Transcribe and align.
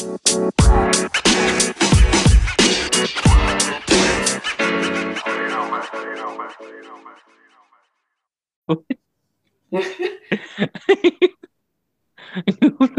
Lu 0.00 0.08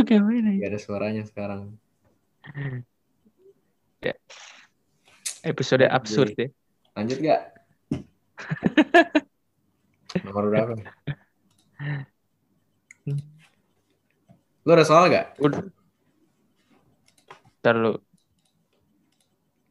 kayak 0.05 0.21
mana 0.21 0.53
ya? 0.53 0.61
Gak 0.61 0.69
ada 0.69 0.77
suaranya 0.77 1.25
sekarang. 1.25 1.73
Episode 5.41 5.89
absurd 5.89 6.37
ya. 6.37 6.53
Lanjut 6.93 7.17
gak? 7.17 7.41
Nomor 10.29 10.53
berapa? 10.53 10.77
Lu 14.61 14.69
ada 14.69 14.85
soal 14.85 15.09
gak? 15.09 15.33
Udah. 15.41 15.80
Ntar 17.61 17.75
lu. 17.77 17.93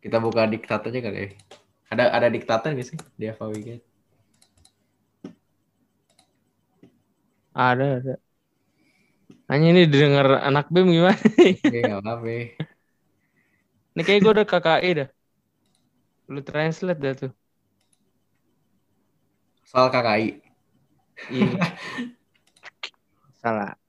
Kita 0.03 0.17
buka 0.25 0.43
diktat 0.53 0.87
aja 0.89 0.99
kali 1.07 1.19
ya. 1.25 1.29
Ada 1.91 2.05
ada 2.17 2.29
diktatan 2.31 2.79
gak 2.79 2.87
sih 2.87 2.97
di 3.19 3.27
FAWG? 3.27 3.69
Ada, 7.55 7.85
ada. 7.99 8.15
Hanya 9.51 9.67
ini 9.75 9.81
didengar 9.91 10.27
anak 10.49 10.71
BEM 10.71 10.87
gimana? 10.95 11.19
Oke, 11.67 11.79
gak 11.91 11.99
apa-apa. 12.03 12.31
Ini 13.95 14.03
kayak 14.07 14.21
gue 14.23 14.33
udah 14.37 14.47
KKI 14.47 14.91
dah. 14.99 15.09
Lu 16.33 16.41
translate 16.47 17.01
dah 17.03 17.15
tuh. 17.21 17.33
Soal 19.71 19.91
KKI. 19.95 20.27
Iya. 21.31 21.59
Salah. 23.43 23.80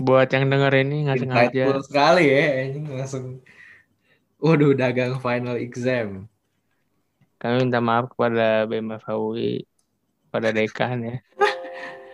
Buat 0.00 0.32
yang 0.32 0.48
denger 0.48 0.72
ini 0.80 0.96
nggak 1.04 1.18
sengaja. 1.20 1.64
Sekali 1.84 2.24
ya. 2.24 2.44
Ini 2.72 2.88
langsung. 2.88 3.44
Waduh, 4.40 4.72
dagang 4.72 5.20
final 5.20 5.60
exam. 5.60 6.24
Kami 7.36 7.68
minta 7.68 7.80
maaf 7.80 8.08
kepada 8.08 8.64
BMF 8.64 9.04
UI, 9.12 9.68
pada 10.32 10.48
dekan 10.52 11.04
ya. 11.04 11.16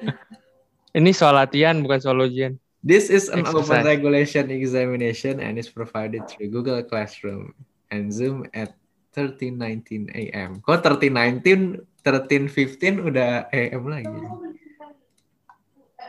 ini 0.99 1.11
soal 1.15 1.39
latihan 1.39 1.79
bukan 1.83 1.99
soal 2.03 2.27
ujian. 2.27 2.59
This 2.87 3.11
is 3.11 3.27
an 3.27 3.43
open 3.43 3.67
Exercise. 3.67 3.83
regulation 3.83 4.47
examination 4.51 5.43
and 5.43 5.59
is 5.59 5.67
provided 5.67 6.27
through 6.31 6.55
Google 6.55 6.83
Classroom 6.87 7.51
and 7.91 8.15
Zoom 8.15 8.47
at 8.55 8.79
13.19 9.19 10.15
AM. 10.15 10.63
Kok 10.63 10.87
13.19, 11.03 11.83
13.15 12.07 13.11
udah 13.11 13.51
AM 13.51 13.83
lagi? 13.91 14.23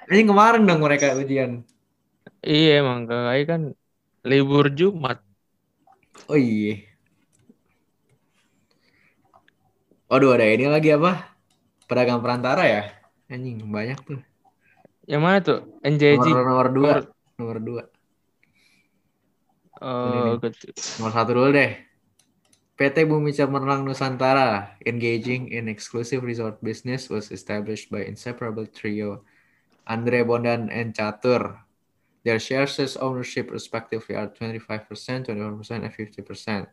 Ini 0.07 0.23
kemarin 0.23 0.63
dong 0.63 0.79
mereka 0.79 1.11
ujian. 1.15 1.67
Iya 2.39 2.79
emang 2.79 3.03
KKI 3.07 3.43
kan 3.43 3.61
libur 4.23 4.71
Jumat. 4.71 5.19
Oh 6.31 6.39
iya. 6.39 6.83
Waduh 10.07 10.39
ada 10.39 10.47
ini 10.47 10.71
lagi 10.71 10.95
apa? 10.95 11.35
Pedagang 11.87 12.23
perantara 12.23 12.63
ya? 12.63 12.83
Anjing 13.27 13.59
banyak 13.67 13.99
tuh. 14.07 14.19
Yang 15.03 15.21
mana 15.23 15.37
tuh? 15.43 15.59
NJJ. 15.83 16.15
Nomor, 16.23 16.43
nomor 16.43 16.67
dua. 16.71 16.91
Nomor- 17.03 17.15
Nomor 17.37 17.57
dua. 17.61 17.83
Oh, 19.77 20.41
gitu. 20.41 20.73
Nomor 20.97 21.11
satu 21.13 21.37
dulu 21.37 21.53
deh. 21.53 21.77
PT 22.77 23.05
Bumi 23.05 23.29
Cemerlang 23.29 23.85
Nusantara, 23.85 24.73
engaging 24.81 25.53
in 25.53 25.69
exclusive 25.69 26.25
resort 26.25 26.57
business, 26.65 27.13
was 27.13 27.29
established 27.29 27.93
by 27.93 28.01
inseparable 28.01 28.65
trio 28.65 29.21
Andre 29.87 30.23
Bondan 30.23 30.67
and 30.67 30.93
Chatur. 30.93 31.63
Their 32.27 32.39
shares 32.43 32.75
ownership 32.99 33.49
respectively 33.51 34.15
are 34.15 34.27
25%, 34.27 34.83
21%, 34.83 35.31
and 35.71 35.93
50%. 35.95 36.67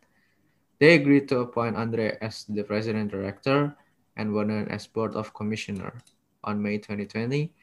They 0.80 0.98
agreed 0.98 1.30
to 1.30 1.46
appoint 1.46 1.76
Andre 1.78 2.18
as 2.20 2.44
the 2.50 2.66
president 2.66 3.14
director 3.14 3.76
and 4.16 4.34
Bondan 4.34 4.66
as 4.66 4.90
board 4.90 5.14
of 5.14 5.32
commissioner. 5.32 5.94
On 6.42 6.60
May 6.60 6.76
2020, 6.76 7.54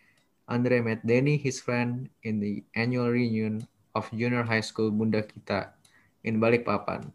Andre 0.48 0.80
met 0.82 1.06
Denny, 1.06 1.38
his 1.38 1.60
friend, 1.60 2.10
in 2.24 2.40
the 2.40 2.64
annual 2.74 3.12
reunion 3.12 3.68
of 3.94 4.10
junior 4.16 4.44
high 4.44 4.64
school 4.64 4.90
Bunda 4.90 5.22
Kita 5.22 5.76
in 6.24 6.40
Balikpapan. 6.40 7.12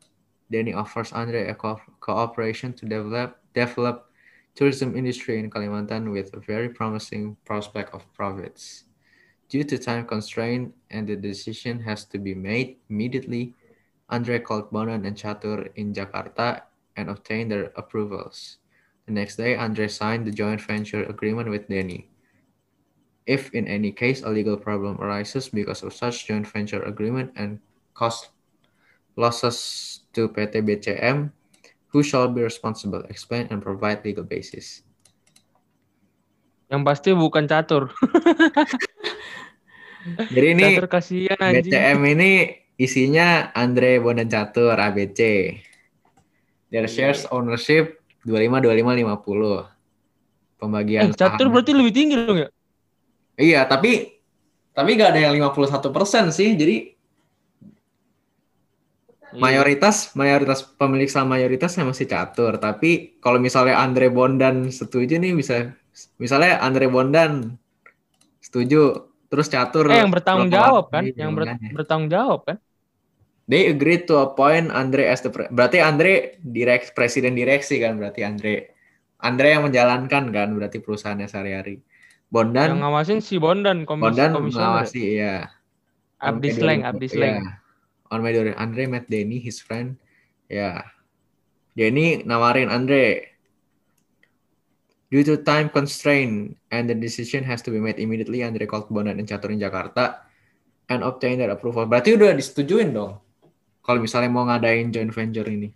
Denny 0.53 0.73
offers 0.73 1.13
Andre 1.13 1.49
a 1.49 1.55
co- 1.55 1.83
cooperation 1.99 2.73
to 2.79 2.87
develop 2.87 3.41
develop 3.51 4.13
tourism 4.57 4.97
industry 4.97 5.39
in 5.39 5.53
Kalimantan 5.53 6.11
with 6.11 6.33
a 6.33 6.41
very 6.41 6.73
promising 6.73 7.37
prospect 7.45 7.93
of 7.93 8.09
profits. 8.17 8.85
Due 9.49 9.63
to 9.63 9.79
time 9.79 10.09
constraint 10.09 10.75
and 10.91 11.07
the 11.07 11.15
decision 11.15 11.79
has 11.85 12.05
to 12.09 12.19
be 12.19 12.35
made 12.35 12.81
immediately, 12.89 13.55
Andre 14.09 14.41
called 14.41 14.73
Bonan 14.73 15.05
and 15.05 15.15
Chatur 15.15 15.69
in 15.77 15.93
Jakarta 15.93 16.63
and 16.97 17.11
obtained 17.11 17.53
their 17.53 17.71
approvals. 17.77 18.57
The 19.05 19.13
next 19.13 19.37
day, 19.37 19.55
Andre 19.55 19.87
signed 19.87 20.27
the 20.27 20.33
joint 20.33 20.61
venture 20.61 21.05
agreement 21.05 21.51
with 21.51 21.69
Denny. 21.69 22.09
If 23.27 23.53
in 23.55 23.69
any 23.69 23.93
case 23.93 24.23
a 24.23 24.31
legal 24.31 24.57
problem 24.57 24.99
arises 24.99 25.49
because 25.51 25.83
of 25.83 25.93
such 25.93 26.27
joint 26.27 26.47
venture 26.47 26.83
agreement 26.83 27.33
and 27.37 27.61
cost 27.95 28.31
losses 29.17 30.01
to 30.15 30.29
PT 30.29 30.65
BCM, 30.65 31.31
who 31.97 32.05
shall 32.05 32.29
be 32.29 32.45
responsible? 32.45 33.01
Explain 33.09 33.49
and 33.49 33.65
provide 33.65 34.05
legal 34.05 34.21
basis. 34.21 34.85
Yang 36.69 36.83
pasti 36.85 37.09
bukan 37.17 37.49
catur. 37.49 37.89
Jadi 40.29 40.47
ini 40.53 40.77
catur 40.77 40.87
kasihan 40.93 41.41
anjing. 41.41 41.73
BCM 41.73 42.01
ini 42.05 42.31
isinya 42.77 43.49
Andre 43.57 43.97
Bonan 43.97 44.29
Catur 44.29 44.77
ABC. 44.77 45.21
Their 46.69 46.85
Iya. 46.85 46.93
shares 46.93 47.25
ownership 47.33 48.05
25 48.29 48.61
25 48.61 48.93
50. 48.93 49.73
Pembagian 50.57 51.09
Eh, 51.09 51.17
catur 51.17 51.49
saham. 51.49 51.53
berarti 51.57 51.73
lebih 51.73 51.93
tinggi 51.97 52.15
dong 52.15 52.45
ya? 52.45 52.49
Iya, 53.37 53.65
tapi 53.65 54.21
tapi 54.71 54.91
nggak 54.93 55.11
ada 55.11 55.21
yang 55.25 55.33
51% 55.33 56.29
sih. 56.29 56.53
Jadi. 56.53 56.96
Mayoritas 59.37 59.97
mayoritas 60.13 60.65
pemilik 60.65 61.07
saham 61.07 61.29
mayoritasnya 61.29 61.85
masih 61.85 62.07
catur 62.07 62.57
tapi 62.57 63.17
kalau 63.21 63.37
misalnya 63.37 63.77
Andre 63.79 64.09
Bondan 64.09 64.69
setuju 64.71 65.17
nih 65.17 65.33
bisa 65.33 65.77
misalnya 66.17 66.61
Andre 66.61 66.87
Bondan 66.87 67.57
setuju 68.39 69.07
terus 69.27 69.47
catur 69.47 69.91
Eh, 69.91 70.01
yang 70.01 70.11
bertanggung 70.11 70.49
jawab 70.49 70.89
kan? 70.89 71.03
Yang 71.05 71.31
ber- 71.35 71.47
jalannya. 71.51 71.71
bertanggung 71.75 72.11
jawab 72.11 72.41
kan? 72.45 72.57
they 73.47 73.71
agreed 73.71 74.05
to 74.05 74.19
appoint 74.19 74.71
Andre 74.71 75.07
as 75.07 75.23
the 75.23 75.31
berarti 75.31 75.79
Andre 75.79 76.35
direk 76.39 76.91
presiden 76.93 77.35
direksi 77.35 77.79
kan 77.79 77.95
berarti 77.95 78.23
Andre 78.23 78.75
Andre 79.19 79.49
yang 79.55 79.63
menjalankan 79.65 80.25
kan 80.31 80.49
berarti 80.51 80.79
perusahaannya 80.79 81.27
sehari-hari 81.27 81.79
Bondan 82.27 82.75
yang 82.75 82.83
ngawasin 82.83 83.23
si 83.23 83.39
Bondan 83.39 83.87
komisi 83.87 84.03
Bondan 84.03 84.31
komisioner. 84.35 84.51
mengawasi 84.51 85.03
ya 85.15 85.47
Abdi 86.19 86.49
Slang, 86.51 86.81
2000 86.83 86.91
Abdi 86.91 87.07
ya. 87.13 87.39
On 88.11 88.21
May 88.23 88.35
2000, 88.35 88.55
Andre 88.57 88.85
met 88.87 89.05
Denny, 89.11 89.39
his 89.43 89.59
friend. 89.59 89.99
Ya. 90.47 90.83
Denny 91.77 92.23
nawarin 92.23 92.71
Andre. 92.73 93.35
Due 95.07 95.23
to 95.23 95.39
time 95.47 95.71
constraint 95.71 96.59
and 96.75 96.91
the 96.91 96.97
decision 96.99 97.47
has 97.47 97.63
to 97.63 97.71
be 97.71 97.79
made 97.79 98.03
immediately, 98.03 98.43
Andre 98.43 98.67
called 98.67 98.91
Bondan 98.91 99.23
and 99.23 99.29
Catur 99.29 99.55
in 99.55 99.63
Jakarta 99.63 100.27
and 100.91 101.07
obtained 101.07 101.39
their 101.39 101.55
approval. 101.55 101.87
Berarti 101.87 102.19
udah 102.19 102.35
disetujuin 102.35 102.91
dong. 102.91 103.23
Kalau 103.87 104.03
misalnya 104.03 104.31
mau 104.35 104.43
ngadain 104.51 104.91
joint 104.91 105.15
venture 105.15 105.47
ini. 105.47 105.71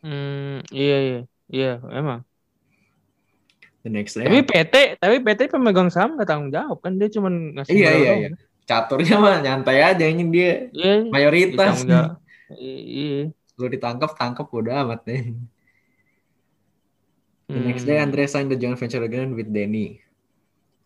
Hmm, 0.00 0.64
iya 0.72 0.96
iya. 1.04 1.20
Iya, 1.50 1.72
emang. 1.92 2.24
The 3.84 3.90
next 3.92 4.16
day. 4.16 4.24
Tapi 4.28 4.40
PT, 4.44 4.74
tapi 5.00 5.16
PT 5.20 5.40
pemegang 5.52 5.92
saham 5.92 6.16
nggak 6.16 6.28
tanggung 6.28 6.52
jawab 6.52 6.78
kan 6.84 6.96
dia 7.00 7.08
cuma 7.12 7.28
ngasih 7.28 7.72
iya 7.72 7.90
modal 7.92 8.00
iya 8.00 8.12
doang. 8.12 8.49
Iya. 8.70 8.78
Caturnya 8.78 9.16
mah 9.18 9.36
nyantai 9.40 9.78
aja 9.82 10.04
ini 10.06 10.22
dia 10.26 10.70
Iya. 10.70 11.10
mayoritas. 11.10 11.82
jawab. 11.82 12.22
Iya. 12.54 13.30
Lu 13.54 13.66
ditangkap 13.66 14.14
tangkap 14.14 14.46
udah 14.46 14.82
amat 14.82 15.02
deh. 15.04 15.34
The 17.46 17.58
next 17.60 17.82
Hmm. 17.82 17.90
day, 17.90 17.98
Andre 17.98 18.24
signed 18.24 18.46
the 18.46 18.54
joint 18.54 18.74
venture 18.74 19.02
agreement 19.02 19.34
with 19.34 19.50
Denny. 19.50 19.98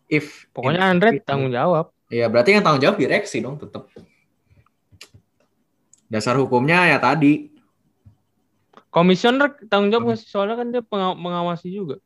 If 0.06 0.48
Pokoknya 0.50 0.80
Andre 0.86 1.20
tanggung 1.20 1.48
jawab. 1.48 1.92
Iya, 2.08 2.28
berarti 2.28 2.52
yang 2.52 2.64
tanggung 2.64 2.80
jawab 2.80 2.96
direksi 2.96 3.40
dong 3.40 3.56
tetap. 3.56 3.88
Dasar 6.06 6.36
hukumnya 6.36 6.84
ya 6.86 6.96
tadi. 6.96 7.52
Komisioner 8.88 9.56
tanggung 9.66 9.88
jawab 9.90 10.04
Hmm. 10.12 10.20
soalnya 10.20 10.56
kan 10.56 10.68
dia 10.68 10.82
mengawasi 11.14 11.68
juga. 11.68 11.96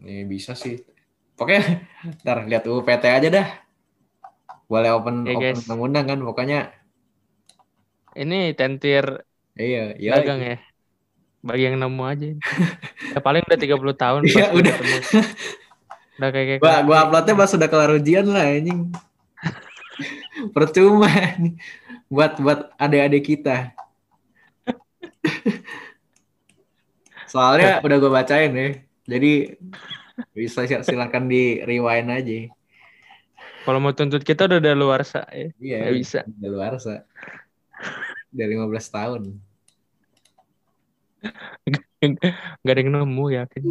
Ini 0.00 0.24
bisa 0.24 0.52
sih. 0.52 0.80
Pokoknya 1.34 1.84
ntar 2.20 2.44
lihat 2.44 2.64
UU 2.64 2.80
PT 2.80 3.04
aja 3.06 3.28
dah. 3.28 3.48
Boleh 4.66 4.90
open 4.92 5.24
Ya, 5.24 5.36
open 5.36 5.60
undang-undang 5.60 6.04
kan 6.08 6.18
pokoknya. 6.24 6.60
Ini 8.14 8.54
tentir 8.54 9.24
Iya, 9.54 9.94
iya. 9.98 10.10
dagang 10.18 10.40
ya. 10.42 10.56
Bagi 11.44 11.62
yang 11.68 11.76
nemu 11.78 12.02
aja. 12.02 12.26
ya 13.14 13.20
paling 13.20 13.42
udah 13.44 13.58
30 13.60 13.94
tahun 13.94 14.20
Iya, 14.30 14.46
udah. 14.54 14.74
Udah 16.18 16.28
kayak 16.32 16.46
kayak 16.56 16.60
Gua 16.62 16.74
gua 16.86 16.96
uploadnya 17.06 17.34
pas 17.36 17.50
sudah 17.50 17.68
kelar 17.68 17.90
ujian 17.94 18.26
lah 18.26 18.48
anjing. 18.48 18.88
Percuma 20.54 21.10
nih. 21.38 21.54
buat 22.08 22.38
buat 22.38 22.70
adik-adik 22.78 23.24
kita. 23.26 23.74
Soalnya 27.26 27.82
udah 27.82 27.96
gue 27.98 28.12
bacain 28.12 28.52
ya. 28.54 28.68
Jadi 29.10 29.58
bisa 30.30 30.62
silakan 30.64 31.26
di 31.26 31.58
rewind 31.66 32.06
aja. 32.06 32.46
Kalau 33.64 33.80
mau 33.80 33.96
tuntut 33.96 34.20
kita 34.20 34.44
udah 34.44 34.60
ada 34.60 34.76
luar 34.76 35.08
sa 35.08 35.24
ya. 35.32 35.48
Iya, 35.56 35.76
Nggak 35.88 35.96
bisa. 35.96 36.20
Udah 36.28 36.50
luar 36.52 36.72
sa. 36.76 37.08
Udah 38.36 38.46
15 38.46 38.92
tahun. 38.92 39.22
Gak 42.60 42.72
ada 42.76 42.80
yang 42.84 42.92
nemu 42.92 43.24
yakin. 43.32 43.62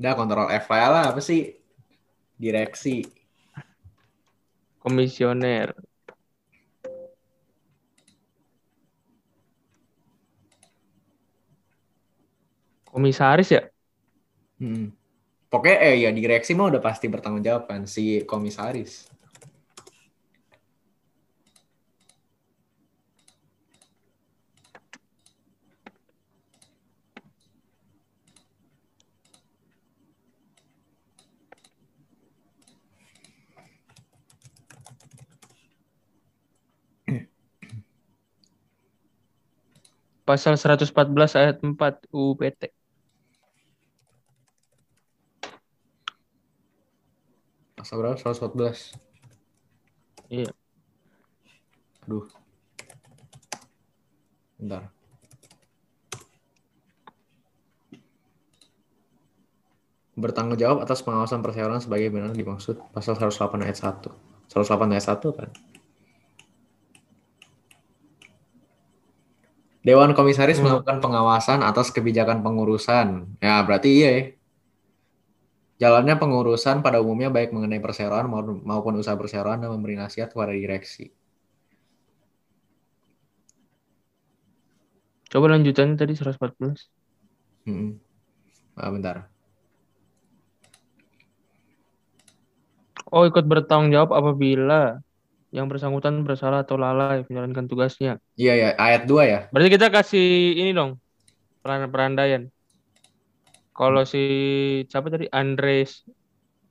Udah 0.00 0.12
kontrol 0.16 0.48
F 0.48 0.72
lah 0.72 1.12
apa 1.12 1.20
sih? 1.20 1.60
Direksi. 2.40 3.04
Komisioner. 4.80 5.76
Komisaris 12.88 13.52
ya? 13.52 13.68
Hmm. 14.56 14.95
Pokoknya 15.50 15.78
eh 15.88 15.96
ya 16.04 16.10
direksi 16.18 16.52
mah 16.58 16.66
udah 16.70 16.82
pasti 16.82 17.06
bertanggung 17.12 17.44
jawab 17.46 17.62
kan 17.70 17.82
si 17.94 18.22
komisaris. 18.30 18.92
Pasal 40.26 40.54
114 40.58 41.32
ayat 41.38 41.56
4 41.62 41.94
UU 42.10 42.34
PT. 42.38 42.62
Pasal 47.86 48.02
berapa? 48.02 48.18
114. 48.18 48.98
Iya. 50.26 50.50
Aduh. 52.02 52.26
Bentar. 54.58 54.90
Bertanggung 60.18 60.58
jawab 60.58 60.82
atas 60.82 61.06
pengawasan 61.06 61.46
perseroan 61.46 61.78
sebagai 61.78 62.10
benar 62.10 62.34
dimaksud 62.34 62.74
pasal 62.90 63.14
108 63.14 63.62
ayat 63.62 63.78
1. 63.78 64.10
108 64.50 64.90
ayat 64.90 65.06
1 65.06 65.30
kan. 65.30 65.50
Dewan 69.86 70.10
Komisaris 70.18 70.58
Hmm. 70.58 70.74
melakukan 70.74 70.98
pengawasan 70.98 71.62
atas 71.62 71.94
kebijakan 71.94 72.42
pengurusan. 72.42 73.38
Ya, 73.38 73.62
berarti 73.62 74.02
iya 74.02 74.10
ya. 74.10 74.35
Jalannya 75.76 76.16
pengurusan 76.16 76.80
pada 76.80 77.04
umumnya 77.04 77.28
baik 77.28 77.52
mengenai 77.52 77.84
perseroan 77.84 78.32
maupun 78.64 78.96
usaha 78.96 79.12
perseroan 79.12 79.60
dan 79.60 79.68
memberi 79.68 80.00
nasihat 80.00 80.32
kepada 80.32 80.56
direksi. 80.56 81.12
Coba 85.28 85.52
lanjutannya 85.52 86.00
tadi 86.00 86.16
114. 86.16 86.88
Hmm. 87.68 88.00
Ah, 88.72 88.88
bentar. 88.88 89.28
Oh, 93.12 93.28
ikut 93.28 93.44
bertanggung 93.44 93.92
jawab 93.92 94.16
apabila 94.16 95.04
yang 95.54 95.68
bersangkutan 95.68 96.24
bersalah 96.24 96.64
atau 96.64 96.80
lalai 96.80 97.22
menjalankan 97.28 97.68
tugasnya. 97.68 98.16
Iya 98.34 98.52
ya, 98.56 98.68
ayat 98.80 99.04
2 99.04 99.22
ya. 99.28 99.40
Berarti 99.52 99.70
kita 99.76 99.92
kasih 99.92 100.56
ini 100.56 100.72
dong, 100.72 100.98
peran 101.60 101.86
perandaian. 101.92 102.48
Kalau 103.76 104.08
si 104.08 104.24
siapa 104.88 105.12
tadi 105.12 105.28
Andres 105.28 106.08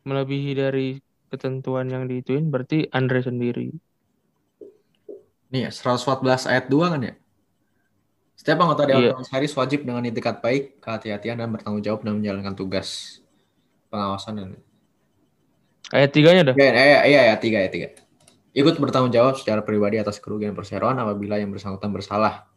melebihi 0.09 0.51
dari 0.57 0.97
ketentuan 1.29 1.85
yang 1.85 2.09
diituin, 2.09 2.49
berarti 2.49 2.89
Andre 2.89 3.21
sendiri. 3.21 3.69
Nih, 5.53 5.69
114 5.69 6.49
ayat 6.49 6.65
2 6.65 6.93
kan 6.97 7.01
ya? 7.05 7.13
Setiap 8.35 8.57
anggota 8.65 8.89
Dewan 8.89 9.01
Iya. 9.05 9.11
Komisaris 9.15 9.53
wajib 9.53 9.85
dengan 9.85 10.03
itikat 10.03 10.41
baik, 10.41 10.81
kehati-hatian, 10.81 11.39
dan 11.39 11.49
bertanggung 11.53 11.85
jawab 11.85 12.01
dalam 12.03 12.19
menjalankan 12.19 12.57
tugas 12.57 13.21
pengawasan. 13.93 14.33
Dan... 14.41 14.49
Ayat 15.93 16.09
tiganya 16.11 16.51
dah. 16.51 16.55
Iya, 16.57 16.71
iya, 16.73 16.99
iya, 17.05 17.21
ya, 17.31 17.35
tiga, 17.37 17.61
ya, 17.61 17.69
tiga. 17.69 17.87
Ikut 18.55 18.81
bertanggung 18.81 19.13
jawab 19.13 19.37
secara 19.37 19.61
pribadi 19.61 20.01
atas 20.01 20.17
kerugian 20.17 20.57
perseroan 20.57 20.97
apabila 20.97 21.37
yang 21.37 21.53
bersangkutan 21.53 21.93
bersalah. 21.93 22.49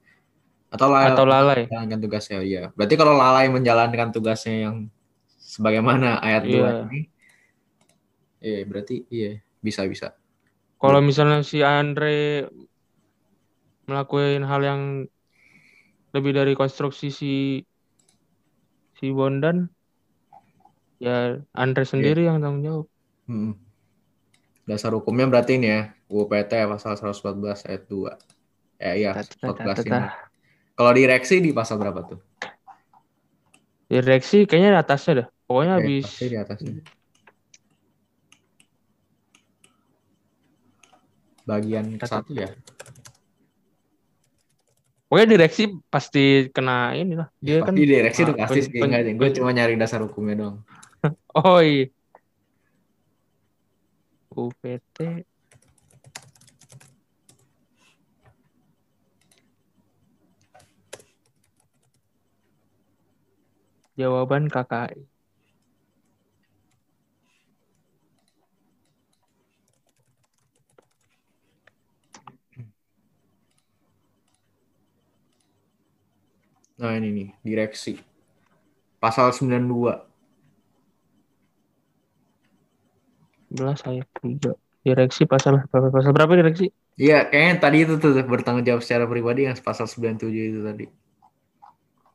Atau 0.69 0.93
lalai 0.93 1.09
Atau 1.17 1.25
lalai. 1.25 1.61
menjalankan 1.65 2.01
tugasnya, 2.05 2.39
iya. 2.45 2.63
Berarti 2.77 2.95
kalau 3.01 3.17
lalai 3.17 3.49
menjalankan 3.49 4.09
tugasnya 4.13 4.69
yang 4.69 4.77
sebagaimana 5.41 6.21
ayat 6.21 6.45
Iya. 6.45 6.85
2 6.85 6.93
ini, 6.93 7.01
iya, 8.45 8.59
berarti 8.69 8.97
iya, 9.09 9.41
bisa-bisa. 9.65 10.13
Kalau 10.79 11.01
misalnya 11.01 11.41
si 11.43 11.65
Andre 11.65 12.47
melakukan 13.89 14.45
hal 14.45 14.61
yang 14.61 14.83
lebih 16.13 16.37
dari 16.37 16.53
konstruksi 16.53 17.09
si 17.09 17.65
si 19.01 19.07
Bondan, 19.09 19.73
ya 21.01 21.41
Andre 21.57 21.85
sendiri 21.89 22.29
yang 22.29 22.45
tanggung 22.45 22.63
jawab. 22.63 22.87
Hmm. 23.25 23.57
Dasar 24.69 24.93
hukumnya 24.93 25.25
berarti 25.25 25.57
ini 25.57 25.69
ya, 25.73 25.81
UPT 26.13 26.53
pasal 26.69 27.01
114 27.01 27.65
ayat 27.65 27.89
2. 27.89 28.13
Ya 28.79 28.93
iya, 28.95 29.11
Tata, 29.17 29.57
14 29.65 29.81
tata, 29.81 29.83
ini. 29.89 30.28
Kalau 30.79 30.95
direksi 30.95 31.43
di 31.43 31.51
pasal 31.51 31.83
berapa 31.83 32.07
tuh? 32.07 32.23
Direksi 33.91 34.47
kayaknya 34.47 34.79
di 34.79 34.81
atasnya 34.87 35.13
dah. 35.19 35.29
Pokoknya 35.51 35.75
Ya, 35.75 35.79
habis 35.83 36.07
di 36.23 36.39
atasnya. 36.39 36.73
Bagian 41.43 41.99
ke 41.99 42.07
Tata. 42.07 42.23
satu 42.23 42.31
ya. 42.31 42.55
Pokoknya 45.11 45.27
direksi 45.35 45.63
pasti 45.91 46.47
kena 46.55 46.95
ini 46.95 47.19
lah. 47.19 47.27
Dia 47.43 47.59
kan 47.67 47.75
pasti 47.75 47.83
direksi 47.83 48.21
ah, 48.23 48.37
pasti 48.39 48.61
sih. 48.71 48.79
Enggak, 48.79 49.03
gue 49.19 49.29
cuma 49.35 49.51
nyari 49.51 49.75
dasar 49.75 49.99
hukumnya 50.07 50.47
doang. 50.47 50.57
Oh 51.35 51.59
iya. 51.59 51.91
UPT 54.31 55.27
Jawaban 63.99 64.47
KKI. 64.47 65.11
Nah 76.79 76.95
ini 76.95 77.09
nih, 77.11 77.29
direksi. 77.43 77.99
Pasal 79.03 79.35
92. 79.35 80.07
11 83.51 83.83
ayat 83.83 84.07
3. 84.23 84.55
Direksi 84.87 85.27
pasal 85.27 85.67
berapa? 85.67 85.91
Pasal 85.91 86.15
berapa 86.15 86.33
direksi? 86.39 86.71
Iya, 86.95 87.27
kayaknya 87.27 87.55
tadi 87.59 87.77
itu 87.83 87.95
tuh 87.99 88.15
bertanggung 88.23 88.63
jawab 88.63 88.83
secara 88.87 89.11
pribadi 89.11 89.51
yang 89.51 89.59
pasal 89.59 89.91
97 89.91 90.55
itu 90.55 90.61
tadi. 90.63 90.87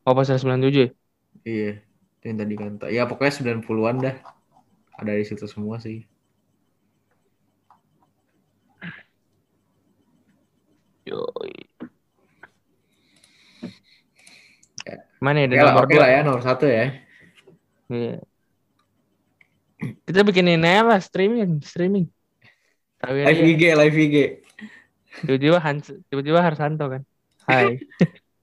Oh, 0.07 0.15
pasal 0.15 0.39
97. 0.39 1.02
Iya, 1.43 1.83
itu 2.19 2.23
yang 2.23 2.37
tadi 2.39 2.53
kan. 2.55 2.71
Ya 2.87 3.03
pokoknya 3.03 3.59
90-an 3.59 3.95
dah. 3.99 4.15
Ada 4.95 5.11
di 5.19 5.25
situ 5.27 5.43
semua 5.47 5.79
sih. 5.83 6.07
Yoi. 11.03 11.55
Ya. 14.87 14.95
Mana 15.19 15.43
ya? 15.43 15.47
Lah, 15.51 15.75
nomor 15.75 15.85
dua. 15.91 15.99
lah 15.99 16.09
ya, 16.09 16.19
nomor 16.23 16.41
satu 16.43 16.63
ya. 16.63 16.95
Iya. 17.91 18.23
Kita 20.07 20.23
bikinin 20.23 20.63
aja 20.63 20.81
lah 20.87 20.99
streaming, 21.03 21.59
streaming. 21.59 22.07
Ya, 23.03 23.11
Live 23.11 23.43
dia. 23.43 23.51
IG, 23.51 23.63
live 23.75 23.97
IG. 23.99 24.17
tiba-tiba 25.27 25.59
Hans, 25.59 25.91
tiba-tiba 26.07 26.39
Harsanto 26.39 26.87
kan. 26.87 27.03
Hai, 27.43 27.83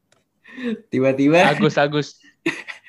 Tiba-tiba 0.92 1.48
Agus, 1.48 1.80
Agus. 1.80 2.08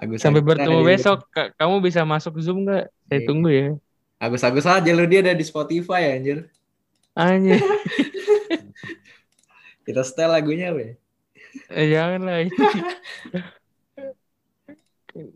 Agus 0.00 0.16
Sampai 0.18 0.40
Agus 0.40 0.48
bertemu 0.56 0.80
besok, 0.80 1.18
Ka- 1.28 1.52
kamu 1.54 1.74
bisa 1.80 2.00
masuk 2.02 2.32
Zoom 2.40 2.64
nggak? 2.64 2.88
Saya 3.06 3.20
Iya. 3.20 3.26
tunggu 3.28 3.48
ya. 3.48 3.76
Agus 4.16 4.40
Agus 4.40 4.64
aja 4.64 4.90
lu 4.90 5.04
dia 5.04 5.20
ada 5.20 5.32
di 5.32 5.44
Spotify 5.44 6.16
anjir. 6.16 6.48
Anjir, 7.12 7.60
Kita 9.84 10.00
setel 10.00 10.30
lagunya 10.30 10.70
apa 10.70 10.80
ya? 10.80 10.92
Eh, 11.68 11.86
jangan 11.90 12.20
lah. 12.22 12.36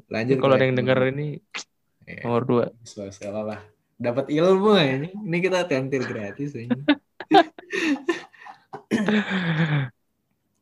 Lanjut. 0.07 0.37
Kalau 0.39 0.55
ada 0.55 0.65
yang 0.65 0.75
denger 0.75 0.99
ini 1.11 1.43
Iya. 2.05 2.21
nomor 2.23 2.43
dua. 2.45 2.65
Sosial 2.83 3.35
lah. 3.35 3.61
Dapat 3.97 4.29
ilmu 4.29 4.77
ya 4.77 4.85
ini. 4.97 5.09
Ini 5.11 5.37
kita 5.41 5.65
tentil 5.65 6.05
gratis 6.05 6.53
ini. 6.55 6.71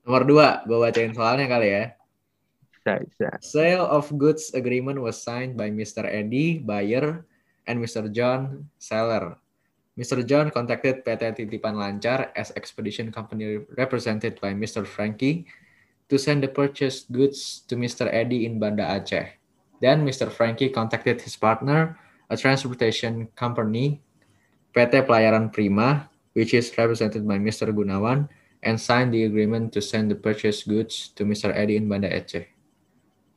Nomor 0.03 0.23
dua, 0.27 0.49
gue 0.63 0.75
bacain 0.75 1.13
soalnya 1.13 1.47
kali 1.47 1.69
ya. 1.71 1.85
Bisa, 2.83 2.99
bisa. 2.99 3.31
Sale 3.39 3.87
of 3.87 4.11
goods 4.19 4.51
agreement 4.59 4.99
was 4.99 5.15
signed 5.23 5.55
by 5.55 5.71
Mr. 5.71 6.03
Eddie, 6.03 6.59
buyer, 6.59 7.23
and 7.71 7.79
Mr. 7.79 8.11
John, 8.11 8.67
seller. 8.83 9.39
Mr. 9.95 10.19
John 10.27 10.51
contacted 10.51 11.07
PT 11.07 11.31
Titipan 11.39 11.79
Lancar 11.79 12.35
as 12.35 12.51
expedition 12.59 13.15
company 13.15 13.63
represented 13.79 14.43
by 14.43 14.51
Mr. 14.51 14.83
Frankie 14.83 15.47
to 16.11 16.19
send 16.19 16.43
the 16.43 16.51
purchased 16.51 17.07
goods 17.15 17.63
to 17.71 17.79
Mr. 17.79 18.11
Eddie 18.11 18.51
in 18.51 18.59
Banda 18.59 18.83
Aceh. 18.83 19.31
Then 19.79 20.03
Mr. 20.03 20.27
Frankie 20.27 20.75
contacted 20.75 21.23
his 21.23 21.39
partner, 21.39 21.95
a 22.31 22.37
transportation 22.37 23.31
company, 23.39 24.03
PT 24.75 25.07
Pelayaran 25.07 25.55
Prima, 25.55 26.11
which 26.35 26.51
is 26.51 26.75
represented 26.75 27.23
by 27.29 27.39
Mr. 27.39 27.71
Gunawan, 27.71 28.27
and 28.67 28.75
signed 28.75 29.15
the 29.15 29.23
agreement 29.23 29.71
to 29.71 29.79
send 29.79 30.11
the 30.11 30.19
purchased 30.19 30.67
goods 30.67 31.15
to 31.15 31.23
Mr. 31.23 31.55
Eddie 31.55 31.79
in 31.79 31.87
Banda 31.87 32.11
Aceh. 32.11 32.51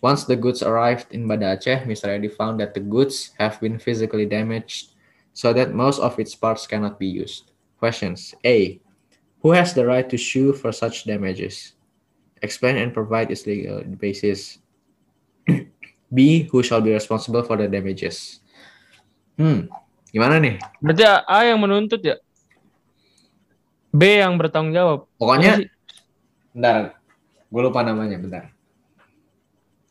Once 0.06 0.30
the 0.30 0.38
goods 0.38 0.62
arrived 0.62 1.10
in 1.10 1.26
Banda 1.26 1.58
Aceh, 1.58 1.82
Mr. 1.90 2.14
Eddie 2.14 2.30
found 2.30 2.62
that 2.62 2.78
the 2.78 2.80
goods 2.80 3.34
have 3.42 3.58
been 3.58 3.82
physically 3.82 4.30
damaged 4.30 4.94
so 5.34 5.50
that 5.50 5.74
most 5.74 5.98
of 5.98 6.14
its 6.22 6.38
parts 6.38 6.70
cannot 6.70 7.02
be 7.02 7.10
used. 7.10 7.50
Questions 7.82 8.38
A. 8.46 8.78
Who 9.42 9.58
has 9.58 9.74
the 9.74 9.82
right 9.82 10.06
to 10.06 10.14
sue 10.14 10.54
for 10.54 10.70
such 10.70 11.10
damages? 11.10 11.74
Explain 12.46 12.78
and 12.78 12.94
provide 12.94 13.34
its 13.34 13.50
legal 13.50 13.82
basis. 13.98 14.62
B. 16.14 16.46
Who 16.54 16.62
shall 16.62 16.86
be 16.86 16.94
responsible 16.94 17.42
for 17.42 17.58
the 17.58 17.66
damages? 17.66 18.46
Hmm, 19.42 19.74
gimana 20.14 20.38
nih? 20.38 20.62
Berarti 20.86 21.02
A 21.02 21.50
yang 21.50 21.58
menuntut 21.58 22.06
ya? 22.06 22.22
B 23.90 24.22
yang 24.22 24.38
bertanggung 24.38 24.70
jawab. 24.70 25.10
Pokoknya, 25.18 25.66
bentar, 26.54 27.02
gue 27.50 27.62
lupa 27.66 27.82
namanya, 27.82 28.22
bentar. 28.22 28.55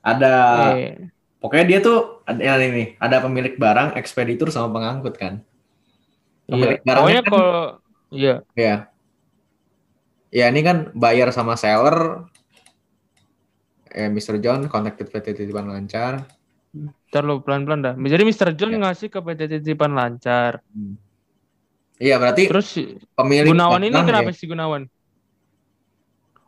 Ada, 0.04 0.34
Eh, 0.76 1.08
pokoknya 1.40 1.64
dia 1.64 1.78
tuh 1.80 2.20
ada 2.22 2.36
yang 2.36 2.60
ini, 2.70 2.84
ada 2.98 3.18
pemilik 3.18 3.56
barang, 3.56 3.96
ekspeditur 3.96 4.52
sama 4.52 4.68
pengangkut 4.70 5.16
kan? 5.16 5.40
iya. 6.44 6.52
Pemilik 6.52 6.80
barangnya 6.84 7.00
Pokoknya 7.00 7.22
kan- 7.22 7.32
kalau 7.32 7.58
iya, 8.12 8.34
Ya. 8.52 8.76
Ya 10.28 10.50
ini 10.50 10.60
kan 10.60 10.90
buyer 10.92 11.30
sama 11.30 11.54
seller. 11.54 12.26
Eh, 13.88 14.10
Mr. 14.10 14.36
John 14.38 14.66
contacted 14.66 15.06
PT 15.06 15.32
Titipan 15.32 15.66
Lancar. 15.66 16.26
ntar 16.74 17.22
lu 17.22 17.38
pelan-pelan 17.38 17.78
dah. 17.80 17.94
Jadi 17.94 18.22
Mr. 18.26 18.50
John 18.52 18.74
Ya. 18.74 18.82
ngasih 18.82 19.06
ke 19.06 19.22
PT 19.22 19.46
Titipan 19.48 19.94
Lancar. 19.94 20.58
Hmm. 20.68 20.98
Iya 21.94 22.18
berarti 22.18 22.50
Terus 22.50 22.74
pemilik 23.14 23.54
Gunawan 23.54 23.78
ini 23.80 23.94
kenapa 23.94 24.28
ya? 24.28 24.34
si 24.34 24.44
Gunawan? 24.44 24.82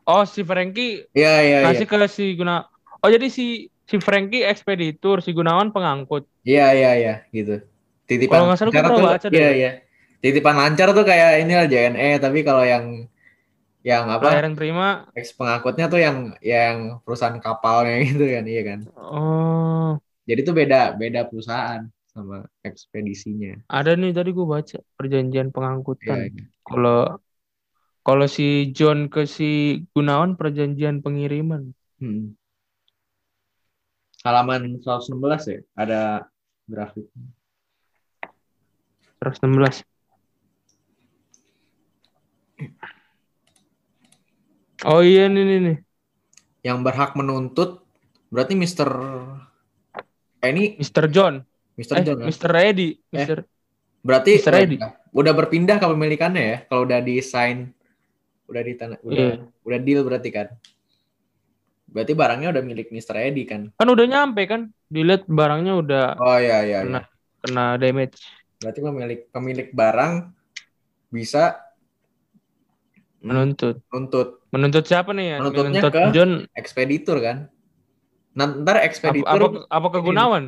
Oh, 0.03 0.27
si 0.27 0.43
Frankie 0.43 1.07
Iya 1.15 1.33
iya 1.39 1.57
iya. 1.63 1.67
ngasih 1.71 1.87
ke 1.87 1.97
si 2.11 2.35
Guna. 2.35 2.67
Oh, 3.07 3.11
jadi 3.15 3.31
si 3.31 3.71
si 3.87 3.97
Frankie 4.03 4.43
ekspeditur, 4.43 5.23
si 5.23 5.31
Gunawan 5.31 5.71
pengangkut. 5.71 6.27
Iya 6.43 6.67
iya 6.75 6.91
iya 6.99 7.15
gitu. 7.31 7.63
Titipan 8.11 8.43
Kalau 8.43 8.47
nggak 8.51 8.59
salah 8.59 9.01
baca. 9.15 9.27
Iya 9.31 9.49
iya. 9.55 9.71
Titipan 10.19 10.55
Lancar 10.59 10.91
tuh 10.91 11.05
kayak 11.07 11.47
ini 11.47 11.53
lah 11.55 11.67
JNE 11.71 12.19
tapi 12.19 12.43
kalau 12.43 12.67
yang 12.67 13.07
yang 13.87 14.11
apa? 14.11 14.27
Pelayaran 14.27 14.55
prima. 14.59 14.89
Eks 15.15 15.31
pengangkutnya 15.39 15.87
tuh 15.87 16.01
yang 16.03 16.35
yang 16.43 16.99
perusahaan 17.07 17.39
kapalnya 17.39 18.03
gitu 18.11 18.25
kan 18.27 18.45
iya 18.51 18.63
kan. 18.67 18.81
Oh, 18.99 20.01
Jadi 20.27 20.41
tuh 20.43 20.55
beda 20.59 20.99
beda 20.99 21.21
perusahaan 21.31 21.87
sama 22.11 22.43
ekspedisinya. 22.67 23.63
ada 23.71 23.93
nih 23.95 24.11
tadi 24.17 24.31
gua 24.35 24.47
baca 24.59 24.79
perjanjian 24.99 25.49
Iya. 25.49 25.55
pengangkutan. 25.55 26.19
iya. 26.27 26.43
Kalau 26.67 26.99
kalau 28.07 28.27
si 28.37 28.71
John 28.77 28.99
ke 29.13 29.23
si 29.37 29.45
Gunawan 29.95 30.39
perjanjian 30.41 30.97
pengiriman. 31.05 31.63
Hmm. 32.01 32.37
Halaman 34.27 34.83
116 34.83 35.15
ya, 35.47 35.59
ada 35.79 36.01
grafik. 36.67 37.07
116. 39.23 39.87
Oh 44.85 45.01
iya 45.03 45.31
nih 45.31 45.45
nih 45.47 45.59
nih. 45.63 45.77
Yang 46.67 46.79
berhak 46.83 47.15
menuntut 47.15 47.87
berarti 48.29 48.59
Mr. 48.59 48.91
Eh, 50.43 50.49
ini 50.51 50.65
Mr. 50.79 51.07
John. 51.09 51.47
Mr. 51.79 51.95
Eh, 52.03 52.05
John 52.05 52.17
kan? 52.23 52.27
Mr. 52.29 52.51
Eddy. 52.53 52.89
Mr. 53.15 53.39
Berarti 54.03 54.31
Mr. 54.39 54.53
Eddy. 54.59 54.77
udah, 54.79 54.91
udah 55.15 55.33
berpindah 55.35 55.77
kepemilikannya 55.79 56.43
ya 56.43 56.59
kalau 56.67 56.83
udah 56.87 57.01
di 57.03 57.19
sign 57.23 57.71
udah 58.47 58.63
di 58.63 58.73
tanah 58.79 58.99
udah 59.03 59.17
Iya. 59.17 59.35
udah 59.67 59.79
deal 59.83 60.01
berarti 60.07 60.31
kan. 60.31 60.47
Berarti 61.87 62.13
barangnya 62.13 62.49
udah 62.53 62.63
milik 62.67 62.89
Mr. 62.91 63.17
Eddy 63.19 63.45
kan. 63.47 63.71
Kan 63.79 63.89
udah 63.89 64.07
nyampe 64.07 64.43
kan? 64.51 64.61
Dilihat 64.91 65.27
barangnya 65.27 65.73
udah 65.79 66.03
Oh 66.23 66.39
iya 66.39 66.59
iya 66.67 66.79
kena 66.83 67.01
iya. 67.01 67.07
kena 67.43 67.65
damage. 67.83 68.19
Berarti 68.61 68.81
pemilik 68.83 69.21
pemilik 69.31 69.69
barang 69.73 70.15
bisa 71.13 71.61
Menuntut. 73.27 73.83
nuntut 73.91 74.29
Menuntut 74.55 74.85
siapa 74.87 75.11
nih 75.17 75.27
ya? 75.27 75.37
Menuntutnya 75.43 75.81
Menuntut 75.83 75.93
ke- 75.93 76.13
John 76.15 76.31
ekspeditur 76.57 77.19
kan. 77.21 77.37
Nah, 78.37 78.47
ntar 78.63 78.77
apa, 78.77 78.85
ekspeditur 78.89 79.41
apa 79.41 79.47
apa 79.73 79.87
ke 79.95 79.99
Gunawan? 80.05 80.45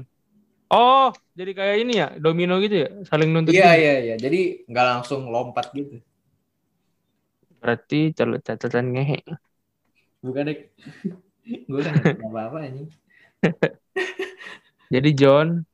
Oh, 0.69 1.09
jadi 1.33 1.53
kayak 1.57 1.77
ini 1.81 1.93
ya, 1.97 2.09
domino 2.21 2.61
gitu 2.61 2.85
ya, 2.85 2.89
saling 3.09 3.33
nuntut. 3.33 3.57
Iya 3.57 3.69
gitu. 3.73 3.81
iya 3.81 3.95
iya. 4.05 4.15
Jadi 4.21 4.41
nggak 4.69 4.87
langsung 4.93 5.21
lompat 5.33 5.73
gitu. 5.73 5.97
Berarti 7.61 7.99
catatan 8.47 8.87
ngehe. 8.95 9.19
Bukan 10.23 10.45
deh. 10.51 10.59
Gue 11.49 11.81
kan 11.81 11.95
apa-apa 12.01 12.59
ini. 12.69 12.85
Jadi 14.95 15.11
John 15.17 15.65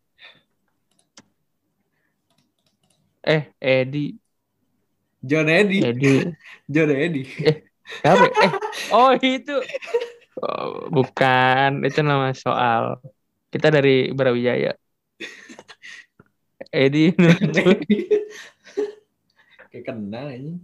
Eh, 3.25 3.49
Edi, 3.57 4.13
John 5.25 5.49
Eddy. 5.49 5.81
Edi. 5.81 6.21
John 6.73 6.93
Eddy. 6.93 7.25
Siapa? 8.05 8.29
Eh, 8.29 8.53
oh 8.97 9.17
itu. 9.17 9.57
Oh, 10.45 10.93
bukan, 10.93 11.81
itu 11.89 12.05
nama 12.05 12.37
soal. 12.37 13.01
Kita 13.49 13.73
dari 13.73 14.13
Brawijaya. 14.13 14.77
Edi. 16.69 17.17
Kayak 19.73 19.85
kenal 19.89 20.29
ini. 20.29 20.61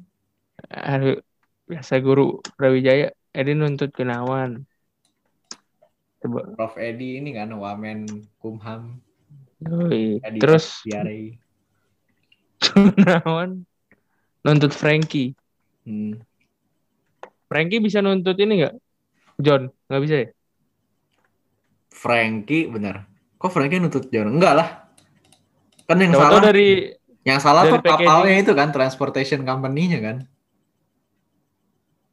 Aduh, 0.68 1.16
biasa 1.64 1.96
guru 2.04 2.44
Brawijaya. 2.60 3.08
Edi 3.32 3.56
nuntut 3.56 3.88
Gunawan. 3.96 4.68
Coba. 6.20 6.40
Prof 6.52 6.74
Edi 6.76 7.16
ini 7.16 7.32
kan 7.32 7.48
wamen 7.50 8.04
Kumham. 8.36 9.00
Yoi. 9.60 10.20
Edi 10.20 10.38
Terus 10.38 10.84
Diare. 10.84 11.40
Gunawan 12.60 13.64
nuntut 14.44 14.72
Frankie. 14.72 15.32
Hmm. 15.84 16.20
Frankie 17.48 17.80
bisa 17.80 18.04
nuntut 18.04 18.36
ini 18.36 18.62
nggak? 18.62 18.74
John, 19.40 19.72
nggak 19.88 20.02
bisa 20.04 20.14
ya? 20.20 20.28
Frankie 21.90 22.68
benar. 22.68 23.08
Kok 23.40 23.50
Frankie 23.50 23.80
nutut 23.80 24.12
John? 24.12 24.28
Enggak 24.28 24.54
lah. 24.54 24.68
Kan 25.88 25.98
yang 25.98 26.12
Tahu-tahu 26.12 26.28
salah 26.30 26.44
dari 26.44 26.68
yang 27.24 27.40
salah 27.40 27.62
dari 27.64 27.72
tuh 27.72 27.80
packaging. 27.80 28.06
kapalnya 28.06 28.36
itu 28.38 28.52
kan 28.52 28.68
transportation 28.70 29.40
company-nya 29.42 29.98
kan. 30.04 30.16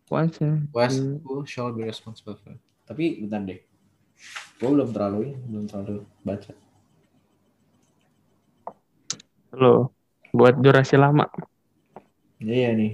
Once, 0.07 0.39
ya. 0.39 0.55
West 0.71 1.03
Hmm. 1.03 1.19
who 1.27 1.43
shall 1.43 1.75
be 1.75 1.83
responsible 1.83 2.39
for. 2.39 2.55
Tapi 2.87 3.27
bentar 3.27 3.43
deh. 3.43 3.59
Gue 4.59 4.69
belum 4.73 4.89
terlalu 4.95 5.21
belum 5.49 5.65
terlalu 5.69 5.95
baca. 6.25 6.51
Loh, 9.61 9.79
buat 10.37 10.55
durasi 10.63 10.95
lama. 11.03 11.25
Iya 12.39 12.73
nih. 12.77 12.91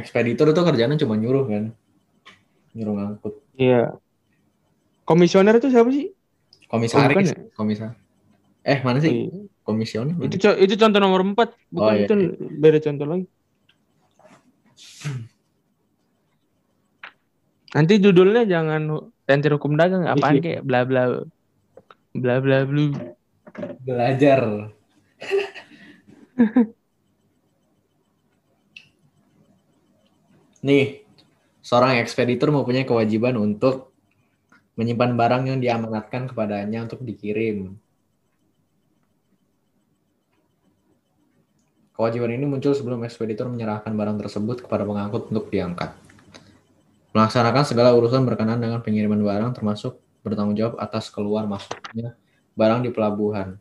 Ekspeditor 0.00 0.46
itu 0.54 0.62
kerjanya 0.68 0.94
cuma 1.02 1.14
nyuruh 1.18 1.44
kan. 1.50 1.64
Nyuruh 2.76 2.94
ngangkut. 2.96 3.34
Iya. 3.58 3.98
Komisioner 5.08 5.54
itu 5.58 5.68
siapa 5.72 5.90
sih? 5.96 6.06
Komisaris, 6.72 7.08
bukan 7.10 7.24
ya? 7.30 7.36
komisar. 7.58 7.90
Eh, 8.72 8.78
mana 8.86 8.98
sih? 9.04 9.14
Iya. 9.14 9.30
Komisioner? 9.66 10.14
mana? 10.20 10.24
Itu 10.26 10.36
co- 10.42 10.58
itu 10.64 10.74
contoh 10.82 11.00
nomor 11.04 11.20
4, 11.28 11.48
bukan 11.76 11.92
Oh, 11.92 11.94
iya, 11.96 12.04
itu 12.04 12.14
beda 12.62 12.78
contoh 12.86 13.06
lagi. 13.10 13.24
Nanti 17.76 18.00
judulnya 18.00 18.48
jangan 18.48 19.10
tentir 19.28 19.52
hukum 19.52 19.76
dagang 19.76 20.08
apaan 20.08 20.40
Iya. 20.40 20.42
kayak 20.44 20.62
bla 20.64 20.80
bla 20.88 21.02
bla 22.16 22.34
bla 22.40 22.58
blu. 22.64 22.96
Belajar. 23.84 24.72
Nih, 30.66 31.04
seorang 31.62 32.00
ekspeditor 32.02 32.50
mempunyai 32.50 32.82
kewajiban 32.88 33.36
untuk 33.38 33.92
menyimpan 34.76 35.12
barang 35.14 35.42
yang 35.52 35.58
diamanatkan 35.62 36.26
kepadanya 36.28 36.84
untuk 36.84 37.00
dikirim. 37.06 37.78
Kewajiban 41.96 42.28
ini 42.36 42.44
muncul 42.44 42.76
sebelum 42.76 43.00
ekspeditor 43.08 43.48
menyerahkan 43.48 43.88
barang 43.88 44.20
tersebut 44.20 44.68
kepada 44.68 44.84
pengangkut 44.84 45.32
untuk 45.32 45.48
diangkat. 45.48 45.96
Melaksanakan 47.16 47.64
segala 47.64 47.96
urusan 47.96 48.20
berkenaan 48.28 48.60
dengan 48.60 48.84
pengiriman 48.84 49.16
barang 49.16 49.56
termasuk 49.56 49.96
bertanggung 50.20 50.60
jawab 50.60 50.76
atas 50.76 51.08
keluar 51.08 51.48
masuknya 51.48 52.12
barang 52.52 52.84
di 52.84 52.92
pelabuhan. 52.92 53.56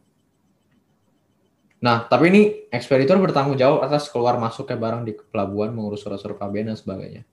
Nah, 1.79 2.03
tapi 2.11 2.27
ini 2.27 2.41
ekspeditor 2.67 3.15
bertanggung 3.23 3.55
jawab 3.55 3.87
atas 3.87 4.11
keluar 4.11 4.35
masuknya 4.35 4.75
barang 4.75 5.07
di 5.07 5.15
pelabuhan, 5.15 5.71
mengurus 5.71 6.03
surat-surat 6.03 6.35
KBN 6.35 6.75
dan 6.75 6.77
sebagainya. 6.79 7.23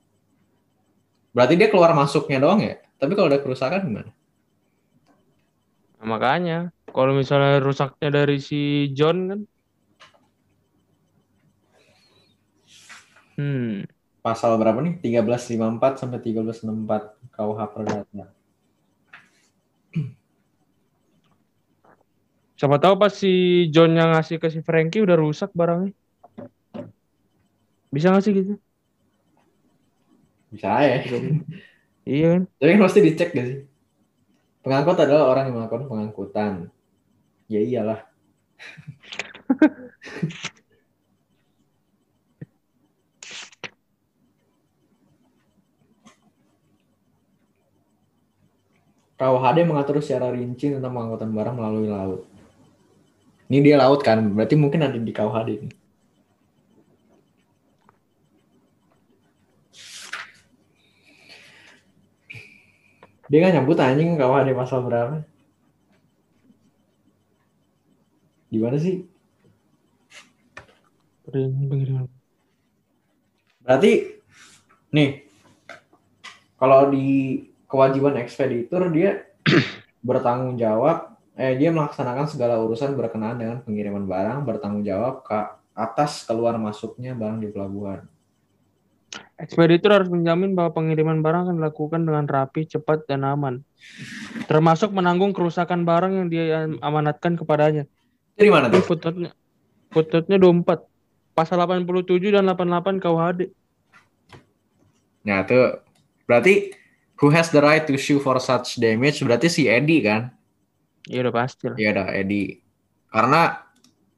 Berarti 1.35 1.59
dia 1.59 1.67
keluar 1.67 1.91
masuknya 1.97 2.39
doang 2.39 2.63
ya? 2.63 2.79
Tapi 2.95 3.11
kalau 3.17 3.27
ada 3.27 3.41
kerusakan 3.41 3.83
gimana? 3.83 4.11
Nah, 5.99 6.05
makanya, 6.07 6.57
kalau 6.93 7.11
misalnya 7.11 7.59
rusaknya 7.59 8.13
dari 8.13 8.37
si 8.37 8.93
John 8.93 9.17
kan, 9.27 9.39
hmm, 13.37 13.87
Pasal 14.23 14.55
berapa 14.55 14.79
nih? 14.79 15.03
1354 15.03 15.99
sampai 15.99 16.19
1364 16.23 17.35
KUH 17.35 17.59
Perdata. 17.75 18.25
siapa 22.53 22.79
tahu 22.79 22.95
pas 22.95 23.11
si 23.11 23.67
John 23.75 23.91
yang 23.91 24.15
ngasih 24.15 24.39
ke 24.39 24.47
si 24.47 24.63
Frankie 24.63 25.03
udah 25.03 25.19
rusak 25.19 25.51
barangnya. 25.51 25.91
Bisa 27.91 28.15
nggak 28.15 28.23
sih 28.23 28.31
gitu? 28.31 28.53
Bisa 30.55 30.71
ya. 30.79 31.03
Iya 32.07 32.25
kan? 32.31 32.41
Tapi 32.47 32.69
kan 32.71 32.81
pasti 32.87 32.99
dicek 33.03 33.29
gak 33.35 33.47
sih? 33.47 33.59
Pengangkut 34.63 34.95
adalah 35.03 35.35
orang 35.35 35.51
yang 35.51 35.55
melakukan 35.59 35.91
pengangkutan. 35.91 36.71
Ya 37.51 37.59
iyalah. 37.59 38.07
KUHD 49.13 49.57
mengatur 49.69 50.01
secara 50.01 50.33
rinci 50.33 50.73
tentang 50.73 50.93
pengangkutan 50.93 51.29
barang 51.31 51.55
melalui 51.55 51.87
laut. 51.87 52.25
Ini 53.47 53.59
dia 53.61 53.77
laut 53.77 54.01
kan, 54.01 54.17
berarti 54.33 54.55
mungkin 54.57 54.81
ada 54.81 54.97
di 54.97 55.13
KUHD 55.13 55.49
ini. 55.61 55.69
Dia 63.29 63.37
nggak 63.41 63.53
nyebut 63.61 63.77
anjing 63.81 64.17
KUHD 64.17 64.49
pasal 64.53 64.85
berapa? 64.85 65.25
Di 68.53 68.57
mana 68.61 68.77
sih? 68.77 69.05
Berarti 73.63 73.91
nih 74.93 75.25
kalau 76.61 76.93
di 76.93 77.41
kewajiban 77.73 78.21
ekspeditur 78.21 78.93
dia 78.93 79.25
bertanggung 80.07 80.61
jawab 80.61 81.17
eh 81.33 81.57
dia 81.57 81.73
melaksanakan 81.73 82.29
segala 82.29 82.61
urusan 82.61 82.93
berkenaan 82.93 83.41
dengan 83.41 83.57
pengiriman 83.65 84.05
barang 84.05 84.45
bertanggung 84.45 84.85
jawab 84.85 85.25
ke 85.25 85.33
atas 85.73 86.29
keluar 86.29 86.53
masuknya 86.61 87.17
barang 87.17 87.41
di 87.41 87.49
pelabuhan. 87.49 88.05
Ekspeditor 89.41 89.89
harus 89.89 90.09
menjamin 90.13 90.53
bahwa 90.53 90.77
pengiriman 90.77 91.25
barang 91.25 91.49
akan 91.49 91.55
dilakukan 91.57 92.01
dengan 92.05 92.25
rapi, 92.29 92.69
cepat, 92.69 93.09
dan 93.09 93.25
aman. 93.25 93.65
Termasuk 94.45 94.93
menanggung 94.93 95.33
kerusakan 95.33 95.85
barang 95.85 96.13
yang 96.13 96.27
dia 96.29 96.69
amanatkan 96.81 97.33
kepadanya. 97.33 97.89
Jadi 98.37 98.49
mana 98.49 98.69
tuh? 98.69 98.85
footnote-nya. 98.85 99.33
Footnote-nya 99.89 100.37
24. 100.37 100.85
Pasal 101.33 101.57
87 101.65 102.29
dan 102.29 102.45
88 102.45 103.01
KUHD. 103.01 103.41
Nah 105.25 105.41
tuh 105.49 105.81
berarti 106.29 106.82
who 107.23 107.31
has 107.31 107.47
the 107.55 107.63
right 107.63 107.87
to 107.87 107.95
sue 107.95 108.19
for 108.19 108.35
such 108.43 108.75
damage 108.83 109.23
berarti 109.23 109.47
si 109.47 109.63
Edi 109.71 110.03
kan? 110.03 110.27
Iya 111.07 111.23
udah 111.23 111.33
pasti 111.39 111.71
lah. 111.71 111.77
Iya 111.79 111.89
dah 111.95 112.07
Edi. 112.11 112.59
Karena 113.07 113.63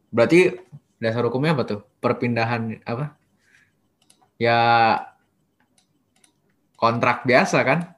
berarti 0.10 0.58
dasar 0.98 1.22
hukumnya 1.30 1.54
apa 1.54 1.63
tuh? 1.70 1.82
Perpindahan 2.02 2.82
apa? 2.82 3.13
Ya 4.41 4.58
kontrak 6.76 7.22
biasa 7.30 7.62
kan? 7.62 7.94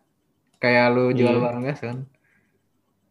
Kayak 0.60 0.86
lu 0.92 1.16
jual 1.16 1.40
Iya. 1.40 1.44
barang 1.48 1.64
biasa 1.64 1.84
kan? 1.88 2.00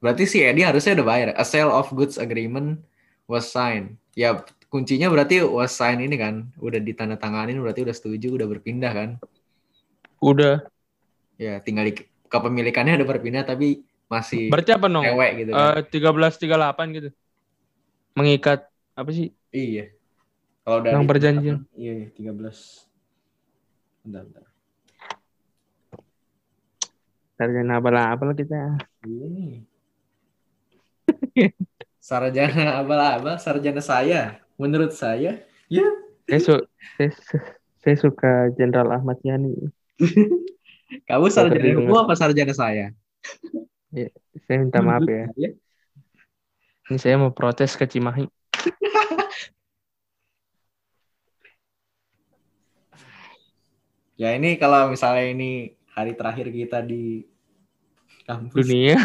Berarti 0.05 0.25
si 0.29 0.45
Edi 0.45 0.61
harusnya 0.61 1.01
udah 1.01 1.07
bayar. 1.09 1.29
A 1.33 1.45
sale 1.49 1.73
of 1.73 1.89
goods 1.97 2.21
agreement 2.21 2.85
was 3.25 3.49
signed. 3.49 3.97
Ya 4.13 4.37
kuncinya 4.69 5.09
berarti 5.09 5.41
was 5.41 5.73
signed 5.73 6.05
ini 6.05 6.21
kan? 6.21 6.53
Udah 6.61 6.77
ditandatanganin 6.77 7.57
berarti 7.57 7.89
udah 7.89 7.97
setuju, 7.97 8.37
udah 8.37 8.47
berpindah 8.51 8.93
kan? 8.93 9.11
Udah. 10.21 10.61
Ya 11.37 11.61
tinggal 11.61 11.89
di, 11.89 11.95
kepemilikannya 12.33 12.97
udah 13.01 13.09
berpindah 13.09 13.45
tapi 13.45 13.85
masih 14.09 14.49
Berarti 14.49 14.73
apa 14.73 14.87
nong? 14.89 15.05
cewek 15.05 15.31
gitu 15.45 15.51
kan? 15.53 15.77
Eh 15.77 15.83
1338 15.93 16.97
gitu. 16.97 17.09
Mengikat 18.17 18.61
apa 18.97 19.11
sih? 19.13 19.33
Iya. 19.53 19.93
Kalau 20.67 20.79
dari 20.83 20.95
Yang 20.97 21.07
perjanjian. 21.07 21.59
Iya, 21.77 21.93
iya, 22.03 22.09
13. 22.11 22.89
Bentar, 24.03 24.23
bentar. 24.27 24.45
Sarjana 27.37 27.73
abal-abal 27.77 28.33
kita. 28.33 28.81
Iya 29.05 29.61
sarjana 32.07 32.79
abal-abal, 32.79 33.35
sarjana 33.43 33.83
saya. 33.83 34.39
Menurut 34.55 34.95
saya, 34.95 35.43
ya. 35.67 35.87
Saya, 36.31 36.41
su- 36.41 36.69
saya, 36.97 37.11
saya 37.83 37.97
suka 37.99 38.55
Jenderal 38.55 38.95
Ahmad 38.95 39.19
Yani. 39.27 39.53
Kamu 40.87 41.27
sarjana 41.31 41.83
hukum 41.83 41.99
apa 41.99 42.15
sarjana 42.15 42.55
saya? 42.55 42.95
Saya 44.47 44.57
minta 44.63 44.79
maaf 44.79 45.03
ya. 45.07 45.27
Saya, 45.35 45.51
Ini 46.87 46.99
saya 47.03 47.19
mau 47.19 47.35
protes 47.35 47.75
ke 47.75 47.83
Cimahi. 47.83 48.31
Ya 54.17 54.33
ini 54.33 54.57
kalau 54.57 54.95
misalnya 54.95 55.29
ini 55.29 55.77
hari 55.93 56.17
terakhir 56.17 56.49
kita 56.49 56.81
di 56.81 57.27
kampus. 58.25 58.65
Dunia. 58.65 58.97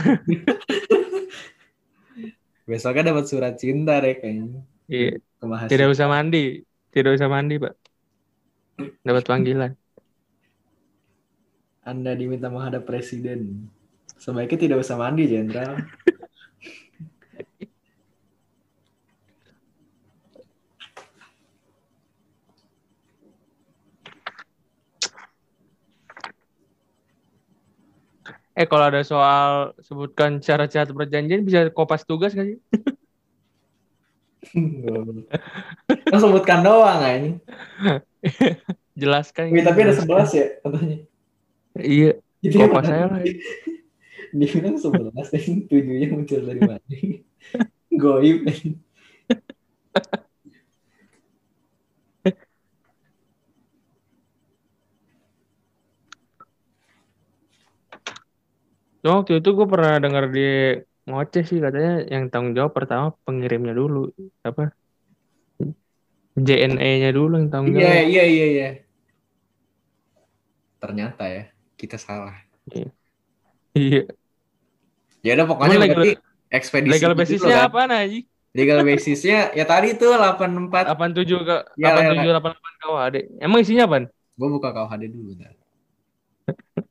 Besoknya 2.70 3.12
dapat 3.12 3.28
surat 3.28 3.60
cinta 3.60 4.00
deh 4.00 4.16
kayaknya. 4.16 4.62
Iya. 4.88 5.20
Tidak 5.68 5.88
usah 5.90 6.08
mandi. 6.08 6.64
Tidak 6.94 7.12
usah 7.18 7.28
mandi, 7.28 7.60
Pak. 7.60 7.76
Dapat 9.04 9.24
panggilan. 9.26 9.81
Anda 11.82 12.14
diminta 12.14 12.46
menghadap 12.46 12.86
presiden. 12.86 13.66
Sebaiknya 14.22 14.70
tidak 14.70 14.78
usah 14.86 15.02
mandi, 15.02 15.26
Jenderal. 15.26 15.82
Eh 28.52 28.68
kalau 28.70 28.94
ada 28.94 29.02
soal 29.02 29.74
sebutkan 29.82 30.38
syarat-syarat 30.38 30.94
perjanjian 30.94 31.42
bisa 31.42 31.74
kopas 31.74 32.06
tugas 32.06 32.38
nggak 32.38 32.46
sih? 32.46 32.60
Kan 35.90 36.20
sebutkan 36.22 36.62
doang 36.62 37.02
ini. 37.02 37.42
Jelaskan. 39.02 39.50
Wih, 39.50 39.66
tapi 39.66 39.82
ada 39.82 39.98
11 39.98 40.38
ya 40.38 40.46
katanya. 40.62 40.98
Iya, 41.80 42.20
Jadi 42.44 42.56
kopas 42.58 42.86
saya 42.90 43.06
lah. 43.08 43.20
dia 44.38 44.48
bilang 44.48 44.78
11 44.80 45.28
dan 45.32 45.44
tujuhnya 45.70 46.08
muncul 46.12 46.40
dari 46.44 46.62
mana? 46.64 46.84
Goib. 48.02 48.48
Cuma 59.02 59.14
waktu 59.22 59.42
itu 59.42 59.50
gue 59.58 59.68
pernah 59.68 59.94
dengar 59.98 60.30
dia 60.30 60.86
ngoceh 61.10 61.44
sih 61.50 61.58
katanya 61.58 62.06
yang 62.14 62.30
tanggung 62.30 62.54
jawab 62.54 62.72
pertama 62.78 63.06
pengirimnya 63.26 63.74
dulu 63.74 64.14
apa 64.46 64.70
JNE-nya 66.38 67.10
dulu 67.12 67.34
yang 67.42 67.50
tanggung 67.52 67.76
Iya, 67.76 67.82
jawab. 67.82 68.06
iya, 68.08 68.24
iya, 68.30 68.46
iya. 68.56 68.70
Ternyata 70.82 71.24
ya, 71.28 71.44
kita 71.82 71.98
salah. 71.98 72.38
Iya. 73.74 74.06
Ya 75.26 75.32
udah 75.34 75.46
pokoknya 75.50 75.78
legal- 75.82 75.98
berarti 75.98 76.12
ekspedisi 76.54 76.94
Legal 76.94 77.12
gitu 77.14 77.22
basisnya 77.26 77.58
kan. 77.58 77.68
apa 77.74 77.80
Naji? 77.90 78.20
Legal 78.52 78.78
basisnya 78.84 79.40
ya 79.56 79.66
tadi 79.66 79.96
tuh 79.96 80.12
84 80.14 80.92
87 80.92 81.48
ke 81.48 81.58
Ya, 81.80 81.96
87 81.98 82.30
88 82.38 82.82
KWAD. 82.84 83.16
Emang 83.40 83.60
isinya 83.64 83.84
apa? 83.90 83.98
Gue 84.38 84.50
buka 84.50 84.70
KUHD 84.70 85.04
dulu. 85.10 85.34
Bentar. 85.34 85.54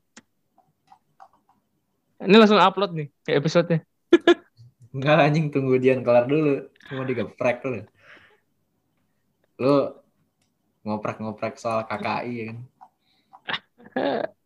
Ini 2.21 2.37
langsung 2.37 2.61
upload 2.61 2.93
nih 2.93 3.09
ke 3.25 3.33
episode-nya. 3.33 3.81
Enggak 4.95 5.17
anjing 5.23 5.49
tunggu 5.49 5.79
Dian 5.79 6.03
kelar 6.03 6.27
dulu. 6.27 6.67
Cuma 6.89 7.07
digeprek 7.07 7.63
dulu. 7.63 7.81
Lu 9.61 9.75
ngoprek-ngoprek 10.81 11.61
soal 11.61 11.85
KKI 11.85 12.33
ya 12.33 12.45
kan. 12.51 12.59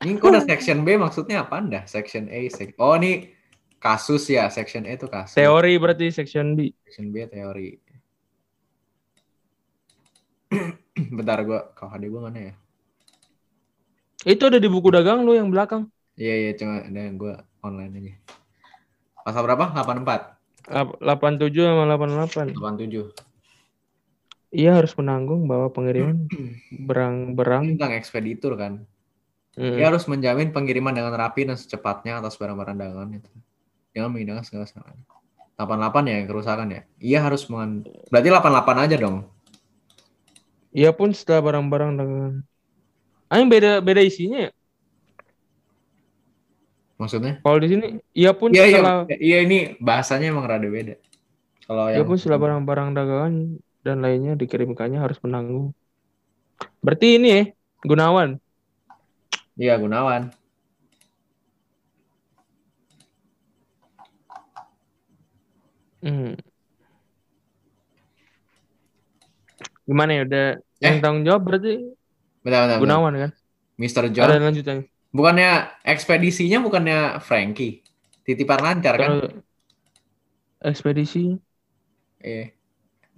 Ini 0.00 0.16
kok 0.16 0.32
ada 0.32 0.40
section 0.40 0.80
B 0.80 0.96
maksudnya 0.96 1.44
apa 1.44 1.60
anda? 1.60 1.84
Section 1.84 2.32
A, 2.32 2.48
sek 2.48 2.72
oh 2.80 2.96
ini 2.96 3.36
kasus 3.76 4.32
ya. 4.32 4.48
Section 4.48 4.88
A 4.88 4.96
itu 4.96 5.04
kasus. 5.04 5.36
Teori 5.36 5.76
berarti 5.76 6.08
section 6.08 6.56
B. 6.56 6.72
Section 6.88 7.12
B 7.12 7.28
teori. 7.28 7.76
Bentar 11.20 11.44
gua 11.44 11.68
KUHD 11.76 12.04
gua 12.08 12.32
mana 12.32 12.40
ya? 12.48 12.52
Itu 14.24 14.48
ada 14.48 14.56
di 14.56 14.72
buku 14.72 14.88
dagang 14.88 15.20
lu 15.28 15.36
yang 15.36 15.52
belakang. 15.52 15.92
Iya 16.16 16.48
iya 16.48 16.52
cuma 16.56 16.80
ada 16.80 17.00
yang 17.00 17.20
gua 17.20 17.44
online 17.60 17.92
aja. 18.00 18.14
Pasal 19.20 19.44
berapa? 19.44 19.68
84. 19.68 20.40
Lap- 20.72 20.96
87 20.96 21.60
sama 21.60 21.84
88. 21.84 22.56
87. 22.56 23.12
Ia 24.50 24.80
harus 24.80 24.96
menanggung 24.96 25.44
bahwa 25.44 25.68
pengiriman 25.68 26.24
Ini 26.32 26.88
berang-berang 26.88 27.76
tentang 27.76 27.92
ekspeditur 28.00 28.56
kan. 28.56 28.88
Hmm. 29.60 29.76
Dia 29.76 29.92
harus 29.92 30.08
menjamin 30.08 30.56
pengiriman 30.56 30.96
dengan 30.96 31.12
rapi 31.12 31.44
dan 31.44 31.60
secepatnya 31.60 32.24
atas 32.24 32.40
barang-barang 32.40 32.80
dagangan 32.80 33.20
itu. 33.20 33.28
Jangan 33.92 34.08
menggunakan 34.08 34.44
segala 34.48 34.64
kesalahan. 34.64 34.96
88 35.60 36.08
ya 36.08 36.18
kerusakan 36.24 36.68
ya. 36.72 36.80
Ia 36.96 37.18
harus 37.20 37.44
mengan... 37.52 37.84
Berarti 38.08 38.28
88 38.32 38.84
aja 38.88 38.96
dong. 38.96 39.28
Ia 40.72 40.96
pun 40.96 41.12
setelah 41.12 41.44
barang-barang 41.44 41.92
dagangan. 41.92 42.34
Ah, 43.28 43.36
yang 43.36 43.52
beda 43.52 43.84
beda 43.84 44.00
isinya 44.00 44.48
ya. 44.48 44.50
Maksudnya? 46.96 47.44
Kalau 47.44 47.58
di 47.60 47.68
sini 47.68 47.86
ia 48.16 48.32
pun 48.32 48.52
Iya 48.52 48.64
iya 48.64 48.72
setelah 48.80 48.96
iya 49.20 49.38
ini 49.44 49.58
bahasanya 49.76 50.32
emang 50.32 50.48
rada 50.48 50.68
beda. 50.68 50.96
Kalau 51.68 51.84
yang 51.92 52.08
pun 52.08 52.16
setelah 52.16 52.40
barang-barang 52.40 52.88
dagangan 52.96 53.34
dan 53.84 53.96
lainnya 54.00 54.34
dikirimkannya 54.40 54.98
harus 54.98 55.20
menanggung. 55.20 55.76
Berarti 56.80 57.20
ini 57.20 57.28
ya, 57.28 57.42
Gunawan. 57.84 58.40
Iya 59.62 59.74
Gunawan. 59.82 60.22
Hmm. 66.00 66.32
Gimana 69.84 70.10
ya 70.16 70.22
udah 70.24 70.46
yang 70.80 70.96
Eh. 70.96 71.02
tanggung 71.02 71.24
jawab 71.26 71.42
berarti 71.44 71.76
Bentar, 72.40 72.64
bentar, 72.64 72.66
bentar. 72.72 72.80
Gunawan 72.80 73.14
kan? 73.18 73.30
Mr. 73.76 74.08
Ada 74.08 74.12
John. 74.14 74.40
lanjutannya. 74.40 74.84
Bukannya 75.10 75.50
ekspedisinya 75.84 76.58
bukannya 76.62 76.98
Frankie. 77.20 77.84
Titipan 78.24 78.60
lancar 78.62 78.94
kan? 78.96 79.10
Ekspedisi. 80.62 81.36
Iya. 82.20 82.54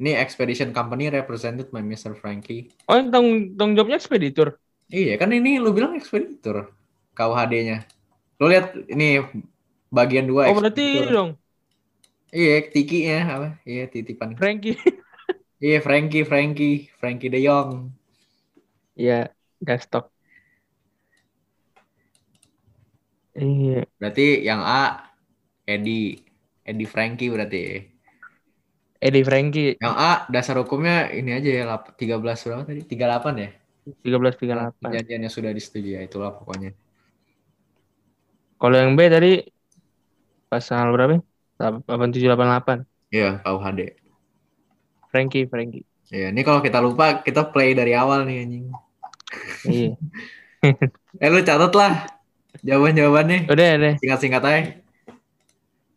Ini 0.02 0.18
expedition 0.18 0.74
company 0.74 1.06
represented 1.06 1.70
by 1.70 1.78
Mr. 1.78 2.18
Frankie. 2.18 2.72
Oh, 2.90 2.98
yang 2.98 3.14
tanggung, 3.14 3.54
tanggung 3.54 3.74
jawabnya 3.78 3.98
ekspeditur. 4.00 4.58
Iya 4.98 5.12
kan 5.20 5.30
ini 5.38 5.50
lu 5.62 5.68
bilang 5.76 5.92
ekspeditur 5.98 6.56
KUHD-nya. 7.16 7.76
Lu 8.40 8.44
lihat 8.52 8.66
ini 8.94 9.06
bagian 9.96 10.26
dua 10.30 10.44
Oh, 10.46 10.54
berarti 10.58 10.82
ini 10.96 11.06
dong, 11.14 11.30
Iya, 12.38 12.52
tikinya 12.74 13.16
apa? 13.34 13.48
Iya, 13.70 13.82
titipan. 13.92 14.30
Frankie. 14.36 14.76
Iya, 15.64 15.78
Frankie, 15.86 16.24
Frankie, 16.30 16.76
Frankie 17.00 17.30
De 17.32 17.38
Jong. 17.46 17.70
Iya, 19.00 19.14
gas 19.66 19.82
stok. 19.86 20.04
Iya, 23.34 23.84
Berarti 23.98 24.26
yang 24.48 24.60
A 24.62 24.82
Edi, 25.74 26.00
Edi 26.70 26.84
Frankie 26.92 27.30
berarti. 27.34 27.62
Eddie 29.02 29.24
Frankie 29.24 29.78
Yang 29.82 29.94
A 30.00 30.12
dasar 30.34 30.56
hukumnya 30.62 30.96
ini 31.18 31.30
aja 31.38 31.50
ya 31.58 31.64
lap- 31.70 31.92
13 32.00 32.38
berapa 32.46 32.62
tadi? 32.68 32.80
38 32.90 33.34
ya? 33.44 33.48
1338. 33.82 34.78
Perjanjiannya 34.78 35.30
sudah 35.30 35.50
disetujui 35.50 35.98
ya, 35.98 36.00
itulah 36.06 36.30
pokoknya. 36.38 36.70
Kalau 38.56 38.76
yang 38.78 38.94
B 38.94 39.10
tadi 39.10 39.42
pasal 40.46 40.94
berapa? 40.94 41.18
ya? 41.18 41.20
8788. 41.58 42.86
Iya, 43.10 43.42
KUHD. 43.42 43.80
Frankie, 45.10 45.44
Frankie. 45.50 45.84
Iya, 46.12 46.28
ini 46.30 46.40
kalau 46.44 46.60
kita 46.60 46.78
lupa 46.78 47.20
kita 47.24 47.48
play 47.48 47.72
dari 47.72 47.92
awal 47.96 48.24
nih 48.28 48.36
anjing. 48.46 48.66
Iya. 49.66 49.92
Eh 51.18 51.26
lu 51.26 51.42
catat 51.42 51.74
lah 51.74 52.06
jawaban-jawabannya. 52.62 53.50
Udah 53.50 53.68
deh, 53.82 53.94
Singkat-singkat 53.98 54.42
aja. 54.46 54.60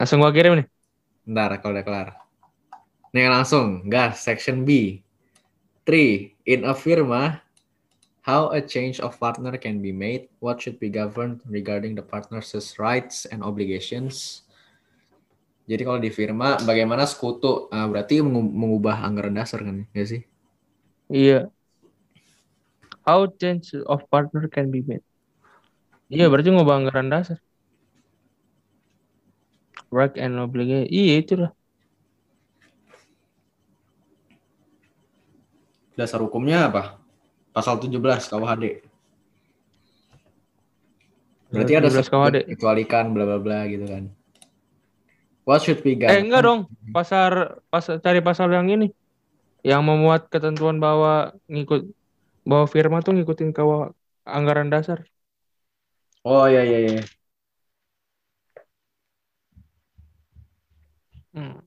langsung 0.02 0.18
gua 0.26 0.34
kirim 0.34 0.58
nih. 0.58 0.68
Bentar 1.22 1.54
kalau 1.62 1.78
udah 1.78 1.86
kelar. 1.86 2.08
Nih 3.14 3.30
langsung, 3.30 3.86
gas, 3.86 4.26
section 4.26 4.66
B. 4.66 5.00
3. 5.86 6.34
In 6.50 6.66
a 6.66 6.74
firma, 6.74 7.45
how 8.26 8.50
a 8.50 8.58
change 8.58 8.98
of 8.98 9.22
partner 9.22 9.54
can 9.54 9.86
be 9.86 9.94
made, 9.94 10.34
what 10.42 10.58
should 10.58 10.82
be 10.82 10.90
governed 10.90 11.46
regarding 11.46 11.94
the 11.94 12.02
partner's 12.02 12.50
rights 12.82 13.30
and 13.30 13.46
obligations. 13.46 14.42
Jadi 15.70 15.82
kalau 15.86 16.02
di 16.02 16.10
firma, 16.10 16.58
bagaimana 16.66 17.06
sekutu? 17.06 17.70
Ah, 17.70 17.86
berarti 17.86 18.26
mengu- 18.26 18.50
mengubah 18.50 19.06
anggaran 19.06 19.38
dasar 19.38 19.62
kan, 19.62 19.86
ya 19.94 20.06
sih? 20.10 20.22
Iya. 21.06 21.54
How 23.06 23.30
change 23.30 23.78
of 23.86 24.02
partner 24.10 24.50
can 24.50 24.74
be 24.74 24.82
made? 24.82 25.06
Iya, 26.10 26.26
berarti 26.34 26.50
ngubah 26.50 26.82
anggaran 26.82 27.14
dasar. 27.14 27.38
Right 29.94 30.18
and 30.18 30.42
obligation. 30.42 30.90
Iya, 30.90 31.14
itu 31.22 31.34
lah. 31.46 31.52
Dasar 35.94 36.26
hukumnya 36.26 36.66
apa? 36.66 37.05
Pasal 37.56 37.80
17 37.80 38.28
KUHD. 38.28 38.66
Berarti 41.48 41.74
ada 41.74 41.88
17 41.88 42.12
KUHD. 42.12 42.38
kecualikan 42.52 43.16
bla 43.16 43.24
bla 43.24 43.40
bla 43.40 43.60
gitu 43.66 43.88
kan. 43.88 44.12
What 45.48 45.64
should 45.64 45.80
be 45.80 45.94
Eh, 45.94 46.04
governed? 46.04 46.26
enggak 46.28 46.42
dong. 46.44 46.62
Pasar 46.92 47.32
pasar 47.72 48.02
cari 48.04 48.20
pasal 48.20 48.52
yang 48.52 48.68
ini. 48.68 48.92
Yang 49.64 49.82
memuat 49.82 50.22
ketentuan 50.28 50.78
bahwa 50.78 51.32
ngikut 51.48 51.88
bahwa 52.44 52.66
firma 52.68 53.00
tuh 53.00 53.16
ngikutin 53.16 53.56
kawa 53.56 53.96
anggaran 54.28 54.68
dasar. 54.68 55.08
Oh 56.22 56.44
iya 56.46 56.62
iya 56.66 56.80
iya. 56.92 57.02
Hmm. 61.34 61.60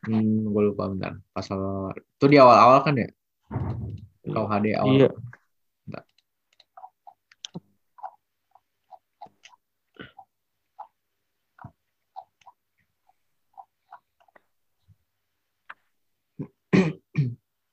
Hmm, 0.00 0.48
gue 0.48 0.62
lupa 0.68 0.88
bentar. 0.88 1.12
Pasal 1.30 1.60
itu 1.96 2.24
di 2.26 2.36
awal-awal 2.36 2.80
kan 2.82 2.94
ya? 2.96 3.08
KUHD 4.30 4.66
awal. 4.78 4.94
Iya. 4.94 5.08
Bentar. 5.84 6.04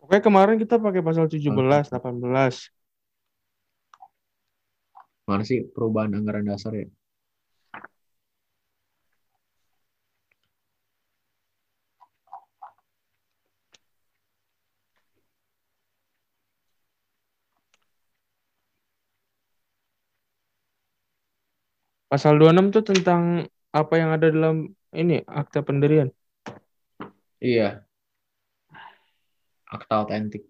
Oke, 0.02 0.18
kemarin 0.24 0.56
kita 0.58 0.80
pakai 0.80 1.04
pasal 1.04 1.28
17, 1.28 1.52
18. 1.52 2.72
Mana 5.28 5.44
sih 5.44 5.68
perubahan 5.68 6.16
anggaran 6.16 6.48
dasar 6.48 6.72
ya? 6.72 6.88
Pasal 22.08 22.40
26 22.40 22.72
tuh 22.72 22.84
tentang 22.88 23.44
apa 23.76 23.94
yang 24.00 24.16
ada 24.16 24.32
dalam 24.32 24.72
ini 24.96 25.20
akta 25.28 25.60
pendirian. 25.60 26.08
Iya. 27.44 27.84
Akta 29.68 29.94
autentik. 30.00 30.48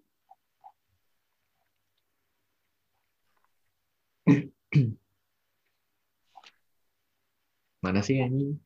Mana 7.82 8.06
sih 8.06 8.22
anjing? 8.22 8.62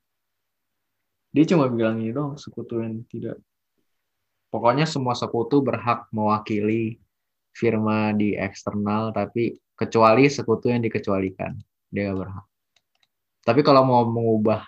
Dia 1.32 1.48
cuma 1.48 1.72
bilang 1.72 1.96
ini 1.96 2.12
dong, 2.12 2.36
sekutu 2.36 2.84
yang 2.84 3.08
tidak. 3.08 3.40
Pokoknya 4.52 4.84
semua 4.84 5.16
sekutu 5.16 5.64
berhak 5.64 6.12
mewakili 6.12 7.00
firma 7.56 8.12
di 8.12 8.36
eksternal, 8.36 9.16
tapi 9.16 9.56
kecuali 9.72 10.28
sekutu 10.28 10.68
yang 10.68 10.84
dikecualikan. 10.84 11.56
Dia 11.88 12.12
berhak. 12.12 12.51
Tapi 13.42 13.60
kalau 13.66 13.82
mau 13.82 14.02
mengubah 14.06 14.62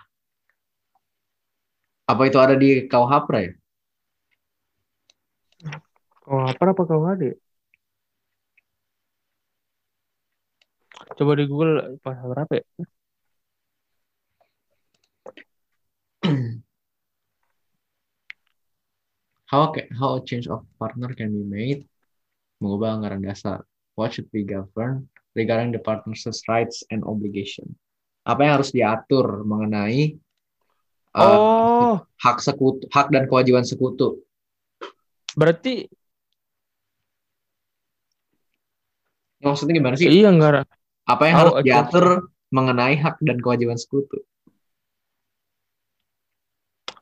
apa 2.04 2.22
itu 2.28 2.36
ada 2.36 2.54
di 2.58 2.84
KUHP 2.90 3.28
ya? 3.32 3.52
KUHPRA 6.24 6.70
apa 6.72 6.82
KUHD? 6.90 7.22
Coba 11.14 11.32
di 11.38 11.44
Google 11.46 12.00
pasal 12.02 12.26
berapa 12.32 12.52
ya? 12.58 12.64
how 19.52 19.70
can, 19.70 19.86
how 19.92 20.16
a 20.16 20.24
change 20.24 20.48
of 20.48 20.64
partner 20.80 21.12
can 21.12 21.30
be 21.30 21.44
made 21.44 21.84
mengubah 22.64 22.96
anggaran 22.96 23.20
dasar 23.20 23.60
what 23.94 24.10
should 24.10 24.26
be 24.32 24.42
governed 24.42 25.06
regarding 25.36 25.70
the 25.70 25.78
partner's 25.78 26.24
rights 26.48 26.82
and 26.88 27.04
obligations? 27.04 27.76
Apa 28.24 28.40
yang 28.44 28.52
harus 28.60 28.72
diatur 28.72 29.44
mengenai 29.44 30.16
uh, 31.12 31.38
Oh, 31.38 31.96
hak 32.24 32.40
sekutu, 32.40 32.88
hak 32.88 33.12
dan 33.12 33.28
kewajiban 33.28 33.64
sekutu? 33.68 34.24
berarti 35.36 35.88
Maksudnya 39.44 39.76
gimana 39.76 39.96
sih? 40.00 40.08
iya 40.08 40.32
enggak 40.32 40.64
Apa 41.04 41.28
yang 41.28 41.36
Oh, 41.36 41.40
harus 41.44 41.54
change 41.60 41.68
diatur 41.68 42.04
mengenai 42.48 42.96
hak 42.96 43.20
dan 43.20 43.36
kewajiban 43.44 43.76
sekutu? 43.76 44.24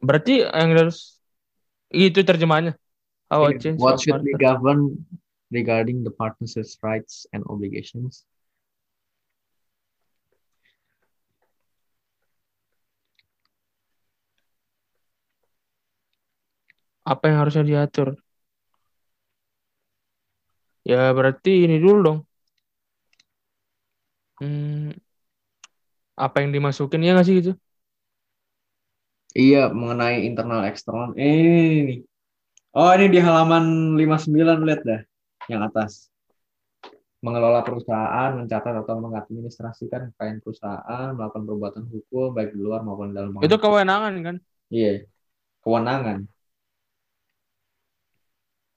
Berarti 0.02 0.42
yang 0.42 0.74
harus 0.74 1.22
itu 1.94 2.20
terjemahannya. 2.26 2.74
How 3.30 3.46
a 3.46 3.54
Yeah. 3.54 3.62
change 3.62 3.78
What 3.78 4.02
should 4.02 4.24
be 4.26 4.34
governed 4.34 4.98
regarding 5.54 6.02
the 6.02 6.10
partner's 6.10 6.78
rights 6.82 7.26
and 7.32 7.46
obligations? 7.46 8.26
Apa 17.12 17.24
yang 17.28 17.38
harusnya 17.40 17.64
diatur? 17.70 18.08
Ya 20.90 20.96
berarti 21.16 21.50
ini 21.64 21.76
dulu 21.84 21.98
dong. 22.06 22.18
Hmm, 24.40 24.90
apa 26.24 26.36
yang 26.42 26.50
dimasukin 26.56 27.04
ya 27.04 27.10
nggak 27.14 27.26
sih 27.28 27.34
gitu? 27.40 27.52
Iya, 29.32 29.72
mengenai 29.72 30.28
internal 30.28 30.60
eksternal. 30.68 31.16
Eh, 31.16 31.80
ini. 31.80 31.94
Oh, 32.76 32.92
ini 32.96 33.06
di 33.14 33.20
halaman 33.20 33.64
59 34.00 34.60
lihat 34.68 34.80
dah 34.84 35.00
yang 35.48 35.60
atas. 35.68 36.12
Mengelola 37.24 37.62
perusahaan, 37.62 38.34
mencatat 38.34 38.74
atau 38.82 38.94
mengadministrasikan 38.98 40.10
kekayaan 40.12 40.42
perusahaan, 40.42 41.08
melakukan 41.14 41.44
perbuatan 41.48 41.84
hukum 41.86 42.34
baik 42.34 42.50
di 42.52 42.60
luar 42.60 42.80
maupun 42.82 43.12
di 43.12 43.14
dalam. 43.16 43.38
Itu 43.40 43.56
kewenangan 43.62 44.12
kan? 44.26 44.36
Iya. 44.74 45.06
Kewenangan. 45.62 46.18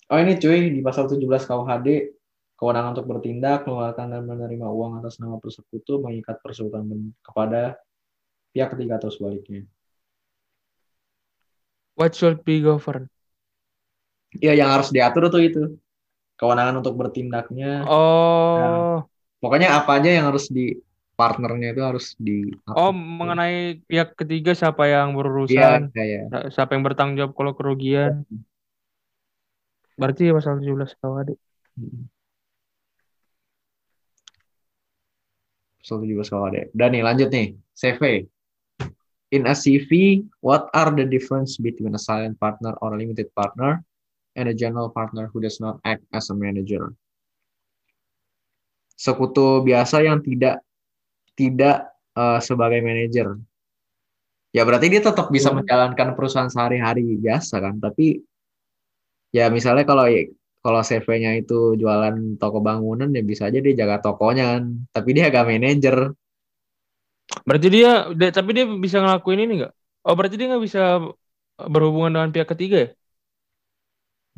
Oh, 0.05 0.17
ini 0.21 0.37
cuy 0.37 0.69
di 0.69 0.81
pasal 0.85 1.09
17 1.09 1.49
KUHD 1.49 1.87
kewenangan 2.55 2.93
untuk 2.95 3.09
bertindak, 3.09 3.65
mengeluarkan 3.65 4.07
dan 4.13 4.21
menerima 4.23 4.67
uang 4.69 5.01
atas 5.01 5.17
nama 5.17 5.41
persekutu, 5.41 5.99
mengikat 5.99 6.39
persekutuan 6.39 6.87
kepada 7.25 7.75
pihak 8.55 8.71
ketiga 8.77 9.01
atau 9.01 9.11
sebaliknya. 9.11 9.67
What 11.97 12.13
should 12.13 12.45
be 12.45 12.61
governed? 12.61 13.09
Iya, 14.35 14.53
yang 14.55 14.69
harus 14.71 14.91
diatur 14.91 15.31
tuh 15.31 15.41
itu. 15.41 15.63
Kewenangan 16.35 16.83
untuk 16.83 16.99
bertindaknya. 16.99 17.87
Oh, 17.87 19.03
Pokoknya 19.39 19.79
apa 19.79 19.99
aja 19.99 20.09
yang 20.11 20.27
harus 20.31 20.51
di 20.51 20.75
partnernya 21.15 21.71
itu 21.71 21.81
harus 21.81 22.05
di 22.19 22.51
oh 22.67 22.91
mengenai 22.91 23.79
pihak 23.87 24.19
ketiga 24.19 24.51
siapa 24.51 24.83
Iya, 24.83 25.07
yang 25.07 25.15
berurusan, 25.15 25.81
kayak 25.95 26.51
siapa 26.51 26.75
yang 26.75 26.83
bertanggung 26.83 27.15
jawab 27.15 27.33
kalau 27.39 27.53
kerugian. 27.55 28.27
Berarti 29.95 30.27
pasal 30.31 30.59
17 30.59 30.95
KUHD. 30.99 31.29
pasal 35.85 36.01
17 36.01 36.33
kalau 36.33 36.49
ada. 36.49 36.65
Dan 36.73 36.97
nih 36.97 37.05
lanjut 37.05 37.29
nih, 37.29 37.53
CV. 37.77 38.25
In 39.29 39.45
a 39.45 39.53
CV, 39.53 40.21
what 40.41 40.65
are 40.73 40.89
the 40.89 41.05
difference 41.05 41.61
between 41.61 41.93
a 41.93 42.01
silent 42.01 42.41
partner 42.41 42.73
or 42.81 42.93
a 42.93 42.97
limited 42.97 43.29
partner 43.37 43.85
and 44.33 44.49
a 44.49 44.55
general 44.55 44.89
partner 44.89 45.29
who 45.29 45.37
does 45.37 45.61
not 45.61 45.77
act 45.85 46.01
as 46.09 46.33
a 46.33 46.35
manager? 46.37 46.89
Sekutu 48.97 49.61
biasa 49.61 50.01
yang 50.01 50.25
tidak 50.25 50.65
tidak 51.37 51.93
eh, 52.15 52.39
sebagai 52.41 52.79
manajer. 52.81 53.37
Ya 54.55 54.63
berarti 54.63 54.87
dia 54.87 55.03
tetap 55.03 55.27
bisa 55.29 55.51
Hmm. 55.51 55.61
menjalankan 55.61 56.15
perusahaan 56.15 56.47
sehari-hari 56.47 57.19
biasa 57.19 57.59
kan, 57.59 57.75
tapi 57.77 58.23
ya 59.37 59.43
misalnya 59.57 59.83
kalau 59.89 60.05
kalau 60.63 60.81
CV-nya 60.89 61.31
itu 61.41 61.53
jualan 61.81 62.15
toko 62.41 62.57
bangunan 62.67 63.09
ya 63.17 63.21
bisa 63.31 63.43
aja 63.49 63.59
dia 63.65 63.73
jaga 63.81 63.95
tokonya 64.05 64.43
kan, 64.53 64.63
tapi 64.95 65.09
dia 65.15 65.23
agak 65.29 65.43
manajer. 65.51 65.95
Berarti 67.47 67.67
dia, 67.75 67.89
dia- 68.19 68.33
tapi 68.37 68.49
dia 68.55 68.65
bisa 68.85 68.97
ngelakuin 69.01 69.39
ini 69.43 69.51
nggak? 69.59 69.71
Oh 70.05 70.13
berarti 70.17 70.35
dia 70.37 70.47
nggak 70.49 70.63
bisa 70.67 70.79
berhubungan 71.73 72.11
dengan 72.15 72.29
pihak 72.35 72.49
ketiga 72.53 72.75
ya? 72.85 72.89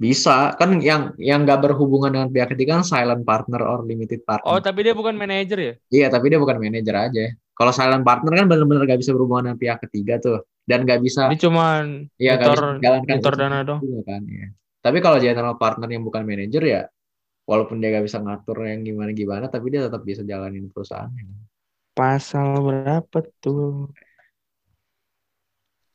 Bisa 0.04 0.36
kan 0.60 0.70
yang 0.90 1.02
yang 1.30 1.40
nggak 1.46 1.62
berhubungan 1.64 2.12
dengan 2.14 2.30
pihak 2.34 2.50
ketiga 2.54 2.72
kan 2.78 2.86
silent 2.92 3.24
partner 3.30 3.62
or 3.72 3.80
limited 3.90 4.22
Oh 4.48 4.58
partner. 4.58 4.64
tapi 4.66 4.80
dia 4.86 4.94
bukan 5.00 5.16
manajer 5.22 5.58
ya? 5.68 5.74
Iya, 5.96 6.06
tapi 6.14 6.26
dia 6.32 6.40
bukan 6.44 6.58
manajer 6.64 6.96
aja. 7.06 7.22
Kalau 7.58 7.72
silent 7.78 8.04
partner 8.08 8.32
kan 8.38 8.46
benar-benar 8.52 8.84
nggak 8.88 9.00
bisa 9.02 9.12
berhubungan 9.16 9.44
dengan 9.52 9.60
pihak 9.64 9.80
ketiga 9.88 10.14
tuh 10.26 10.38
dan 10.70 10.80
nggak 10.86 11.00
bisa 11.06 11.24
Dia 11.28 11.38
cuman 11.44 11.84
ya 12.28 12.32
nyetor 12.32 12.60
bisa 12.60 12.64
menjalankan 12.76 13.18
nyetor 13.18 13.34
dana 13.40 13.58
dong. 13.70 13.82
juga 13.82 14.00
kan 14.10 14.22
ya. 14.30 14.46
Tapi 14.84 14.98
kalau 15.04 15.18
general 15.20 15.56
partner 15.60 15.90
yang 15.92 16.04
bukan 16.08 16.24
manajer 16.24 16.64
ya 16.64 16.82
walaupun 17.48 17.80
dia 17.80 17.96
nggak 17.96 18.06
bisa 18.08 18.20
ngatur 18.20 18.58
yang 18.68 18.84
gimana-gimana 18.84 19.46
tapi 19.48 19.72
dia 19.74 19.88
tetap 19.88 20.04
bisa 20.04 20.22
jalanin 20.24 20.68
perusahaannya. 20.72 21.48
Pasal 21.98 22.62
berapa 22.62 23.18
tuh? 23.42 23.90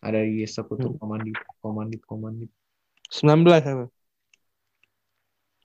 Ada 0.02 0.18
di 0.26 0.42
sekutu 0.50 0.90
Hmm. 0.90 0.98
komandit 0.98 1.38
komandit 1.62 2.02
komandit. 2.10 2.50
19 3.12 3.62
apa? 3.62 3.86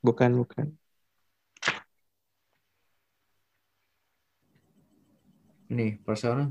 Bukan, 0.05 0.31
bukan. 0.39 0.77
Nih, 5.67 5.99
persona 6.05 6.47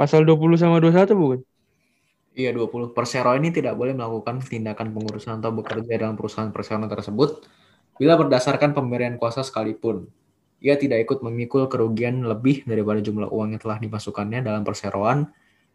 Pasal 0.00 0.24
20 0.24 0.56
sama 0.56 0.80
21 0.80 1.12
bukan? 1.12 1.40
Iya 2.32 2.56
20. 2.56 2.96
Persero 2.96 3.36
ini 3.36 3.52
tidak 3.52 3.76
boleh 3.76 3.92
melakukan 3.92 4.40
tindakan 4.40 4.96
pengurusan 4.96 5.44
atau 5.44 5.52
bekerja 5.52 6.00
dalam 6.00 6.16
perusahaan 6.16 6.48
persero 6.48 6.88
tersebut 6.88 7.44
bila 8.00 8.16
berdasarkan 8.16 8.72
pemberian 8.72 9.20
kuasa 9.20 9.44
sekalipun. 9.44 10.08
Ia 10.64 10.80
tidak 10.80 11.04
ikut 11.04 11.20
memikul 11.20 11.68
kerugian 11.68 12.24
lebih 12.24 12.64
daripada 12.64 13.04
jumlah 13.04 13.28
uang 13.28 13.52
yang 13.52 13.60
telah 13.60 13.76
dimasukkannya 13.76 14.40
dalam 14.40 14.64
perseroan 14.64 15.28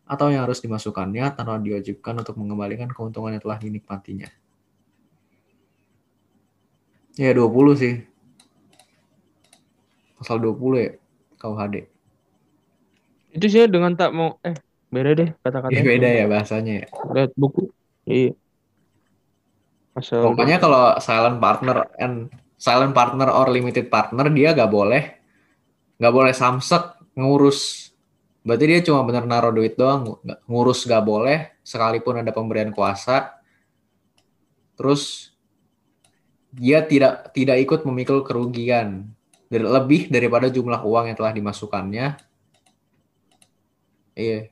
atau 0.09 0.33
yang 0.33 0.49
harus 0.49 0.57
dimasukkannya 0.57 1.37
tanpa 1.37 1.61
diwajibkan 1.61 2.25
untuk 2.25 2.41
mengembalikan 2.41 2.89
keuntungan 2.89 3.37
yang 3.37 3.45
telah 3.45 3.61
dinikmatinya. 3.61 4.25
Ya 7.13 7.29
20 7.29 7.77
sih. 7.77 8.01
Pasal 10.17 10.41
20 10.41 10.81
ya 10.81 10.97
KUHD. 11.37 11.94
Itu 13.35 13.45
sih 13.51 13.67
dengan 13.67 13.91
tak 13.99 14.15
mau 14.15 14.39
eh 14.39 14.55
beda 14.87 15.11
deh 15.11 15.29
kata-katanya. 15.43 15.75
Ya, 15.75 15.83
beda 15.83 16.07
ya 16.07 16.25
bahasanya 16.31 16.73
ya. 16.79 16.85
Lihat 17.11 17.31
buku. 17.35 17.67
Iya. 18.07 18.31
Pasal 19.91 20.23
Pokoknya 20.23 20.57
kalau 20.59 20.95
silent 21.03 21.37
partner 21.43 21.77
and 21.99 22.31
silent 22.55 22.95
partner 22.95 23.27
or 23.27 23.51
limited 23.51 23.91
partner 23.91 24.31
dia 24.31 24.55
gak 24.55 24.71
boleh 24.71 25.19
nggak 25.95 26.13
boleh 26.15 26.33
samsek 26.35 27.15
ngurus. 27.15 27.91
Berarti 28.45 28.63
dia 28.67 28.79
cuma 28.85 29.01
bener 29.07 29.25
naruh 29.25 29.49
duit 29.49 29.73
doang, 29.73 30.21
ngurus 30.45 30.85
gak 30.85 31.01
boleh 31.01 31.55
sekalipun 31.65 32.21
ada 32.21 32.31
pemberian 32.35 32.69
kuasa. 32.75 33.35
Terus 34.75 35.33
dia 36.51 36.83
tidak 36.83 37.31
tidak 37.35 37.57
ikut 37.63 37.83
memikul 37.87 38.23
kerugian 38.23 39.11
dari- 39.47 39.65
lebih 39.65 40.07
daripada 40.11 40.47
jumlah 40.51 40.83
uang 40.83 41.11
yang 41.11 41.17
telah 41.17 41.33
dimasukkannya. 41.35 42.34
Iya, 44.15 44.47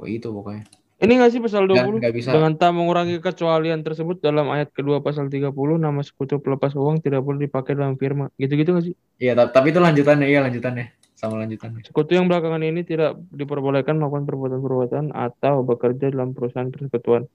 oh, 0.00 0.08
itu 0.08 0.28
pokoknya. 0.32 0.64
Ini 1.02 1.12
nggak 1.18 1.30
sih 1.34 1.40
pasal 1.42 1.66
Dan 1.66 1.82
20? 1.82 1.98
nggak 1.98 2.14
bisa 2.14 2.30
Dengan 2.30 2.52
tak 2.54 2.70
mengurangi 2.78 3.18
kecualian 3.18 3.82
tersebut 3.82 4.22
dalam 4.22 4.46
ayat 4.54 4.70
kedua 4.70 5.02
pasal 5.02 5.26
30 5.26 5.74
nama 5.74 5.98
sekutu 6.00 6.38
pelepas 6.38 6.72
uang 6.78 7.02
tidak 7.02 7.26
boleh 7.26 7.50
dipakai 7.50 7.74
dalam 7.74 7.98
firma. 7.98 8.30
Gitu-gitu 8.38 8.70
nggak 8.70 8.84
sih? 8.86 8.94
Iya, 9.18 9.34
ta- 9.34 9.50
tapi 9.50 9.74
itu 9.74 9.82
lanjutannya, 9.82 10.26
iya 10.30 10.40
lanjutannya 10.46 10.94
sama 11.18 11.42
lanjutannya. 11.42 11.82
Sekutu 11.82 12.14
yang 12.14 12.30
belakangan 12.30 12.62
ini 12.62 12.86
tidak 12.86 13.18
diperbolehkan 13.34 13.98
melakukan 13.98 14.24
perbuatan-perbuatan 14.30 15.04
atau 15.10 15.66
bekerja 15.66 16.06
dalam 16.14 16.32
perusahaan 16.38 16.70
persekutuan. 16.70 17.26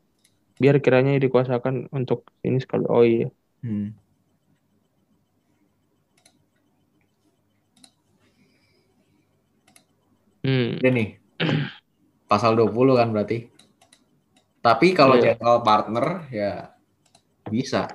Biar 0.57 0.79
kiranya 0.79 1.19
dikuasakan 1.19 1.91
untuk 1.91 2.23
ini 2.47 2.57
sekali. 2.63 2.87
Oh 2.87 3.03
iya. 3.03 3.27
Hmm. 3.61 3.91
Hmm. 10.47 10.79
Ini. 10.79 11.26
Pasal 12.27 12.59
20 12.59 12.93
kan 12.99 13.09
berarti. 13.13 13.47
Tapi 14.59 14.91
kalau 14.91 15.15
Iya. 15.15 15.37
general 15.37 15.63
partner 15.63 16.05
ya 16.33 16.51
bisa. 17.47 17.87